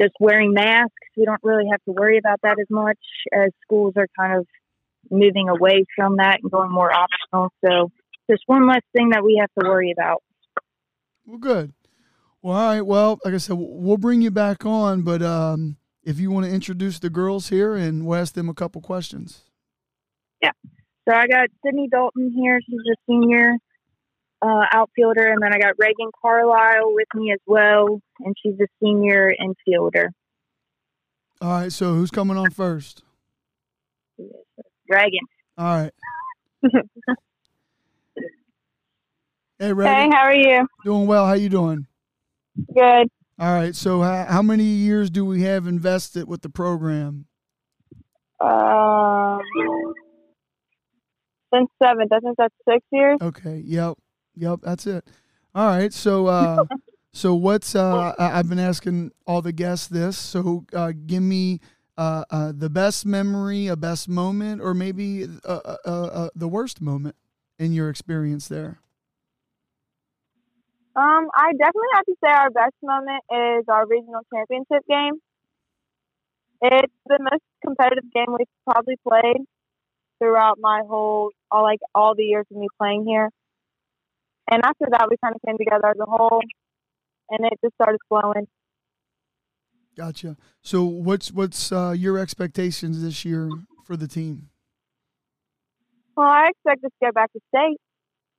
just 0.00 0.14
wearing 0.20 0.52
masks. 0.52 0.92
We 1.16 1.24
don't 1.24 1.40
really 1.42 1.66
have 1.70 1.82
to 1.84 1.92
worry 1.92 2.18
about 2.18 2.40
that 2.42 2.58
as 2.60 2.66
much 2.70 2.98
as 3.32 3.50
schools 3.62 3.94
are 3.96 4.08
kind 4.18 4.38
of 4.38 4.46
moving 5.10 5.48
away 5.48 5.84
from 5.96 6.16
that 6.16 6.38
and 6.42 6.50
going 6.50 6.70
more 6.70 6.92
optional. 6.92 7.50
So 7.64 7.90
just 8.30 8.42
one 8.46 8.66
less 8.66 8.82
thing 8.96 9.10
that 9.10 9.24
we 9.24 9.38
have 9.40 9.50
to 9.58 9.68
worry 9.68 9.92
about. 9.92 10.22
Well, 11.26 11.38
good. 11.38 11.72
Well, 12.42 12.56
all 12.56 12.74
right. 12.74 12.80
Well, 12.80 13.18
like 13.24 13.34
I 13.34 13.38
said, 13.38 13.56
we'll 13.58 13.98
bring 13.98 14.22
you 14.22 14.30
back 14.30 14.64
on, 14.64 15.02
but 15.02 15.22
um, 15.22 15.76
if 16.02 16.18
you 16.18 16.30
want 16.30 16.46
to 16.46 16.52
introduce 16.52 16.98
the 16.98 17.10
girls 17.10 17.48
here 17.48 17.74
and 17.74 18.06
we'll 18.06 18.18
ask 18.18 18.34
them 18.34 18.48
a 18.48 18.54
couple 18.54 18.80
questions. 18.80 19.42
So 21.10 21.16
I 21.16 21.26
got 21.26 21.48
Sydney 21.64 21.88
Dalton 21.90 22.32
here. 22.32 22.60
She's 22.64 22.78
a 22.78 22.94
senior 23.04 23.56
uh, 24.40 24.62
outfielder, 24.72 25.26
and 25.26 25.42
then 25.42 25.52
I 25.52 25.58
got 25.58 25.74
Reagan 25.76 26.10
Carlisle 26.22 26.94
with 26.94 27.08
me 27.14 27.32
as 27.32 27.40
well, 27.46 28.00
and 28.20 28.36
she's 28.40 28.54
a 28.60 28.66
senior 28.80 29.34
infielder. 29.42 30.10
All 31.40 31.50
right. 31.50 31.72
So 31.72 31.94
who's 31.94 32.12
coming 32.12 32.36
on 32.36 32.50
first? 32.50 33.02
Reagan. 34.88 35.26
All 35.58 35.82
right. 35.82 35.92
Hey, 39.58 39.74
Reagan. 39.74 39.94
Hey, 39.94 40.16
how 40.16 40.22
are 40.22 40.34
you? 40.34 40.66
Doing 40.86 41.06
well. 41.06 41.26
How 41.26 41.34
you 41.34 41.50
doing? 41.50 41.86
Good. 42.74 43.10
All 43.38 43.52
right. 43.52 43.76
So 43.76 44.00
how, 44.00 44.24
how 44.24 44.40
many 44.40 44.64
years 44.64 45.10
do 45.10 45.22
we 45.22 45.42
have 45.42 45.66
invested 45.66 46.26
with 46.26 46.40
the 46.40 46.48
program? 46.48 47.26
Um, 48.40 49.42
since 51.52 51.70
seventh, 51.82 52.12
I 52.12 52.18
think 52.20 52.36
that's 52.36 52.54
six 52.68 52.84
years. 52.92 53.18
Okay. 53.20 53.62
Yep. 53.64 53.98
Yep. 54.36 54.60
That's 54.62 54.86
it. 54.86 55.04
All 55.54 55.66
right. 55.66 55.92
So, 55.92 56.26
uh, 56.26 56.64
so 57.12 57.34
what's 57.34 57.74
uh, 57.74 58.14
I've 58.18 58.48
been 58.48 58.58
asking 58.58 59.12
all 59.26 59.42
the 59.42 59.52
guests 59.52 59.88
this. 59.88 60.16
So, 60.16 60.64
uh, 60.72 60.92
give 61.06 61.22
me 61.22 61.60
uh, 62.00 62.24
uh, 62.30 62.52
the 62.56 62.70
best 62.70 63.04
memory, 63.04 63.66
a 63.66 63.76
best 63.76 64.08
moment, 64.08 64.62
or 64.62 64.72
maybe 64.72 65.24
uh, 65.44 65.60
uh, 65.64 65.76
uh, 65.84 65.90
uh, 65.90 66.28
the 66.34 66.48
worst 66.48 66.80
moment 66.80 67.14
in 67.58 67.72
your 67.72 67.90
experience 67.90 68.48
there. 68.48 68.80
Um, 70.96 71.28
I 71.36 71.52
definitely 71.52 71.92
have 71.94 72.04
to 72.06 72.16
say 72.24 72.30
our 72.30 72.50
best 72.50 72.74
moment 72.82 73.22
is 73.30 73.64
our 73.68 73.86
regional 73.86 74.22
championship 74.32 74.82
game. 74.88 75.20
It's 76.62 76.92
the 77.06 77.18
most 77.20 77.42
competitive 77.64 78.10
game 78.12 78.26
we've 78.28 78.46
probably 78.64 78.96
played 79.06 79.46
throughout 80.20 80.58
my 80.60 80.82
whole, 80.88 81.30
all 81.50 81.62
like 81.62 81.80
all 81.94 82.14
the 82.14 82.24
years 82.24 82.46
of 82.50 82.56
me 82.56 82.68
playing 82.78 83.04
here. 83.06 83.30
And 84.50 84.62
after 84.64 84.86
that, 84.90 85.08
we 85.08 85.16
kind 85.22 85.34
of 85.34 85.40
came 85.46 85.58
together 85.58 85.88
as 85.88 85.96
a 86.00 86.10
whole, 86.10 86.42
and 87.30 87.46
it 87.46 87.58
just 87.62 87.74
started 87.74 87.98
flowing. 88.08 88.46
Gotcha. 89.96 90.36
So, 90.62 90.84
what's 90.84 91.30
what's 91.30 91.72
uh, 91.72 91.94
your 91.96 92.18
expectations 92.18 93.02
this 93.02 93.24
year 93.24 93.50
for 93.84 93.96
the 93.96 94.08
team? 94.08 94.50
Well, 96.16 96.28
I 96.28 96.48
expect 96.48 96.84
us 96.84 96.90
to 96.90 97.06
get 97.06 97.14
back 97.14 97.32
to 97.32 97.40
state. 97.54 97.78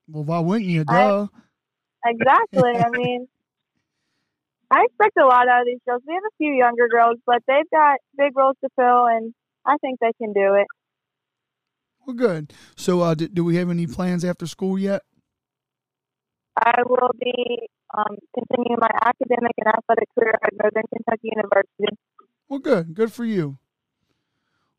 Well, 0.08 0.24
why 0.24 0.40
wouldn't 0.40 0.70
you? 0.70 0.84
I- 0.88 1.28
Exactly. 2.06 2.72
I 2.76 2.90
mean, 2.94 3.28
I 4.72 4.86
expect 4.86 5.18
a 5.18 5.26
lot 5.26 5.48
out 5.48 5.62
of 5.62 5.66
these 5.68 5.80
girls. 5.88 6.02
We 6.08 6.14
have 6.14 6.24
a 6.24 6.36
few 6.38 6.54
younger 6.54 6.88
girls, 6.88 7.18
but 7.26 7.44
they've 7.48 7.70
got 7.72 8.00
big 8.18 8.36
roles 8.36 8.56
to 8.64 8.70
fill, 8.76 9.06
and 9.06 9.34
I 9.66 9.76
think 9.82 10.00
they 10.00 10.14
can 10.18 10.34
do 10.34 10.56
it. 10.56 10.68
Well, 12.06 12.16
good. 12.16 12.54
So, 12.76 13.02
uh, 13.02 13.14
do, 13.14 13.28
do 13.28 13.44
we 13.44 13.56
have 13.58 13.70
any 13.70 13.88
plans 13.88 14.26
after 14.26 14.48
school 14.48 14.78
yet? 14.78 15.04
I 16.58 16.82
will 16.86 17.12
be 17.20 17.70
um, 17.98 18.18
continuing 18.34 18.78
my 18.80 18.90
academic 19.04 19.54
and 19.58 19.68
athletic 19.68 20.10
career 20.18 20.34
at 20.44 20.54
Northern 20.62 20.84
Kentucky 20.94 21.30
University. 21.36 21.98
Well, 22.50 22.60
good. 22.60 22.94
Good 22.94 23.14
for 23.14 23.26
you. 23.26 23.58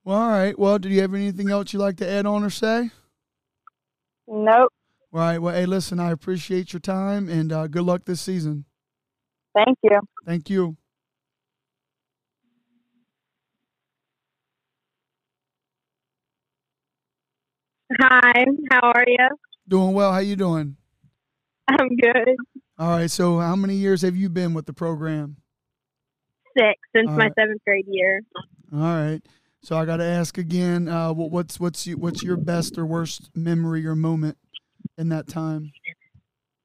Well, 0.04 0.18
all 0.18 0.28
right. 0.28 0.58
Well, 0.58 0.78
do 0.78 0.88
you 0.88 1.00
have 1.00 1.14
anything 1.14 1.50
else 1.50 1.72
you'd 1.72 1.80
like 1.80 1.96
to 1.98 2.08
add 2.08 2.26
on 2.26 2.42
or 2.42 2.50
say? 2.50 2.90
Nope. 4.26 4.72
All 5.12 5.20
right. 5.20 5.38
Well, 5.38 5.54
hey, 5.54 5.66
listen, 5.66 6.00
I 6.00 6.10
appreciate 6.10 6.72
your 6.72 6.80
time 6.80 7.28
and 7.28 7.52
uh, 7.52 7.66
good 7.68 7.84
luck 7.84 8.04
this 8.04 8.20
season. 8.20 8.64
Thank 9.54 9.78
you. 9.82 10.00
Thank 10.26 10.50
you. 10.50 10.76
Hi, 18.00 18.44
how 18.70 18.92
are 18.92 19.04
you? 19.06 19.28
Doing 19.68 19.92
well. 19.92 20.12
How 20.12 20.18
you 20.18 20.36
doing? 20.36 20.76
I'm 21.68 21.96
good. 21.96 22.36
All 22.78 22.90
right. 22.90 23.10
So, 23.10 23.38
how 23.38 23.56
many 23.56 23.74
years 23.74 24.02
have 24.02 24.16
you 24.16 24.28
been 24.28 24.54
with 24.54 24.66
the 24.66 24.72
program? 24.72 25.36
Six 26.56 26.78
since 26.94 27.08
All 27.08 27.16
my 27.16 27.24
right. 27.24 27.32
seventh 27.38 27.62
grade 27.66 27.86
year. 27.88 28.20
All 28.72 28.80
right. 28.80 29.20
So, 29.62 29.76
I 29.76 29.84
got 29.84 29.98
to 29.98 30.04
ask 30.04 30.38
again. 30.38 30.88
Uh, 30.88 31.12
what's 31.12 31.60
what's 31.60 31.86
you, 31.86 31.96
what's 31.96 32.22
your 32.22 32.36
best 32.36 32.78
or 32.78 32.86
worst 32.86 33.30
memory 33.34 33.86
or 33.86 33.94
moment 33.94 34.38
in 34.96 35.08
that 35.10 35.28
time? 35.28 35.72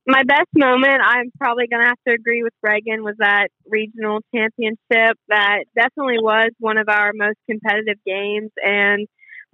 My 0.06 0.24
best 0.24 0.48
moment, 0.56 1.02
I'm 1.04 1.32
probably 1.38 1.68
going 1.68 1.82
to 1.82 1.90
have 1.90 1.98
to 2.08 2.14
agree 2.14 2.42
with 2.42 2.54
Reagan, 2.64 3.04
was 3.04 3.16
that 3.20 3.50
regional 3.68 4.22
championship. 4.34 5.18
That 5.28 5.66
definitely 5.76 6.20
was 6.20 6.52
one 6.60 6.78
of 6.78 6.88
our 6.88 7.12
most 7.14 7.38
competitive 7.50 7.98
games. 8.06 8.52
And 8.64 9.08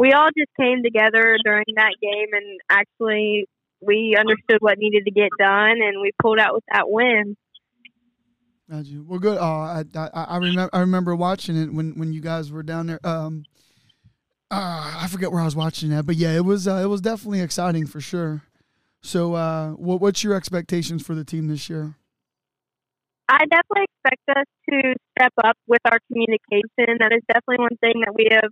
we 0.03 0.11
all 0.11 0.27
just 0.37 0.51
came 0.59 0.83
together 0.83 1.37
during 1.45 1.63
that 1.77 1.93
game 2.01 2.27
and 2.33 2.59
actually 2.69 3.47
we 3.79 4.17
understood 4.19 4.57
what 4.59 4.77
needed 4.77 5.05
to 5.05 5.11
get 5.11 5.29
done 5.39 5.77
and 5.81 6.01
we 6.01 6.11
pulled 6.21 6.39
out 6.39 6.53
with 6.53 6.63
that 6.73 6.89
win. 6.89 7.37
Got 8.69 8.85
you. 8.85 9.05
Well, 9.07 9.19
good. 9.19 9.37
Oh, 9.37 9.43
I, 9.43 9.83
I 9.95 10.09
I 10.13 10.37
remember 10.37 10.69
I 10.73 10.79
remember 10.81 11.15
watching 11.15 11.55
it 11.55 11.73
when 11.73 11.97
when 11.97 12.11
you 12.11 12.19
guys 12.19 12.51
were 12.51 12.63
down 12.63 12.87
there. 12.87 12.99
Um, 13.05 13.45
uh, 14.51 14.99
I 15.01 15.07
forget 15.07 15.31
where 15.31 15.41
I 15.41 15.45
was 15.45 15.55
watching 15.55 15.89
that, 15.91 16.05
but 16.05 16.15
yeah, 16.15 16.35
it 16.35 16.43
was 16.43 16.67
uh, 16.67 16.81
it 16.83 16.87
was 16.87 16.99
definitely 16.99 17.41
exciting 17.41 17.87
for 17.87 18.01
sure. 18.01 18.43
So, 19.01 19.35
uh, 19.35 19.71
what 19.71 20.01
what's 20.01 20.23
your 20.23 20.33
expectations 20.33 21.05
for 21.05 21.15
the 21.15 21.23
team 21.25 21.47
this 21.47 21.69
year? 21.69 21.95
I 23.29 23.39
definitely 23.45 23.85
expect 24.03 24.37
us 24.37 24.45
to 24.69 24.95
step 25.17 25.33
up 25.43 25.57
with 25.67 25.81
our 25.85 25.99
communication. 26.11 26.99
That 26.99 27.11
is 27.11 27.21
definitely 27.27 27.63
one 27.63 27.77
thing 27.81 28.01
that 28.05 28.13
we 28.15 28.27
have 28.31 28.51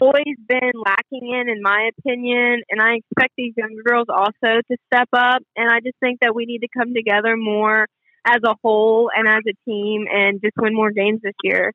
always 0.00 0.36
been 0.48 0.72
lacking 0.74 1.34
in, 1.34 1.48
in 1.48 1.62
my 1.62 1.90
opinion. 1.96 2.62
And 2.70 2.80
I 2.80 2.96
expect 2.96 3.34
these 3.36 3.54
younger 3.56 3.82
girls 3.84 4.06
also 4.08 4.60
to 4.70 4.76
step 4.92 5.08
up. 5.12 5.42
And 5.56 5.70
I 5.70 5.80
just 5.80 5.96
think 6.00 6.20
that 6.20 6.34
we 6.34 6.46
need 6.46 6.60
to 6.60 6.68
come 6.76 6.94
together 6.94 7.36
more 7.36 7.86
as 8.26 8.38
a 8.44 8.54
whole 8.62 9.10
and 9.14 9.28
as 9.28 9.42
a 9.48 9.70
team 9.70 10.06
and 10.12 10.40
just 10.42 10.54
win 10.56 10.74
more 10.74 10.90
games 10.90 11.20
this 11.22 11.34
year. 11.42 11.72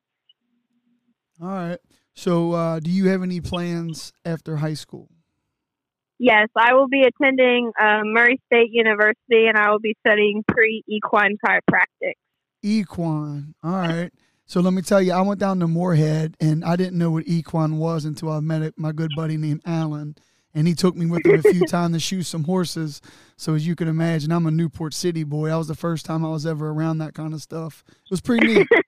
All 1.40 1.48
right. 1.48 1.78
So, 2.14 2.52
uh, 2.52 2.80
do 2.80 2.90
you 2.90 3.08
have 3.08 3.22
any 3.22 3.40
plans 3.40 4.12
after 4.24 4.56
high 4.56 4.74
school? 4.74 5.08
Yes, 6.18 6.48
I 6.56 6.74
will 6.74 6.86
be 6.86 7.02
attending 7.02 7.72
uh, 7.78 8.02
Murray 8.04 8.40
State 8.46 8.70
University 8.70 9.46
and 9.48 9.56
I 9.56 9.70
will 9.70 9.80
be 9.80 9.96
studying 10.06 10.44
pre 10.46 10.84
equine 10.86 11.36
chiropractic. 11.44 12.14
Equine. 12.62 13.54
All 13.64 13.72
right. 13.72 14.12
So 14.46 14.60
let 14.60 14.72
me 14.74 14.82
tell 14.82 15.00
you, 15.00 15.12
I 15.12 15.22
went 15.22 15.40
down 15.40 15.60
to 15.60 15.66
Morehead 15.68 16.36
and 16.40 16.64
I 16.64 16.76
didn't 16.76 16.98
know 16.98 17.10
what 17.10 17.26
equine 17.26 17.78
was 17.78 18.04
until 18.04 18.30
I 18.30 18.40
met 18.40 18.74
my 18.76 18.92
good 18.92 19.10
buddy 19.16 19.36
named 19.36 19.62
Alan. 19.64 20.16
And 20.56 20.68
he 20.68 20.74
took 20.74 20.94
me 20.94 21.06
with 21.06 21.26
him 21.26 21.40
a 21.40 21.42
few 21.42 21.66
times 21.66 21.94
to 21.96 22.00
shoot 22.00 22.22
some 22.24 22.44
horses. 22.44 23.00
So 23.36 23.54
as 23.54 23.66
you 23.66 23.74
can 23.74 23.88
imagine, 23.88 24.30
I'm 24.30 24.46
a 24.46 24.50
Newport 24.50 24.94
City 24.94 25.24
boy. 25.24 25.48
That 25.48 25.56
was 25.56 25.66
the 25.68 25.74
first 25.74 26.06
time 26.06 26.24
I 26.24 26.28
was 26.28 26.46
ever 26.46 26.70
around 26.70 26.98
that 26.98 27.14
kind 27.14 27.34
of 27.34 27.42
stuff. 27.42 27.82
It 27.88 28.10
was 28.10 28.20
pretty 28.20 28.46
neat. 28.46 28.68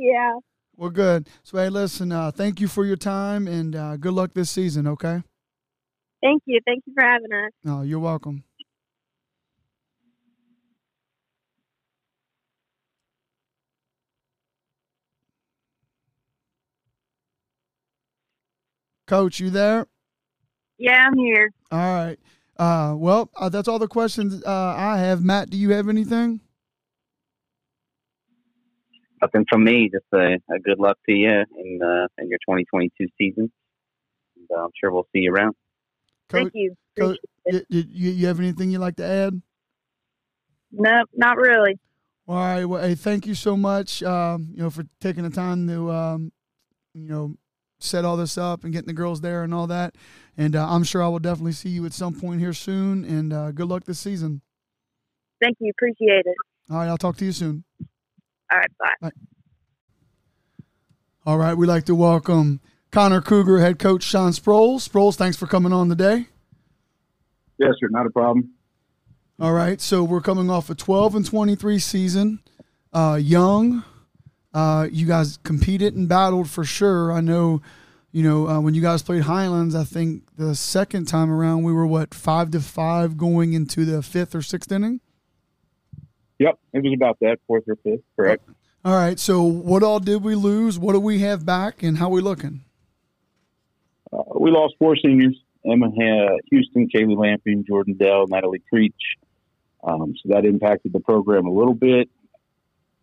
Yeah. 0.00 0.38
well, 0.76 0.90
good. 0.90 1.28
So 1.42 1.58
hey, 1.58 1.68
listen, 1.68 2.12
uh, 2.12 2.30
thank 2.30 2.60
you 2.60 2.68
for 2.68 2.84
your 2.84 2.96
time 2.96 3.48
and 3.48 3.74
uh, 3.74 3.96
good 3.96 4.12
luck 4.12 4.32
this 4.32 4.48
season. 4.48 4.86
Okay. 4.86 5.24
Thank 6.22 6.44
you. 6.46 6.60
Thank 6.64 6.84
you 6.86 6.94
for 6.94 7.02
having 7.02 7.32
us. 7.32 7.50
Oh, 7.66 7.82
you're 7.82 7.98
welcome. 7.98 8.44
Coach, 19.08 19.40
you 19.40 19.48
there? 19.48 19.86
Yeah, 20.78 21.06
I'm 21.06 21.16
here. 21.18 21.50
All 21.72 21.78
right. 21.78 22.18
Uh, 22.58 22.94
well, 22.96 23.30
uh, 23.36 23.48
that's 23.48 23.66
all 23.66 23.78
the 23.78 23.88
questions 23.88 24.42
uh, 24.44 24.74
I 24.76 24.98
have. 24.98 25.24
Matt, 25.24 25.48
do 25.48 25.56
you 25.56 25.70
have 25.70 25.88
anything? 25.88 26.40
Nothing 29.22 29.46
from 29.48 29.64
me. 29.64 29.90
Just 29.92 30.04
a, 30.12 30.34
a 30.54 30.58
good 30.60 30.78
luck 30.78 30.98
to 31.08 31.12
you 31.14 31.28
in 31.30 31.80
uh, 31.82 32.06
in 32.18 32.28
your 32.28 32.38
2022 32.46 33.06
season. 33.16 33.50
And, 34.36 34.46
uh, 34.56 34.64
I'm 34.64 34.70
sure 34.78 34.92
we'll 34.92 35.08
see 35.12 35.20
you 35.20 35.32
around. 35.32 35.54
Coach, 36.28 36.42
Thank 36.42 36.52
you. 36.54 36.74
Coach 36.98 37.18
y- 37.46 37.62
y- 37.70 37.84
you, 37.88 38.10
you 38.10 38.26
have 38.26 38.38
anything 38.38 38.70
you'd 38.70 38.80
like 38.80 38.96
to 38.96 39.04
add? 39.06 39.40
No, 40.70 41.02
not 41.14 41.38
really. 41.38 41.78
All 42.28 42.36
right. 42.36 42.64
Well, 42.66 42.82
hey, 42.82 42.94
thank 42.94 43.26
you 43.26 43.34
so 43.34 43.56
much. 43.56 44.02
Um, 44.02 44.50
you 44.52 44.62
know, 44.62 44.70
for 44.70 44.84
taking 45.00 45.22
the 45.24 45.30
time 45.30 45.66
to, 45.66 45.90
um, 45.90 46.32
you 46.92 47.08
know, 47.08 47.34
set 47.78 48.04
all 48.04 48.16
this 48.16 48.36
up 48.38 48.64
and 48.64 48.72
getting 48.72 48.86
the 48.88 48.92
girls 48.92 49.20
there 49.20 49.42
and 49.42 49.54
all 49.54 49.66
that. 49.66 49.94
And 50.36 50.54
uh, 50.54 50.68
I'm 50.68 50.84
sure 50.84 51.02
I 51.02 51.08
will 51.08 51.18
definitely 51.18 51.52
see 51.52 51.68
you 51.68 51.84
at 51.86 51.92
some 51.92 52.14
point 52.14 52.40
here 52.40 52.52
soon. 52.52 53.04
And 53.04 53.32
uh, 53.32 53.50
good 53.52 53.68
luck 53.68 53.84
this 53.84 53.98
season. 53.98 54.40
Thank 55.40 55.56
you. 55.60 55.70
Appreciate 55.70 56.26
it. 56.26 56.36
All 56.70 56.78
right. 56.78 56.88
I'll 56.88 56.98
talk 56.98 57.16
to 57.18 57.24
you 57.24 57.32
soon. 57.32 57.64
All 58.52 58.58
right. 58.58 59.00
Bye. 59.00 59.10
All 61.26 61.38
right. 61.38 61.54
We'd 61.54 61.66
like 61.66 61.84
to 61.86 61.94
welcome 61.94 62.60
Conner 62.90 63.20
Cougar 63.20 63.58
head 63.58 63.78
coach 63.78 64.02
Sean 64.02 64.32
Sproles. 64.32 64.88
Sproles, 64.88 65.16
thanks 65.16 65.36
for 65.36 65.46
coming 65.46 65.72
on 65.72 65.88
today. 65.88 66.26
Yes, 67.58 67.72
sir. 67.78 67.88
Not 67.90 68.06
a 68.06 68.10
problem. 68.10 68.52
All 69.40 69.52
right, 69.52 69.80
so 69.80 70.02
we're 70.02 70.20
coming 70.20 70.50
off 70.50 70.68
a 70.68 70.74
12 70.74 71.14
and 71.14 71.24
23 71.26 71.78
season. 71.78 72.40
Uh, 72.92 73.18
young, 73.20 73.84
uh, 74.58 74.88
you 74.90 75.06
guys 75.06 75.38
competed 75.44 75.94
and 75.94 76.08
battled 76.08 76.50
for 76.50 76.64
sure. 76.64 77.12
I 77.12 77.20
know 77.20 77.62
you 78.10 78.22
know, 78.22 78.48
uh, 78.48 78.60
when 78.60 78.74
you 78.74 78.80
guys 78.80 79.02
played 79.02 79.22
Highlands, 79.22 79.74
I 79.74 79.84
think 79.84 80.22
the 80.36 80.54
second 80.54 81.06
time 81.06 81.30
around 81.30 81.62
we 81.62 81.72
were 81.72 81.86
what 81.86 82.14
five 82.14 82.50
to 82.52 82.60
five 82.60 83.16
going 83.16 83.52
into 83.52 83.84
the 83.84 84.02
fifth 84.02 84.34
or 84.34 84.42
sixth 84.42 84.72
inning. 84.72 85.00
Yep, 86.38 86.58
it 86.72 86.82
was 86.82 86.92
about 86.94 87.18
that 87.20 87.38
fourth 87.46 87.64
or 87.68 87.76
fifth, 87.76 88.00
correct. 88.16 88.42
All 88.84 88.94
right. 88.94 89.18
So 89.18 89.42
what 89.42 89.82
all 89.82 90.00
did 90.00 90.22
we 90.22 90.34
lose? 90.34 90.78
What 90.78 90.94
do 90.94 91.00
we 91.00 91.18
have 91.20 91.44
back, 91.44 91.82
and 91.82 91.98
how 91.98 92.06
are 92.06 92.12
we 92.12 92.20
looking? 92.20 92.64
Uh, 94.12 94.22
we 94.40 94.50
lost 94.50 94.74
four 94.78 94.96
seniors: 94.96 95.36
Emma 95.64 95.90
Houston, 96.50 96.88
Kaylee 96.88 97.16
Lamping, 97.16 97.64
Jordan 97.66 97.94
Dell, 97.94 98.26
Natalie 98.28 98.62
Creech. 98.70 98.94
Um, 99.84 100.14
so 100.22 100.32
that 100.32 100.44
impacted 100.44 100.92
the 100.92 101.00
program 101.00 101.46
a 101.46 101.52
little 101.52 101.74
bit. 101.74 102.08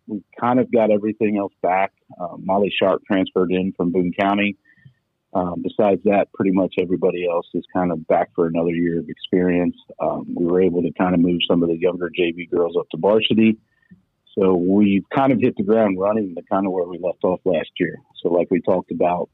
We 0.06 0.22
kind 0.40 0.60
of 0.60 0.70
got 0.72 0.90
everything 0.90 1.36
else 1.38 1.52
back. 1.62 1.92
Uh, 2.20 2.36
Molly 2.38 2.72
Sharp 2.76 3.02
transferred 3.06 3.52
in 3.52 3.72
from 3.76 3.92
Boone 3.92 4.12
County. 4.18 4.56
Um, 5.34 5.62
besides 5.62 6.00
that, 6.04 6.32
pretty 6.32 6.52
much 6.52 6.76
everybody 6.80 7.28
else 7.28 7.46
is 7.52 7.64
kind 7.74 7.92
of 7.92 8.06
back 8.06 8.30
for 8.34 8.46
another 8.46 8.70
year 8.70 9.00
of 9.00 9.08
experience. 9.08 9.76
Um, 10.00 10.34
we 10.34 10.46
were 10.46 10.62
able 10.62 10.82
to 10.82 10.92
kind 10.92 11.14
of 11.14 11.20
move 11.20 11.40
some 11.48 11.62
of 11.62 11.68
the 11.68 11.76
younger 11.76 12.10
JV 12.10 12.48
girls 12.50 12.76
up 12.78 12.88
to 12.90 12.96
varsity. 12.96 13.58
So 14.38 14.54
we've 14.54 15.04
kind 15.14 15.32
of 15.32 15.40
hit 15.40 15.54
the 15.56 15.62
ground 15.62 15.98
running 15.98 16.34
to 16.34 16.42
kind 16.50 16.66
of 16.66 16.72
where 16.72 16.86
we 16.86 16.98
left 16.98 17.24
off 17.24 17.40
last 17.44 17.70
year. 17.78 17.96
So, 18.22 18.30
like 18.30 18.50
we 18.50 18.60
talked 18.60 18.90
about 18.90 19.30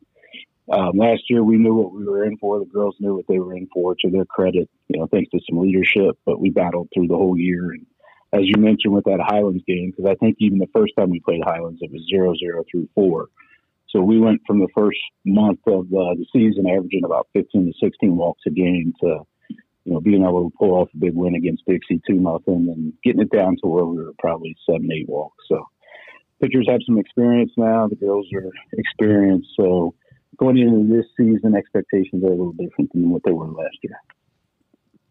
um, 0.73 0.93
last 0.97 1.23
year, 1.29 1.43
we 1.43 1.57
knew 1.57 1.75
what 1.75 1.93
we 1.93 2.05
were 2.05 2.25
in 2.25 2.37
for. 2.39 2.59
The 2.59 2.67
girls 2.67 2.97
knew 3.01 3.15
what 3.17 3.27
they 3.29 3.39
were 3.39 3.55
in 3.55 3.69
for. 3.73 3.95
To 3.97 4.11
their 4.11 4.25
credit, 4.25 4.69
you 4.89 5.01
know, 5.01 5.07
thanks 5.07 5.31
to 5.31 5.41
some 5.49 5.61
leadership, 5.61 6.17
but 6.25 6.41
we 6.41 6.51
battled 6.51 6.89
through 6.95 7.09
the 7.09 7.17
whole 7.17 7.37
year. 7.37 7.73
And 7.73 7.87
as 8.33 8.43
you 8.45 8.55
mentioned 8.59 8.95
with 8.95 9.05
that 9.05 9.21
Highlands 9.21 9.63
game, 9.67 9.91
because 9.91 10.11
I 10.11 10.15
think 10.15 10.37
even 10.41 10.59
the 10.59 10.69
first 10.75 10.95
time 10.99 11.11
we 11.11 11.21
played 11.21 11.43
Highlands, 11.45 11.81
it 11.83 11.91
was 11.93 12.03
zero 12.09 12.35
zero 12.35 12.65
through 12.71 12.89
four. 12.95 13.29
So 13.91 14.01
we 14.01 14.19
went 14.19 14.41
from 14.47 14.59
the 14.59 14.69
first 14.75 14.99
month 15.27 15.61
of 15.67 15.85
uh, 15.93 16.17
the 16.17 16.25
season 16.33 16.67
averaging 16.67 17.05
about 17.05 17.29
15 17.35 17.67
to 17.67 17.73
16 17.87 18.17
walks 18.17 18.41
a 18.47 18.51
game 18.51 18.95
to, 19.01 19.21
you 19.51 19.93
know, 19.93 20.01
being 20.01 20.23
able 20.23 20.51
to 20.51 20.57
pull 20.59 20.73
off 20.73 20.89
a 20.95 20.97
big 20.97 21.15
win 21.15 21.35
against 21.35 21.67
Dixie 21.67 22.01
two 22.07 22.15
nothing 22.15 22.73
and 22.75 22.95
getting 23.05 23.21
it 23.21 23.31
down 23.31 23.57
to 23.63 23.69
where 23.69 23.85
we 23.85 24.03
were 24.03 24.15
probably 24.19 24.57
seven 24.65 24.91
eight 24.91 25.09
walks. 25.09 25.45
So 25.49 25.67
pitchers 26.41 26.67
have 26.71 26.81
some 26.87 26.99
experience 26.99 27.53
now. 27.59 27.87
The 27.87 27.97
girls 27.97 28.27
are 28.35 28.51
experienced. 28.73 29.49
So 29.57 29.95
going 30.39 30.57
into 30.57 30.91
this 30.91 31.07
season, 31.19 31.55
expectations 31.55 32.25
are 32.25 32.29
a 32.29 32.31
little 32.31 32.53
different 32.53 32.93
than 32.95 33.11
what 33.11 33.23
they 33.25 33.33
were 33.33 33.47
last 33.47 33.77
year. 33.83 33.99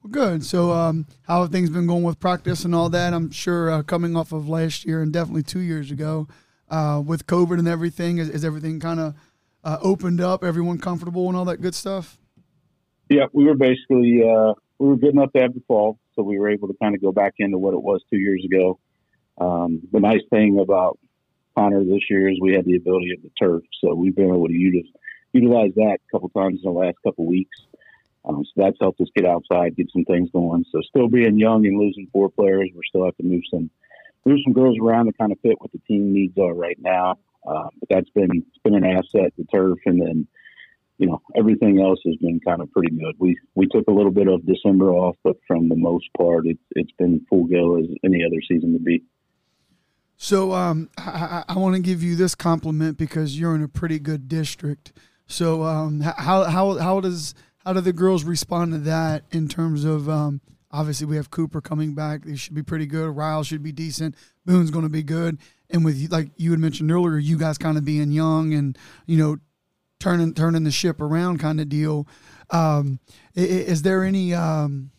Well, 0.04 0.12
good. 0.12 0.44
So, 0.44 0.72
um, 0.72 1.06
how 1.24 1.42
have 1.42 1.52
things 1.52 1.70
been 1.70 1.86
going 1.86 2.04
with 2.04 2.20
practice 2.20 2.66
and 2.66 2.74
all 2.74 2.90
that? 2.90 3.14
I'm 3.14 3.30
sure 3.30 3.70
uh, 3.70 3.84
coming 3.84 4.16
off 4.16 4.32
of 4.32 4.50
last 4.50 4.86
year 4.86 5.02
and 5.02 5.14
definitely 5.14 5.44
two 5.44 5.60
years 5.60 5.92
ago, 5.92 6.28
uh, 6.72 7.04
with 7.06 7.28
COVID 7.28 7.60
and 7.60 7.68
everything? 7.68 8.18
Is, 8.18 8.30
is 8.30 8.44
everything 8.44 8.80
kind 8.80 9.00
of 9.00 9.16
uh, 9.64 9.78
opened 9.82 10.20
up? 10.20 10.44
Everyone 10.44 10.80
comfortable 10.80 11.28
and 11.28 11.38
all 11.38 11.46
that 11.46 11.62
good 11.62 11.76
stuff? 11.76 12.18
Yeah, 13.10 13.26
we 13.34 13.44
were 13.44 13.56
basically 13.56 14.24
uh, 14.24 14.54
we 14.80 14.88
were 14.88 14.98
good 14.98 15.14
enough 15.14 15.34
to 15.34 15.42
have 15.42 15.54
the 15.54 15.62
fall, 15.68 16.00
so 16.16 16.24
we 16.24 16.40
were 16.40 16.50
able 16.50 16.70
to 16.70 16.76
kind 16.82 16.96
of 16.96 17.02
go 17.02 17.12
back 17.12 17.36
into 17.38 17.58
what 17.58 17.74
it 17.74 17.82
was 17.82 18.02
two 18.10 18.18
years 18.18 18.44
ago. 18.44 18.80
Um, 19.40 19.82
the 19.92 20.00
nice 20.00 20.22
thing 20.32 20.60
about 20.60 20.98
Conner 21.56 21.84
this 21.84 22.10
year 22.10 22.30
is 22.30 22.40
we 22.42 22.56
had 22.56 22.66
the 22.66 22.78
ability 22.78 23.12
of 23.16 23.22
the 23.22 23.30
turf, 23.40 23.64
so 23.84 23.94
we've 23.94 24.16
been 24.16 24.30
able 24.30 24.48
to 24.48 24.54
utilize, 24.54 24.92
utilize 25.34 25.72
that 25.76 25.98
a 26.00 26.12
couple 26.12 26.30
times 26.30 26.62
in 26.64 26.74
the 26.74 26.80
last 26.80 26.96
couple 27.04 27.26
weeks. 27.28 27.58
Um, 28.24 28.46
so 28.46 28.52
that's 28.56 28.78
helped 28.80 29.02
us 29.02 29.08
get 29.16 29.26
outside, 29.26 29.76
get 29.76 29.92
some 29.92 30.06
things 30.06 30.30
going. 30.32 30.66
So 30.72 30.82
still 30.82 31.08
being 31.08 31.40
young 31.40 31.66
and 31.66 31.80
losing 31.80 32.08
four 32.14 32.30
players, 32.30 32.70
we're 32.74 32.84
still 32.88 33.06
have 33.06 33.18
to 33.18 33.24
move 33.24 33.42
some 33.52 33.70
move 34.26 34.40
some 34.44 34.54
girls 34.54 34.78
around 34.80 35.08
to 35.08 35.14
kind 35.14 35.32
of 35.32 35.40
fit 35.40 35.60
what 35.60 35.72
the 35.72 35.80
team 35.88 36.14
needs 36.14 36.38
are 36.38 36.54
right 36.54 36.78
now. 36.80 37.18
Uh, 37.46 37.68
but 37.80 37.90
that's 37.90 38.10
been 38.12 38.30
it's 38.32 38.58
been 38.64 38.76
an 38.76 38.86
asset 38.86 39.36
to 39.36 39.44
turf, 39.52 39.80
and 39.86 40.00
then 40.00 40.28
you 41.00 41.08
know 41.08 41.22
everything 41.36 41.82
else 41.82 42.00
has 42.06 42.16
been 42.18 42.40
kind 42.40 42.62
of 42.62 42.72
pretty 42.72 42.96
good. 42.96 43.16
We 43.18 43.38
we 43.56 43.66
took 43.66 43.88
a 43.88 43.92
little 43.92 44.12
bit 44.12 44.28
of 44.28 44.46
December 44.46 44.92
off, 44.92 45.16
but 45.24 45.38
from 45.48 45.70
the 45.70 45.76
most 45.76 46.06
part, 46.16 46.46
it's 46.46 46.62
it's 46.72 46.92
been 47.00 47.26
full 47.28 47.46
go 47.46 47.80
as 47.80 47.86
any 48.04 48.24
other 48.24 48.42
season 48.48 48.74
would 48.74 48.86
be. 48.86 49.04
So 50.18 50.52
um, 50.54 50.92
I, 51.00 51.44
I 51.50 51.58
want 51.58 51.76
to 51.76 51.82
give 51.82 52.04
you 52.04 52.16
this 52.16 52.36
compliment 52.36 53.00
because 53.00 53.40
you're 53.40 53.56
in 53.56 53.64
a 53.64 53.68
pretty 53.68 53.98
good 53.98 54.28
district. 54.28 54.94
So 55.26 55.64
um, 55.64 56.02
how 56.02 56.44
how 56.44 56.78
how 56.78 57.00
does 57.00 57.34
how 57.66 57.74
do 57.74 57.82
the 57.82 57.94
girls 57.94 58.24
respond 58.24 58.74
to 58.74 58.80
that 58.80 59.24
in 59.32 59.48
terms 59.48 59.84
of 59.84 60.10
um, 60.10 60.42
Obviously, 60.74 61.06
we 61.06 61.18
have 61.18 61.30
Cooper 61.30 61.60
coming 61.60 61.94
back. 61.94 62.24
They 62.24 62.36
should 62.36 62.56
be 62.56 62.64
pretty 62.64 62.86
good. 62.86 63.16
Ryle 63.16 63.44
should 63.44 63.62
be 63.62 63.74
decent. 63.74 64.16
Boone's 64.46 64.72
going 64.72 64.84
to 64.84 64.90
be 64.90 65.04
good. 65.04 65.38
And 65.70 65.84
with 65.84 66.12
like 66.12 66.32
you 66.38 66.52
had 66.52 66.60
mentioned 66.60 66.92
earlier, 66.92 67.18
you 67.18 67.38
guys 67.38 67.58
kind 67.58 67.78
of 67.78 67.84
being 67.84 68.12
young 68.12 68.54
and 68.54 68.78
you 69.06 69.18
know 69.18 69.38
turning 70.00 70.34
turning 70.34 70.64
the 70.64 70.72
ship 70.72 71.02
around 71.02 71.40
kind 71.40 71.60
of 71.60 71.68
deal. 71.68 72.08
Um, 72.50 73.00
is, 73.36 73.68
is 73.68 73.82
there 73.82 74.04
any 74.04 74.34
um, 74.34 74.92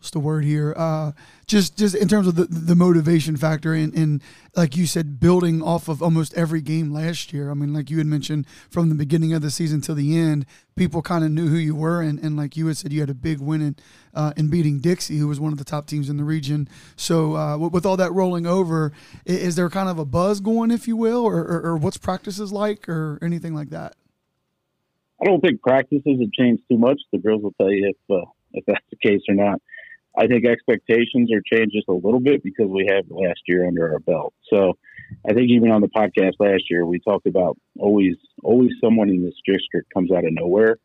what's 0.00 0.10
the 0.12 0.18
word 0.18 0.46
here? 0.46 0.72
Uh, 0.78 1.12
just 1.46 1.76
just 1.76 1.94
in 1.94 2.08
terms 2.08 2.26
of 2.26 2.34
the, 2.34 2.46
the 2.46 2.74
motivation 2.74 3.36
factor 3.36 3.74
and, 3.74 3.94
and 3.94 4.22
like 4.56 4.74
you 4.74 4.86
said, 4.86 5.20
building 5.20 5.62
off 5.62 5.88
of 5.88 6.02
almost 6.02 6.32
every 6.34 6.62
game 6.62 6.90
last 6.90 7.34
year. 7.34 7.50
I 7.50 7.54
mean, 7.54 7.74
like 7.74 7.90
you 7.90 7.98
had 7.98 8.06
mentioned 8.06 8.46
from 8.70 8.88
the 8.88 8.94
beginning 8.94 9.34
of 9.34 9.42
the 9.42 9.50
season 9.50 9.82
till 9.82 9.94
the 9.94 10.16
end, 10.16 10.46
people 10.74 11.02
kind 11.02 11.22
of 11.22 11.30
knew 11.30 11.48
who 11.48 11.58
you 11.58 11.74
were, 11.74 12.00
and, 12.00 12.18
and 12.18 12.34
like 12.34 12.56
you 12.56 12.66
had 12.68 12.78
said, 12.78 12.94
you 12.94 13.00
had 13.00 13.10
a 13.10 13.14
big 13.14 13.40
win 13.40 13.60
in 13.60 13.76
uh, 14.14 14.32
in 14.38 14.48
beating 14.48 14.78
Dixie, 14.78 15.18
who 15.18 15.28
was 15.28 15.38
one 15.38 15.52
of 15.52 15.58
the 15.58 15.64
top 15.64 15.86
teams 15.86 16.08
in 16.08 16.16
the 16.16 16.24
region. 16.24 16.66
So 16.96 17.36
uh, 17.36 17.58
with 17.58 17.84
all 17.84 17.98
that 17.98 18.12
rolling 18.12 18.46
over, 18.46 18.92
is 19.26 19.54
there 19.54 19.68
kind 19.68 19.90
of 19.90 19.98
a 19.98 20.06
buzz 20.06 20.40
going, 20.40 20.70
if 20.70 20.88
you 20.88 20.96
will, 20.96 21.24
or, 21.24 21.40
or, 21.40 21.60
or 21.62 21.76
what's 21.76 21.98
practices 21.98 22.52
like, 22.52 22.88
or 22.88 23.18
anything 23.20 23.54
like 23.54 23.68
that? 23.68 23.96
I 25.20 25.26
don't 25.26 25.42
think 25.42 25.60
practices 25.60 26.18
have 26.20 26.32
changed 26.32 26.62
too 26.70 26.78
much. 26.78 26.98
The 27.12 27.18
girls 27.18 27.42
will 27.42 27.52
tell 27.60 27.70
you 27.70 27.90
if 27.90 27.96
uh, 28.10 28.24
if 28.54 28.64
that's 28.64 28.84
the 28.88 28.96
case 28.96 29.20
or 29.28 29.34
not. 29.34 29.60
I 30.20 30.26
think 30.26 30.44
expectations 30.44 31.30
are 31.32 31.40
changed 31.50 31.72
just 31.74 31.88
a 31.88 31.94
little 31.94 32.20
bit 32.20 32.42
because 32.44 32.68
we 32.68 32.86
have 32.92 33.04
last 33.08 33.40
year 33.48 33.66
under 33.66 33.90
our 33.90 34.00
belt. 34.00 34.34
So 34.52 34.76
I 35.26 35.32
think 35.32 35.48
even 35.50 35.70
on 35.70 35.80
the 35.80 35.88
podcast 35.88 36.34
last 36.38 36.64
year, 36.68 36.84
we 36.84 37.00
talked 37.00 37.26
about 37.26 37.56
always, 37.78 38.16
always 38.42 38.70
someone 38.84 39.08
in 39.08 39.24
this 39.24 39.34
district 39.46 39.88
comes 39.94 40.12
out 40.12 40.26
of 40.26 40.32
nowhere. 40.32 40.76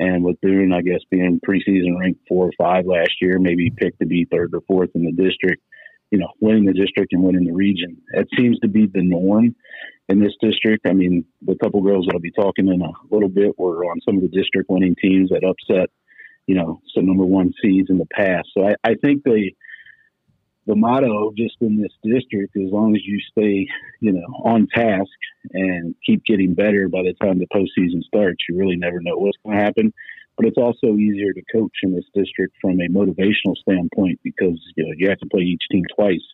And 0.00 0.24
with 0.24 0.40
Boone, 0.40 0.72
I 0.72 0.82
guess 0.82 0.98
being 1.12 1.40
preseason 1.48 1.96
ranked 2.00 2.22
four 2.28 2.46
or 2.46 2.52
five 2.58 2.84
last 2.84 3.12
year, 3.20 3.38
maybe 3.38 3.70
picked 3.70 4.00
to 4.00 4.06
be 4.06 4.24
third 4.24 4.52
or 4.52 4.62
fourth 4.66 4.90
in 4.96 5.04
the 5.04 5.12
district, 5.12 5.62
you 6.10 6.18
know, 6.18 6.28
winning 6.40 6.64
the 6.64 6.72
district 6.72 7.12
and 7.12 7.22
winning 7.22 7.44
the 7.44 7.52
region. 7.52 7.98
That 8.14 8.26
seems 8.36 8.58
to 8.60 8.68
be 8.68 8.86
the 8.86 9.02
norm 9.02 9.54
in 10.08 10.18
this 10.18 10.34
district. 10.42 10.88
I 10.88 10.92
mean, 10.92 11.24
the 11.40 11.54
couple 11.62 11.82
girls 11.82 12.06
that 12.06 12.14
I'll 12.14 12.20
be 12.20 12.32
talking 12.32 12.66
in 12.66 12.82
a 12.82 13.14
little 13.14 13.28
bit 13.28 13.56
were 13.56 13.84
on 13.84 14.00
some 14.04 14.16
of 14.16 14.22
the 14.22 14.36
district 14.36 14.68
winning 14.68 14.96
teams 15.00 15.30
that 15.30 15.44
upset 15.44 15.90
you 16.46 16.54
know, 16.54 16.80
some 16.94 17.06
number 17.06 17.24
one 17.24 17.52
seeds 17.62 17.90
in 17.90 17.98
the 17.98 18.06
past. 18.06 18.48
So 18.54 18.66
I, 18.66 18.74
I 18.84 18.94
think 18.94 19.24
the 19.24 19.50
the 20.66 20.76
motto 20.76 21.32
just 21.36 21.56
in 21.60 21.80
this 21.80 21.92
district, 22.04 22.56
as 22.56 22.70
long 22.70 22.94
as 22.94 23.02
you 23.04 23.18
stay, 23.30 23.66
you 24.00 24.12
know, 24.12 24.26
on 24.44 24.68
task 24.72 25.10
and 25.52 25.94
keep 26.06 26.24
getting 26.24 26.54
better 26.54 26.88
by 26.88 27.02
the 27.02 27.14
time 27.20 27.40
the 27.40 27.48
postseason 27.52 28.02
starts, 28.04 28.44
you 28.48 28.56
really 28.56 28.76
never 28.76 29.00
know 29.00 29.16
what's 29.16 29.36
going 29.44 29.58
to 29.58 29.64
happen. 29.64 29.92
But 30.36 30.46
it's 30.46 30.56
also 30.56 30.96
easier 30.96 31.32
to 31.32 31.42
coach 31.52 31.72
in 31.82 31.94
this 31.94 32.04
district 32.14 32.54
from 32.60 32.80
a 32.80 32.88
motivational 32.88 33.56
standpoint 33.60 34.20
because 34.22 34.58
you 34.76 34.84
know 34.84 34.94
you 34.96 35.08
have 35.08 35.18
to 35.18 35.26
play 35.26 35.42
each 35.42 35.62
team 35.70 35.84
twice, 35.94 36.24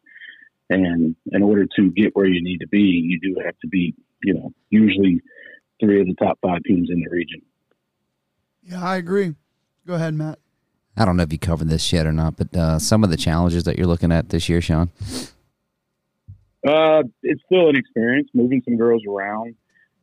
and 0.71 1.17
in 1.33 1.43
order 1.43 1.67
to 1.77 1.91
get 1.91 2.15
where 2.15 2.27
you 2.27 2.43
need 2.43 2.59
to 2.59 2.69
be, 2.69 2.79
you 2.81 3.19
do 3.21 3.41
have 3.45 3.59
to 3.61 3.67
beat, 3.67 3.97
you 4.23 4.35
know, 4.35 4.53
usually 4.71 5.21
three 5.81 6.01
of 6.01 6.07
the 6.07 6.15
top 6.15 6.39
five 6.43 6.63
teams 6.65 6.91
in 6.91 7.01
the 7.01 7.11
region. 7.11 7.43
Yeah, 8.63 8.85
I 8.85 8.97
agree. 8.97 9.35
Go 9.89 9.95
ahead, 9.95 10.13
Matt. 10.13 10.39
I 10.99 11.07
don't 11.07 11.17
know 11.17 11.23
if 11.23 11.33
you 11.33 11.39
covered 11.39 11.71
this 11.71 11.95
yet 11.95 12.07
or 12.07 12.13
not, 12.13 12.37
but 12.37 12.55
uh, 12.55 12.79
some 12.79 13.03
of 13.03 13.09
the 13.09 13.17
challenges 13.17 13.65
that 13.65 13.79
you're 13.79 13.87
looking 13.87 14.13
at 14.13 14.29
this 14.29 14.47
year, 14.47 14.61
Sean. 14.61 14.91
Uh, 16.63 17.05
it's 17.23 17.41
still 17.47 17.71
an 17.71 17.77
experience 17.77 18.29
moving 18.35 18.61
some 18.67 18.77
girls 18.77 19.03
around, 19.09 19.55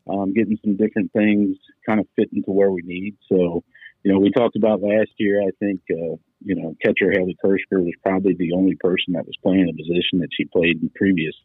um, 0.09 0.33
getting 0.33 0.57
some 0.65 0.75
different 0.75 1.13
things 1.13 1.57
kind 1.85 1.99
of 1.99 2.07
fit 2.15 2.29
into 2.33 2.49
where 2.49 2.71
we 2.71 2.81
need. 2.83 3.15
So, 3.29 3.63
you 4.01 4.11
know, 4.11 4.17
we 4.17 4.31
talked 4.31 4.55
about 4.55 4.81
last 4.81 5.11
year. 5.19 5.43
I 5.43 5.51
think 5.59 5.81
uh, 5.91 6.17
you 6.43 6.55
know 6.55 6.75
catcher 6.83 7.11
Haley 7.11 7.37
Kirschker 7.45 7.83
was 7.83 7.93
probably 8.01 8.33
the 8.33 8.53
only 8.53 8.73
person 8.77 9.13
that 9.13 9.27
was 9.27 9.37
playing 9.43 9.69
a 9.69 9.73
position 9.73 10.17
that 10.17 10.29
she 10.35 10.45
played 10.45 10.81
in 10.81 10.89
previous. 10.95 11.35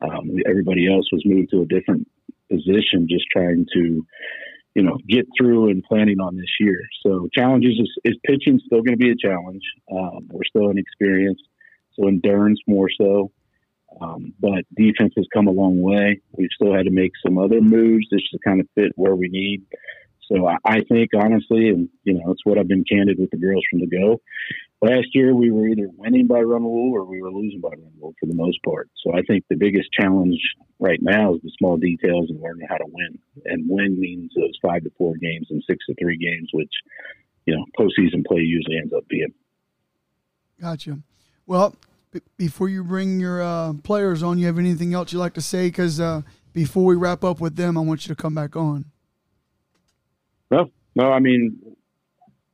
Um, 0.00 0.36
everybody 0.48 0.86
else 0.86 1.08
was 1.10 1.24
moved 1.24 1.50
to 1.50 1.62
a 1.62 1.66
different 1.66 2.08
position, 2.48 3.08
just 3.10 3.24
trying 3.32 3.66
to 3.74 4.06
you 4.74 4.82
know, 4.82 4.96
get 5.08 5.26
through 5.38 5.70
and 5.70 5.82
planning 5.84 6.20
on 6.20 6.36
this 6.36 6.50
year. 6.58 6.80
So 7.04 7.28
challenges 7.32 7.78
is, 7.78 7.90
is 8.04 8.16
pitching 8.24 8.60
still 8.64 8.82
going 8.82 8.96
to 8.98 9.04
be 9.04 9.10
a 9.10 9.16
challenge. 9.16 9.62
Um, 9.90 10.28
we're 10.30 10.44
still 10.44 10.70
inexperienced, 10.70 11.44
so 11.94 12.08
endurance 12.08 12.60
more 12.66 12.88
so. 12.90 13.30
Um, 14.00 14.32
but 14.40 14.64
defense 14.74 15.12
has 15.16 15.26
come 15.34 15.48
a 15.48 15.50
long 15.50 15.80
way. 15.82 16.20
We've 16.32 16.48
still 16.54 16.74
had 16.74 16.86
to 16.86 16.90
make 16.90 17.12
some 17.24 17.36
other 17.36 17.60
moves 17.60 18.08
just 18.08 18.30
to 18.32 18.38
kind 18.44 18.60
of 18.60 18.66
fit 18.74 18.92
where 18.96 19.14
we 19.14 19.28
need. 19.28 19.62
So 20.30 20.46
I, 20.46 20.56
I 20.64 20.80
think 20.88 21.10
honestly, 21.14 21.68
and 21.68 21.88
you 22.04 22.14
know, 22.14 22.30
it's 22.30 22.44
what 22.44 22.58
I've 22.58 22.68
been 22.68 22.84
candid 22.90 23.18
with 23.18 23.30
the 23.30 23.36
girls 23.36 23.62
from 23.70 23.80
the 23.80 23.86
go. 23.86 24.20
Last 24.82 25.14
year 25.14 25.32
we 25.32 25.52
were 25.52 25.68
either 25.68 25.88
winning 25.96 26.26
by 26.26 26.40
run 26.40 26.64
rule 26.64 26.92
or 26.92 27.04
we 27.04 27.22
were 27.22 27.30
losing 27.30 27.60
by 27.60 27.68
run 27.68 27.92
rule 28.00 28.14
for 28.18 28.26
the 28.26 28.34
most 28.34 28.58
part. 28.64 28.90
So 29.04 29.14
I 29.14 29.22
think 29.22 29.44
the 29.48 29.54
biggest 29.54 29.88
challenge 29.92 30.40
right 30.80 30.98
now 31.00 31.34
is 31.34 31.40
the 31.42 31.52
small 31.56 31.76
details 31.76 32.30
and 32.30 32.42
learning 32.42 32.66
how 32.68 32.78
to 32.78 32.86
win. 32.88 33.16
And 33.44 33.64
win 33.68 34.00
means 34.00 34.32
those 34.34 34.58
five 34.60 34.82
to 34.82 34.90
four 34.98 35.14
games 35.14 35.46
and 35.50 35.62
six 35.70 35.86
to 35.86 35.94
three 36.00 36.16
games, 36.16 36.50
which 36.52 36.72
you 37.46 37.54
know 37.54 37.64
postseason 37.78 38.26
play 38.26 38.40
usually 38.40 38.76
ends 38.76 38.92
up 38.92 39.06
being. 39.08 39.32
Gotcha. 40.60 40.98
Well, 41.46 41.76
b- 42.10 42.20
before 42.36 42.68
you 42.68 42.82
bring 42.82 43.20
your 43.20 43.40
uh, 43.40 43.74
players 43.84 44.20
on, 44.24 44.38
you 44.38 44.46
have 44.46 44.58
anything 44.58 44.94
else 44.94 45.12
you'd 45.12 45.20
like 45.20 45.34
to 45.34 45.40
say? 45.40 45.68
Because 45.68 46.00
uh, 46.00 46.22
before 46.52 46.86
we 46.86 46.96
wrap 46.96 47.22
up 47.22 47.40
with 47.40 47.54
them, 47.54 47.78
I 47.78 47.82
want 47.82 48.08
you 48.08 48.14
to 48.16 48.20
come 48.20 48.34
back 48.34 48.56
on. 48.56 48.86
No, 50.50 50.70
no, 50.96 51.12
I 51.12 51.20
mean 51.20 51.71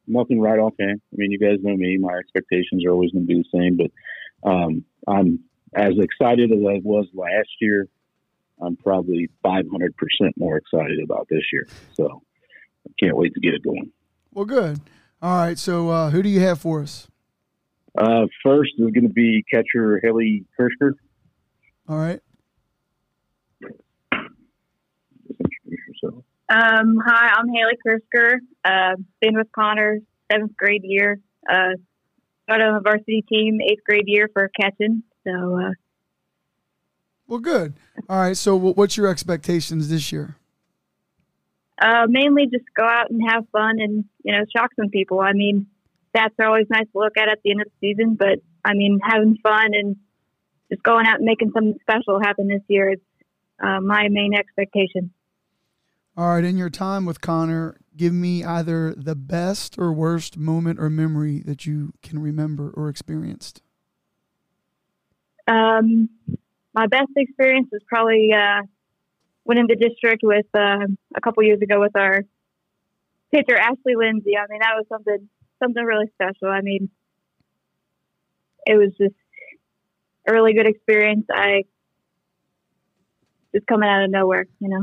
nothing 0.09 0.41
right 0.41 0.59
offhand. 0.59 1.01
I 1.13 1.17
mean, 1.17 1.31
you 1.31 1.39
guys 1.39 1.59
know 1.63 1.77
me; 1.77 1.99
my 1.99 2.15
expectations 2.15 2.85
are 2.85 2.91
always 2.91 3.13
going 3.13 3.27
to 3.27 3.35
be 3.35 3.43
the 3.43 3.59
same. 3.59 3.77
But 3.77 4.49
um, 4.49 4.85
I'm 5.07 5.41
as 5.75 5.93
excited 5.99 6.51
as 6.51 6.59
I 6.59 6.81
was 6.83 7.07
last 7.15 7.51
year. 7.61 7.89
I'm 8.61 8.77
probably 8.77 9.29
500 9.43 9.95
percent 9.97 10.35
more 10.37 10.57
excited 10.57 10.99
about 11.03 11.29
this 11.31 11.45
year. 11.53 11.69
So 11.95 12.23
I 12.87 12.93
can't 12.99 13.17
wait 13.17 13.35
to 13.35 13.41
get 13.41 13.55
it 13.55 13.63
going. 13.63 13.93
Well, 14.33 14.45
good. 14.45 14.81
All 15.21 15.37
right. 15.37 15.59
So, 15.59 15.91
uh, 15.91 16.11
who 16.11 16.23
do 16.23 16.29
you 16.29 16.41
have 16.41 16.61
for 16.61 16.83
us? 16.83 17.09
Uh, 17.97 18.27
first 18.45 18.73
is 18.79 18.91
going 18.93 19.09
to 19.09 19.13
be 19.13 19.45
catcher 19.53 20.01
Haley 20.03 20.45
Kirschker. 20.59 20.93
All 21.89 21.99
right. 21.99 22.21
Introduce 25.41 25.81
yourself. 26.03 26.25
Um, 26.51 26.99
hi, 27.05 27.31
I'm 27.37 27.49
Haley 27.49 27.77
Krisker. 27.87 28.37
Uh, 28.65 28.97
been 29.21 29.37
with 29.37 29.49
Conner 29.53 29.99
seventh 30.33 30.57
grade 30.57 30.83
year. 30.85 31.21
Uh, 31.49 31.75
got 32.49 32.63
on 32.63 32.75
the 32.75 32.81
varsity 32.83 33.23
team 33.29 33.61
eighth 33.61 33.85
grade 33.85 34.05
year 34.07 34.31
for 34.33 34.51
catching. 34.59 35.03
So 35.25 35.59
uh, 35.61 35.71
Well, 37.27 37.41
good. 37.41 37.75
All 38.09 38.19
right. 38.19 38.37
So, 38.37 38.57
what's 38.57 38.97
your 38.97 39.09
expectations 39.09 39.89
this 39.89 40.11
year? 40.11 40.37
uh, 41.81 42.07
mainly 42.09 42.47
just 42.47 42.65
go 42.75 42.85
out 42.85 43.11
and 43.11 43.21
have 43.29 43.45
fun 43.53 43.77
and 43.79 44.05
you 44.25 44.33
know 44.33 44.45
shock 44.55 44.71
some 44.77 44.89
people. 44.89 45.21
I 45.21 45.33
mean, 45.33 45.67
stats 46.15 46.33
are 46.39 46.47
always 46.47 46.67
nice 46.71 46.87
to 46.93 46.99
look 46.99 47.17
at 47.17 47.29
at 47.29 47.39
the 47.45 47.51
end 47.53 47.61
of 47.61 47.69
the 47.69 47.89
season, 47.89 48.15
but 48.15 48.41
I 48.65 48.75
mean 48.75 49.01
having 49.03 49.37
fun 49.43 49.75
and 49.75 49.97
just 50.71 50.83
going 50.83 51.07
out 51.07 51.17
and 51.17 51.25
making 51.25 51.53
something 51.55 51.79
special 51.81 52.21
happen 52.21 52.49
this 52.49 52.63
year 52.69 52.93
is 52.93 52.99
uh, 53.63 53.81
my 53.81 54.09
main 54.09 54.35
expectation. 54.35 55.13
All 56.19 56.31
right. 56.31 56.43
In 56.43 56.57
your 56.57 56.69
time 56.69 57.05
with 57.05 57.21
Conner, 57.21 57.77
give 57.97 58.13
me 58.13 58.43
either 58.43 58.93
the 58.93 59.15
best 59.15 59.79
or 59.79 59.93
worst 59.93 60.37
moment 60.37 60.81
or 60.81 60.91
memory 60.91 61.45
that 61.47 61.65
you 61.65 61.93
can 62.03 62.19
remember 62.19 62.71
or 62.71 62.89
experienced. 62.89 63.63
Um, 65.47 66.09
my 66.75 66.89
best 66.89 67.13
experience 67.15 67.69
is 67.71 67.83
probably 67.87 68.33
uh, 68.37 68.63
winning 69.45 69.69
the 69.69 69.77
district 69.77 70.23
with 70.25 70.47
uh, 70.55 70.87
a 71.15 71.21
couple 71.21 71.45
years 71.45 71.63
ago 71.63 71.79
with 71.79 71.95
our 71.95 72.25
pitcher 73.31 73.57
Ashley 73.57 73.95
Lindsay. 73.95 74.37
I 74.37 74.51
mean, 74.51 74.59
that 74.59 74.75
was 74.75 74.87
something 74.89 75.29
something 75.63 75.85
really 75.85 76.11
special. 76.15 76.49
I 76.49 76.63
mean, 76.63 76.91
it 78.67 78.75
was 78.75 78.91
just 79.01 79.15
a 80.27 80.33
really 80.33 80.53
good 80.53 80.67
experience. 80.67 81.27
I 81.33 81.63
just 83.55 83.69
coming 83.69 83.89
out 83.89 84.03
of 84.03 84.11
nowhere, 84.11 84.47
you 84.59 84.69
know. 84.69 84.83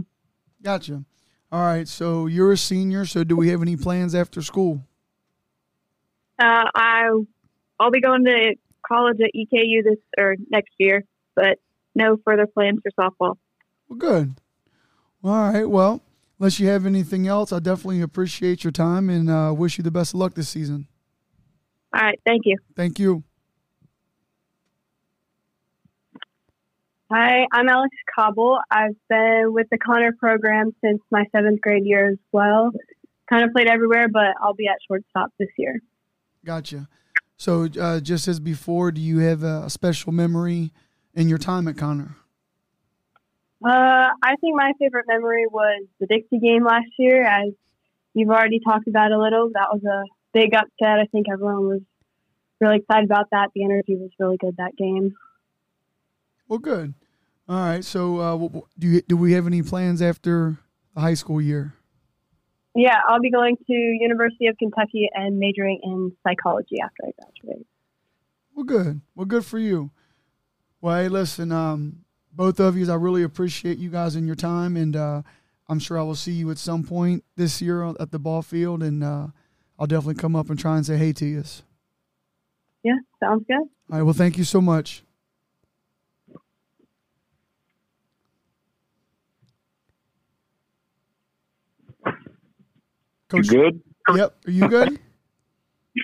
Gotcha. 0.63 1.03
All 1.51 1.61
right. 1.61 1.87
So, 1.87 2.27
you're 2.27 2.51
a 2.51 2.57
senior. 2.57 3.05
So, 3.05 3.23
do 3.23 3.35
we 3.35 3.49
have 3.49 3.61
any 3.61 3.77
plans 3.77 4.15
after 4.15 4.41
school? 4.41 4.81
Uh, 6.37 6.69
I 6.75 7.09
I'll 7.79 7.91
be 7.91 8.01
going 8.01 8.25
to 8.25 8.55
college 8.87 9.17
at 9.21 9.31
EKU 9.35 9.83
this 9.83 9.99
or 10.17 10.35
next 10.49 10.73
year, 10.77 11.03
but 11.35 11.59
no 11.93 12.17
further 12.23 12.47
plans 12.47 12.79
for 12.83 12.91
softball. 12.91 13.35
Well, 13.89 13.97
good. 13.97 14.35
All 15.23 15.51
right. 15.51 15.67
Well, 15.67 16.01
unless 16.39 16.59
you 16.59 16.67
have 16.67 16.85
anything 16.85 17.27
else, 17.27 17.51
I 17.51 17.59
definitely 17.59 18.01
appreciate 18.01 18.63
your 18.63 18.71
time 18.71 19.09
and 19.09 19.29
uh, 19.29 19.53
wish 19.55 19.77
you 19.77 19.83
the 19.83 19.91
best 19.91 20.13
of 20.13 20.19
luck 20.19 20.35
this 20.35 20.49
season. 20.49 20.87
All 21.93 22.01
right, 22.01 22.19
thank 22.25 22.41
you. 22.45 22.57
Thank 22.75 22.99
you. 22.99 23.23
Hi, 27.11 27.45
I'm 27.51 27.69
Alex 27.69 27.95
Cobble. 28.15 28.57
I've 28.71 28.95
been 29.09 29.53
with 29.53 29.67
the 29.69 29.77
Conner 29.77 30.11
program 30.19 30.71
since 30.83 30.99
my 31.11 31.23
seventh 31.31 31.61
grade 31.61 31.85
year 31.85 32.09
as 32.09 32.17
well. 32.31 32.71
Kind 33.29 33.43
of 33.43 33.51
played 33.51 33.67
everywhere, 33.67 34.07
but 34.07 34.33
I'll 34.41 34.55
be 34.55 34.67
at 34.67 34.77
shortstop 34.87 35.31
this 35.37 35.49
year. 35.55 35.79
Gotcha. 36.43 36.87
So, 37.37 37.67
uh, 37.79 37.99
just 37.99 38.27
as 38.27 38.39
before, 38.39 38.91
do 38.91 39.01
you 39.01 39.19
have 39.19 39.43
a 39.43 39.69
special 39.69 40.13
memory 40.13 40.71
in 41.13 41.29
your 41.29 41.37
time 41.37 41.67
at 41.67 41.77
Conner? 41.77 42.15
Uh, 43.63 44.09
I 44.23 44.35
think 44.41 44.55
my 44.55 44.71
favorite 44.79 45.05
memory 45.07 45.45
was 45.45 45.85
the 45.99 46.07
Dixie 46.07 46.39
game 46.39 46.63
last 46.63 46.89
year, 46.97 47.23
as 47.23 47.53
you've 48.15 48.29
already 48.29 48.59
talked 48.67 48.87
about 48.87 49.11
a 49.11 49.19
little. 49.19 49.51
That 49.53 49.67
was 49.71 49.83
a 49.83 50.05
big 50.33 50.55
upset. 50.55 50.99
I 50.99 51.05
think 51.11 51.27
everyone 51.31 51.67
was 51.67 51.81
really 52.59 52.77
excited 52.77 53.05
about 53.05 53.27
that. 53.31 53.49
The 53.53 53.63
energy 53.63 53.95
was 53.95 54.09
really 54.19 54.37
good 54.37 54.55
that 54.57 54.75
game. 54.75 55.13
Well, 56.47 56.59
good. 56.59 56.93
All 57.47 57.59
right. 57.59 57.83
So, 57.83 58.17
uh, 58.17 58.61
do 58.77 58.87
you, 58.87 59.01
do 59.01 59.17
we 59.17 59.33
have 59.33 59.47
any 59.47 59.61
plans 59.61 60.01
after 60.01 60.57
the 60.93 61.01
high 61.01 61.13
school 61.13 61.41
year? 61.41 61.73
Yeah, 62.75 62.97
I'll 63.07 63.21
be 63.21 63.31
going 63.31 63.55
to 63.55 63.73
University 63.73 64.47
of 64.47 64.57
Kentucky 64.57 65.09
and 65.13 65.39
majoring 65.39 65.79
in 65.81 66.11
psychology 66.27 66.77
after 66.83 67.05
I 67.07 67.11
graduate. 67.21 67.65
Well, 68.53 68.65
good. 68.65 69.01
Well, 69.15 69.25
good 69.25 69.45
for 69.45 69.59
you. 69.59 69.91
Well, 70.81 70.97
hey, 71.01 71.07
listen, 71.07 71.53
um, 71.53 72.03
both 72.33 72.59
of 72.59 72.75
you, 72.75 72.91
I 72.91 72.95
really 72.95 73.23
appreciate 73.23 73.77
you 73.77 73.89
guys 73.89 74.15
and 74.15 74.27
your 74.27 74.35
time, 74.35 74.75
and 74.75 74.95
uh, 74.95 75.21
I'm 75.69 75.79
sure 75.79 75.97
I 75.97 76.03
will 76.03 76.15
see 76.15 76.33
you 76.33 76.51
at 76.51 76.57
some 76.57 76.83
point 76.83 77.23
this 77.37 77.61
year 77.61 77.83
at 77.97 78.11
the 78.11 78.19
ball 78.19 78.41
field, 78.41 78.83
and 78.83 79.03
uh, 79.03 79.27
I'll 79.79 79.87
definitely 79.87 80.21
come 80.21 80.35
up 80.35 80.49
and 80.49 80.59
try 80.59 80.75
and 80.75 80.85
say 80.85 80.97
hey 80.97 81.13
to 81.13 81.25
you. 81.25 81.43
Yeah, 82.83 82.97
sounds 83.21 83.45
good. 83.47 83.55
All 83.55 83.69
right. 83.89 84.01
Well, 84.03 84.13
thank 84.13 84.37
you 84.37 84.43
so 84.43 84.59
much. 84.59 85.04
You 93.35 93.43
good? 93.43 93.81
Yep. 94.15 94.35
Are 94.47 94.51
you 94.51 94.67
good? 94.67 94.99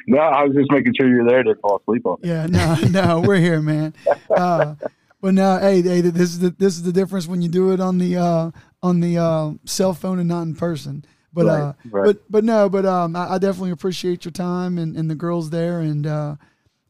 No, 0.07 0.19
I 0.19 0.45
was 0.45 0.55
just 0.55 0.71
making 0.71 0.93
sure 0.97 1.05
you're 1.05 1.27
there 1.27 1.43
to 1.43 1.53
fall 1.55 1.81
asleep 1.81 2.05
on. 2.05 2.15
Yeah, 2.23 2.45
no, 2.45 2.75
no, 2.91 3.19
we're 3.19 3.41
here, 3.41 3.61
man. 3.61 3.93
Uh, 4.29 4.75
but 5.19 5.33
now, 5.33 5.59
hey, 5.59 5.81
hey, 5.81 5.99
this 5.99 6.29
is 6.29 6.39
the 6.39 6.49
this 6.51 6.75
is 6.75 6.83
the 6.83 6.93
difference 6.93 7.27
when 7.27 7.41
you 7.41 7.49
do 7.49 7.71
it 7.73 7.81
on 7.81 7.97
the 7.97 8.15
uh, 8.15 8.51
on 8.81 9.01
the 9.01 9.17
uh, 9.17 9.51
cell 9.65 9.93
phone 9.93 10.17
and 10.19 10.29
not 10.29 10.43
in 10.43 10.55
person. 10.55 11.03
But 11.33 11.45
Right, 11.45 11.61
uh, 11.61 11.73
right. 11.89 12.05
but 12.05 12.31
but 12.31 12.43
no, 12.45 12.69
but 12.69 12.85
um, 12.85 13.17
I, 13.17 13.33
I 13.33 13.37
definitely 13.37 13.71
appreciate 13.71 14.23
your 14.23 14.31
time 14.31 14.77
and, 14.77 14.95
and 14.95 15.09
the 15.11 15.15
girls 15.15 15.49
there, 15.49 15.81
and 15.81 16.07
uh, 16.07 16.35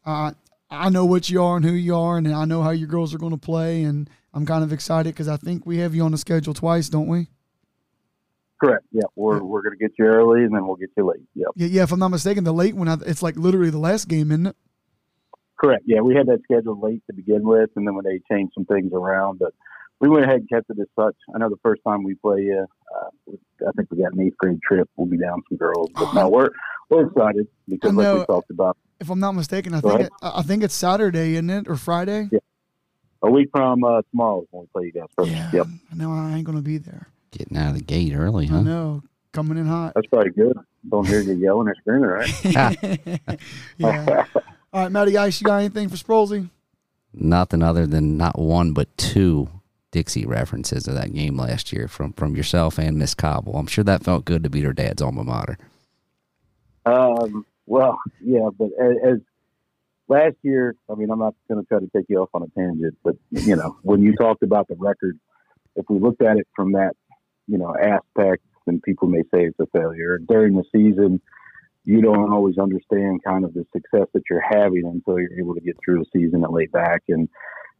I 0.06 0.34
I 0.70 0.90
know 0.92 1.06
what 1.06 1.28
you 1.28 1.42
are 1.44 1.56
and 1.58 1.66
who 1.66 1.74
you 1.74 1.96
are, 1.96 2.18
and 2.20 2.28
I 2.32 2.46
know 2.46 2.62
how 2.62 2.70
your 2.70 2.88
girls 2.88 3.16
are 3.16 3.20
going 3.20 3.32
to 3.32 3.38
play, 3.38 3.82
and 3.82 4.12
I'm 4.32 4.46
kind 4.46 4.64
of 4.64 4.72
excited 4.72 5.14
because 5.16 5.28
I 5.28 5.38
think 5.38 5.66
we 5.66 5.80
have 5.80 5.96
you 5.96 6.04
on 6.04 6.12
the 6.12 6.20
schedule 6.20 6.54
twice, 6.54 6.88
don't 6.88 7.08
we? 7.08 7.30
Correct. 8.62 8.86
Yeah, 8.92 9.02
we're 9.16 9.42
we're 9.42 9.64
gonna 9.64 9.76
get 9.76 9.94
you 9.98 10.06
early 10.06 10.44
and 10.44 10.54
then 10.54 10.68
we'll 10.68 10.76
get 10.76 10.92
you 10.96 11.08
late. 11.08 11.24
Yep. 11.34 11.48
Yeah, 11.56 11.68
yeah. 11.68 11.84
If 11.84 11.92
I'm 11.92 12.00
not 12.00 12.10
mistaken, 12.10 12.44
the 12.44 12.54
late 12.54 12.76
one, 12.76 12.88
it's 13.08 13.24
like 13.24 13.36
literally 13.36 13.72
the 13.72 13.80
last 13.80 14.08
game, 14.08 14.32
isn't 14.32 14.46
it? 14.48 14.56
Correct. 15.60 15.84
Yeah, 15.88 16.02
we 16.02 16.16
had 16.16 16.28
that 16.28 16.42
scheduled 16.44 16.80
late 16.82 17.02
to 17.08 17.14
begin 17.14 17.42
with, 17.44 17.72
and 17.76 17.88
then 17.88 17.96
when 17.96 18.06
they 18.06 18.20
changed 18.32 18.54
some 18.54 18.66
things 18.66 18.94
around, 18.94 19.40
but 19.40 19.54
we 20.00 20.10
went 20.10 20.26
ahead 20.26 20.42
and 20.42 20.50
kept 20.50 20.70
it 20.70 20.78
as 20.80 20.88
such. 20.96 21.16
I 21.34 21.40
know 21.40 21.50
the 21.50 21.60
first 21.64 21.82
time 21.88 22.04
we 22.04 22.16
play 22.16 22.42
you, 22.42 22.66
uh, 22.96 23.34
I 23.68 23.72
think 23.72 23.90
we 23.90 23.98
got 23.98 24.14
an 24.14 24.22
eighth 24.22 24.38
grade 24.38 24.60
trip. 24.68 24.88
We'll 24.96 25.08
be 25.08 25.18
down 25.18 25.42
some 25.50 25.58
girls, 25.58 25.90
but 25.96 26.14
no, 26.14 26.30
we're 26.30 26.50
we're 26.90 27.08
excited 27.08 27.48
because, 27.68 27.94
like 27.94 28.20
we 28.20 28.26
talked 28.26 28.52
about, 28.52 28.78
If 29.00 29.10
I'm 29.10 29.20
not 29.20 29.32
mistaken, 29.32 29.74
I 29.74 29.82
Go 29.82 29.90
think 29.90 30.02
it, 30.02 30.14
I 30.22 30.42
think 30.44 30.64
it's 30.64 30.76
Saturday, 30.76 31.34
isn't 31.34 31.50
it, 31.50 31.68
or 31.68 31.78
Friday? 31.78 32.30
Yeah. 32.32 32.40
a 33.24 33.32
week 33.32 33.50
from 33.52 33.84
uh, 33.84 34.02
tomorrow 34.12 34.46
when 34.52 34.62
we 34.62 34.68
play 34.68 34.86
you 34.86 34.92
guys 35.02 35.10
first. 35.18 35.32
Yep, 35.54 35.68
I 35.92 35.96
know 35.96 36.12
I 36.12 36.36
ain't 36.36 36.46
gonna 36.46 36.62
be 36.62 36.78
there. 36.78 37.08
Getting 37.32 37.58
out 37.58 37.70
of 37.70 37.76
the 37.76 37.84
gate 37.84 38.14
early, 38.14 38.48
I 38.48 38.50
huh? 38.50 38.62
know, 38.62 39.04
coming 39.32 39.58
in 39.58 39.66
hot. 39.66 39.94
that's 39.96 40.08
probably 40.08 40.32
good. 40.32 40.58
Don't 40.90 41.08
hear 41.08 41.22
you 41.22 41.34
yelling 41.34 41.68
or 41.68 41.76
screaming, 41.76 42.10
right? 42.10 42.44
yeah. 43.78 44.26
All 44.74 44.84
right, 44.84 44.92
Matty 44.92 45.18
Ice, 45.18 45.40
you 45.40 45.46
got 45.46 45.58
anything 45.58 45.90
for 45.90 45.96
Sprolsey? 45.96 46.50
Nothing 47.14 47.62
other 47.62 47.86
than 47.86 48.18
not 48.18 48.40
one 48.40 48.74
but 48.74 48.96
two 48.98 49.50
Dixie 49.92 50.26
references 50.26 50.88
of 50.88 50.96
that 50.96 51.14
game 51.14 51.38
last 51.38 51.74
year 51.74 51.88
from 51.88 52.14
from 52.14 52.36
yourself 52.36 52.80
and 52.80 52.98
Miss 52.98 53.14
Cobble. 53.14 53.56
I'm 53.58 53.68
sure 53.68 53.84
that 53.84 54.04
felt 54.04 54.26
good 54.26 54.44
to 54.44 54.50
beat 54.50 54.64
her 54.64 54.74
dad's 54.74 55.02
alma 55.02 55.24
mater. 55.24 55.58
Um, 56.86 57.46
well, 57.66 58.00
yeah, 58.24 58.50
but 58.58 58.70
as, 58.82 58.96
as 59.06 59.18
last 60.08 60.36
year, 60.42 60.76
I 60.90 60.96
mean, 60.96 61.10
I'm 61.12 61.20
not 61.20 61.36
going 61.48 61.62
to 61.62 61.68
try 61.68 61.80
to 61.80 61.90
take 61.96 62.06
you 62.10 62.20
off 62.20 62.30
on 62.34 62.44
a 62.44 62.48
tangent, 62.58 62.98
but 63.04 63.16
you 63.30 63.56
know, 63.56 63.78
when 63.84 64.02
you 64.02 64.16
talked 64.16 64.44
about 64.44 64.68
the 64.68 64.76
record, 64.76 65.20
if 65.76 65.86
we 65.90 66.00
looked 66.00 66.22
at 66.22 66.38
it 66.38 66.48
from 66.56 66.74
that, 66.74 66.96
you 67.52 67.58
know, 67.58 67.76
aspects, 67.76 68.48
and 68.68 68.82
people 68.84 69.08
may 69.08 69.22
say 69.34 69.46
it's 69.46 69.60
a 69.60 69.68
failure. 69.78 70.18
During 70.18 70.56
the 70.56 70.64
season, 70.72 71.22
you 71.84 72.02
don't 72.02 72.32
always 72.32 72.58
understand 72.58 73.22
kind 73.26 73.44
of 73.44 73.54
the 73.54 73.66
success 73.74 74.08
that 74.14 74.24
you're 74.30 74.44
having 74.48 74.86
until 74.86 75.20
you're 75.20 75.40
able 75.40 75.56
to 75.56 75.62
get 75.62 75.76
through 75.84 76.00
the 76.00 76.06
season 76.14 76.44
and 76.44 76.54
lay 76.54 76.68
back 76.68 77.02
and 77.10 77.28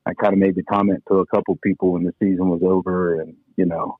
I 0.06 0.14
kind 0.14 0.34
of 0.34 0.40
made 0.40 0.56
the 0.56 0.64
comment 0.64 1.04
to 1.08 1.20
a 1.20 1.26
couple 1.28 1.58
people 1.64 1.94
when 1.94 2.04
the 2.04 2.14
season 2.20 2.50
was 2.50 2.62
over, 2.64 3.22
and 3.22 3.36
you 3.56 3.66
know, 3.66 3.98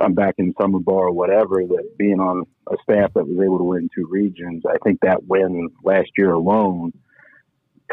I'm 0.00 0.14
back 0.14 0.34
in 0.38 0.54
summer 0.60 0.80
ball 0.80 0.98
or 0.98 1.12
whatever. 1.12 1.62
That 1.64 1.96
being 1.96 2.20
on 2.20 2.44
a 2.68 2.76
staff 2.82 3.12
that 3.14 3.26
was 3.26 3.38
able 3.42 3.58
to 3.58 3.64
win 3.64 3.88
two 3.94 4.08
regions, 4.10 4.64
I 4.68 4.78
think 4.82 5.00
that 5.02 5.26
win 5.26 5.68
last 5.84 6.10
year 6.16 6.32
alone 6.32 6.92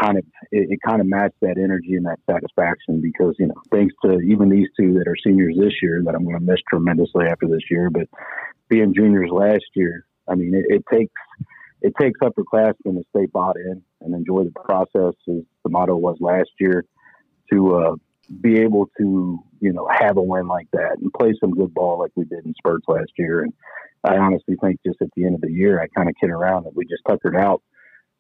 kind 0.02 0.18
of 0.18 0.26
it, 0.52 0.68
it, 0.72 0.80
kind 0.86 1.02
of 1.02 1.08
matched 1.08 1.40
that 1.42 1.58
energy 1.58 1.96
and 1.96 2.06
that 2.06 2.20
satisfaction 2.30 3.02
because 3.02 3.36
you 3.40 3.48
know 3.48 3.56
thanks 3.72 3.94
to 4.04 4.20
even 4.20 4.50
these 4.50 4.68
two 4.80 4.94
that 4.94 5.08
are 5.08 5.16
seniors 5.24 5.56
this 5.58 5.74
year 5.82 6.02
that 6.06 6.16
I'm 6.16 6.24
going 6.24 6.38
to 6.38 6.44
miss 6.44 6.60
tremendously 6.70 7.26
after 7.28 7.48
this 7.48 7.64
year, 7.70 7.90
but 7.90 8.08
being 8.70 8.94
juniors 8.94 9.30
last 9.32 9.66
year, 9.76 10.06
I 10.28 10.36
mean 10.36 10.54
it, 10.54 10.66
it 10.68 10.84
takes 10.92 11.14
it 11.82 11.94
takes 12.00 12.20
upperclassmen 12.20 12.96
to 12.96 13.04
stay 13.16 13.26
bought 13.28 13.58
in 13.58 13.82
and 14.02 14.14
enjoy 14.14 14.44
the 14.44 14.52
process, 14.52 15.14
as 15.30 15.44
the 15.64 15.70
motto 15.70 15.96
was 15.96 16.18
last 16.20 16.50
year, 16.60 16.84
to 17.52 17.76
uh, 17.76 17.96
be 18.42 18.60
able 18.60 18.90
to 18.98 19.40
you 19.60 19.74
know 19.74 19.88
have 19.92 20.18
a 20.18 20.22
win 20.22 20.48
like 20.48 20.68
that 20.74 20.98
and 21.00 21.14
play 21.14 21.34
some 21.40 21.52
good 21.52 21.74
ball 21.74 22.00
like 22.00 22.12
we 22.16 22.26
did 22.26 22.46
in 22.46 22.54
spurts 22.56 22.86
last 22.88 23.12
year. 23.18 23.44
And 23.44 23.54
I 24.04 24.18
honestly 24.18 24.56
think 24.62 24.80
just 24.86 25.02
at 25.02 25.10
the 25.16 25.26
end 25.26 25.36
of 25.36 25.42
the 25.42 25.52
year, 25.52 25.82
I 25.82 25.88
kind 25.88 26.10
of 26.10 26.16
kid 26.20 26.30
around 26.30 26.64
that 26.64 26.76
we 26.76 26.86
just 26.86 27.04
tuckered 27.08 27.36
out. 27.36 27.62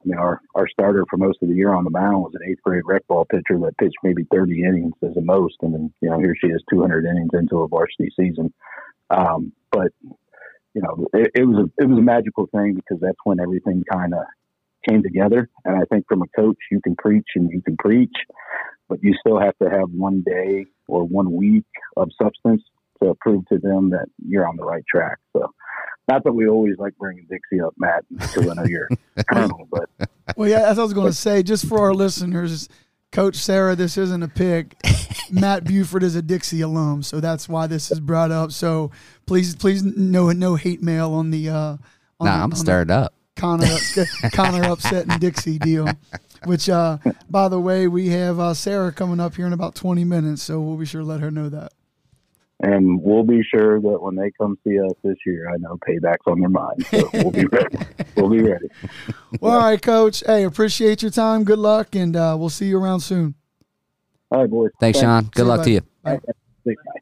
I 0.05 0.07
mean, 0.07 0.17
our, 0.17 0.41
our 0.53 0.67
starter 0.67 1.03
for 1.09 1.17
most 1.17 1.39
of 1.41 1.49
the 1.49 1.55
year 1.55 1.73
on 1.73 1.83
the 1.83 1.89
mound 1.89 2.23
was 2.23 2.33
an 2.35 2.47
eighth 2.49 2.61
grade 2.61 2.83
rec 2.85 3.07
ball 3.07 3.25
pitcher 3.25 3.57
that 3.59 3.77
pitched 3.79 3.97
maybe 4.03 4.25
30 4.31 4.63
innings 4.63 4.93
as 5.03 5.15
the 5.15 5.21
most. 5.21 5.55
And 5.61 5.73
then, 5.73 5.93
you 6.01 6.09
know, 6.09 6.19
here 6.19 6.35
she 6.39 6.47
is 6.47 6.61
200 6.69 7.05
innings 7.05 7.31
into 7.33 7.61
a 7.61 7.67
varsity 7.67 8.09
season. 8.17 8.53
Um, 9.09 9.51
but, 9.71 9.91
you 10.73 10.81
know, 10.81 11.07
it, 11.13 11.31
it 11.35 11.43
was 11.45 11.65
a, 11.65 11.83
it 11.83 11.87
was 11.87 11.97
a 11.97 12.03
magical 12.03 12.47
thing 12.55 12.75
because 12.75 13.01
that's 13.01 13.17
when 13.23 13.39
everything 13.39 13.83
kind 13.91 14.13
of 14.13 14.21
came 14.87 15.01
together. 15.01 15.49
And 15.63 15.75
I 15.75 15.85
think 15.91 16.05
from 16.07 16.21
a 16.21 16.27
coach, 16.39 16.57
you 16.71 16.81
can 16.81 16.95
preach 16.95 17.27
and 17.35 17.49
you 17.51 17.61
can 17.61 17.75
preach, 17.77 18.15
but 18.87 18.99
you 19.01 19.15
still 19.19 19.39
have 19.39 19.57
to 19.63 19.69
have 19.69 19.89
one 19.89 20.23
day 20.23 20.65
or 20.87 21.03
one 21.03 21.31
week 21.31 21.65
of 21.97 22.09
substance 22.21 22.61
to 23.01 23.15
prove 23.19 23.45
to 23.47 23.57
them 23.57 23.89
that 23.89 24.05
you're 24.23 24.47
on 24.47 24.55
the 24.55 24.65
right 24.65 24.83
track. 24.87 25.17
So, 25.33 25.51
not 26.07 26.23
that 26.23 26.33
we 26.33 26.47
always 26.47 26.77
like 26.77 26.97
bringing 26.97 27.25
Dixie 27.29 27.61
up, 27.61 27.73
Matt, 27.77 28.05
because 28.11 28.47
I 28.47 28.53
know 28.53 28.65
you're 28.65 28.89
colonel, 29.29 29.67
but 29.71 29.89
well, 30.35 30.49
yeah, 30.49 30.67
as 30.67 30.79
I 30.79 30.83
was 30.83 30.93
going 30.93 31.07
to 31.07 31.13
say, 31.13 31.43
just 31.43 31.67
for 31.67 31.79
our 31.79 31.93
listeners, 31.93 32.69
Coach 33.11 33.35
Sarah, 33.35 33.75
this 33.75 33.97
isn't 33.97 34.23
a 34.23 34.27
pick. 34.27 34.75
Matt 35.31 35.63
Buford 35.63 36.03
is 36.03 36.15
a 36.15 36.21
Dixie 36.21 36.61
alum, 36.61 37.01
so 37.01 37.19
that's 37.19 37.47
why 37.47 37.67
this 37.67 37.91
is 37.91 37.99
brought 37.99 38.31
up. 38.31 38.51
So 38.51 38.91
please, 39.25 39.55
please, 39.55 39.83
no, 39.83 40.31
no 40.31 40.55
hate 40.55 40.81
mail 40.81 41.13
on 41.13 41.31
the. 41.31 41.49
Uh, 41.49 41.77
on 42.19 42.25
nah, 42.27 42.43
I'm 42.43 42.51
stirred 42.51 42.91
up. 42.91 43.13
Conner, 43.35 43.67
Conner 44.31 44.69
upsetting 44.69 45.17
Dixie 45.19 45.59
deal. 45.59 45.87
Which, 46.45 46.69
uh, 46.69 46.99
by 47.29 47.47
the 47.49 47.59
way, 47.59 47.87
we 47.87 48.09
have 48.09 48.39
uh, 48.39 48.53
Sarah 48.53 48.91
coming 48.91 49.19
up 49.19 49.35
here 49.35 49.47
in 49.47 49.53
about 49.53 49.75
20 49.75 50.03
minutes, 50.03 50.43
so 50.43 50.61
we'll 50.61 50.77
be 50.77 50.85
sure 50.85 51.01
to 51.01 51.07
let 51.07 51.19
her 51.19 51.31
know 51.31 51.49
that. 51.49 51.73
And 52.61 53.01
we'll 53.01 53.23
be 53.23 53.43
sure 53.43 53.81
that 53.81 54.01
when 54.01 54.15
they 54.15 54.31
come 54.31 54.57
see 54.65 54.79
us 54.79 54.93
this 55.03 55.17
year, 55.25 55.49
I 55.53 55.57
know 55.57 55.77
payback's 55.87 56.25
on 56.25 56.39
their 56.39 56.49
mind. 56.49 56.85
So 56.87 57.09
we'll 57.13 57.31
be 57.31 57.45
ready. 57.45 57.77
we'll 58.15 58.29
be 58.29 58.41
ready. 58.41 58.67
Well, 59.41 59.53
all 59.53 59.59
right, 59.59 59.81
Coach. 59.81 60.23
Hey, 60.25 60.43
appreciate 60.43 61.01
your 61.01 61.11
time. 61.11 61.43
Good 61.43 61.59
luck, 61.59 61.95
and 61.95 62.15
uh, 62.15 62.35
we'll 62.39 62.49
see 62.49 62.67
you 62.67 62.79
around 62.79 63.01
soon. 63.01 63.35
All 64.31 64.41
right, 64.41 64.49
boys. 64.49 64.71
Thanks, 64.79 64.99
Thanks. 64.99 65.13
Sean. 65.13 65.23
Good 65.25 65.35
see 65.35 65.43
luck 65.43 65.59
you, 65.59 65.63
to 65.63 65.71
you. 65.71 65.81
Bye. 66.01 66.19
Bye. 66.65 67.01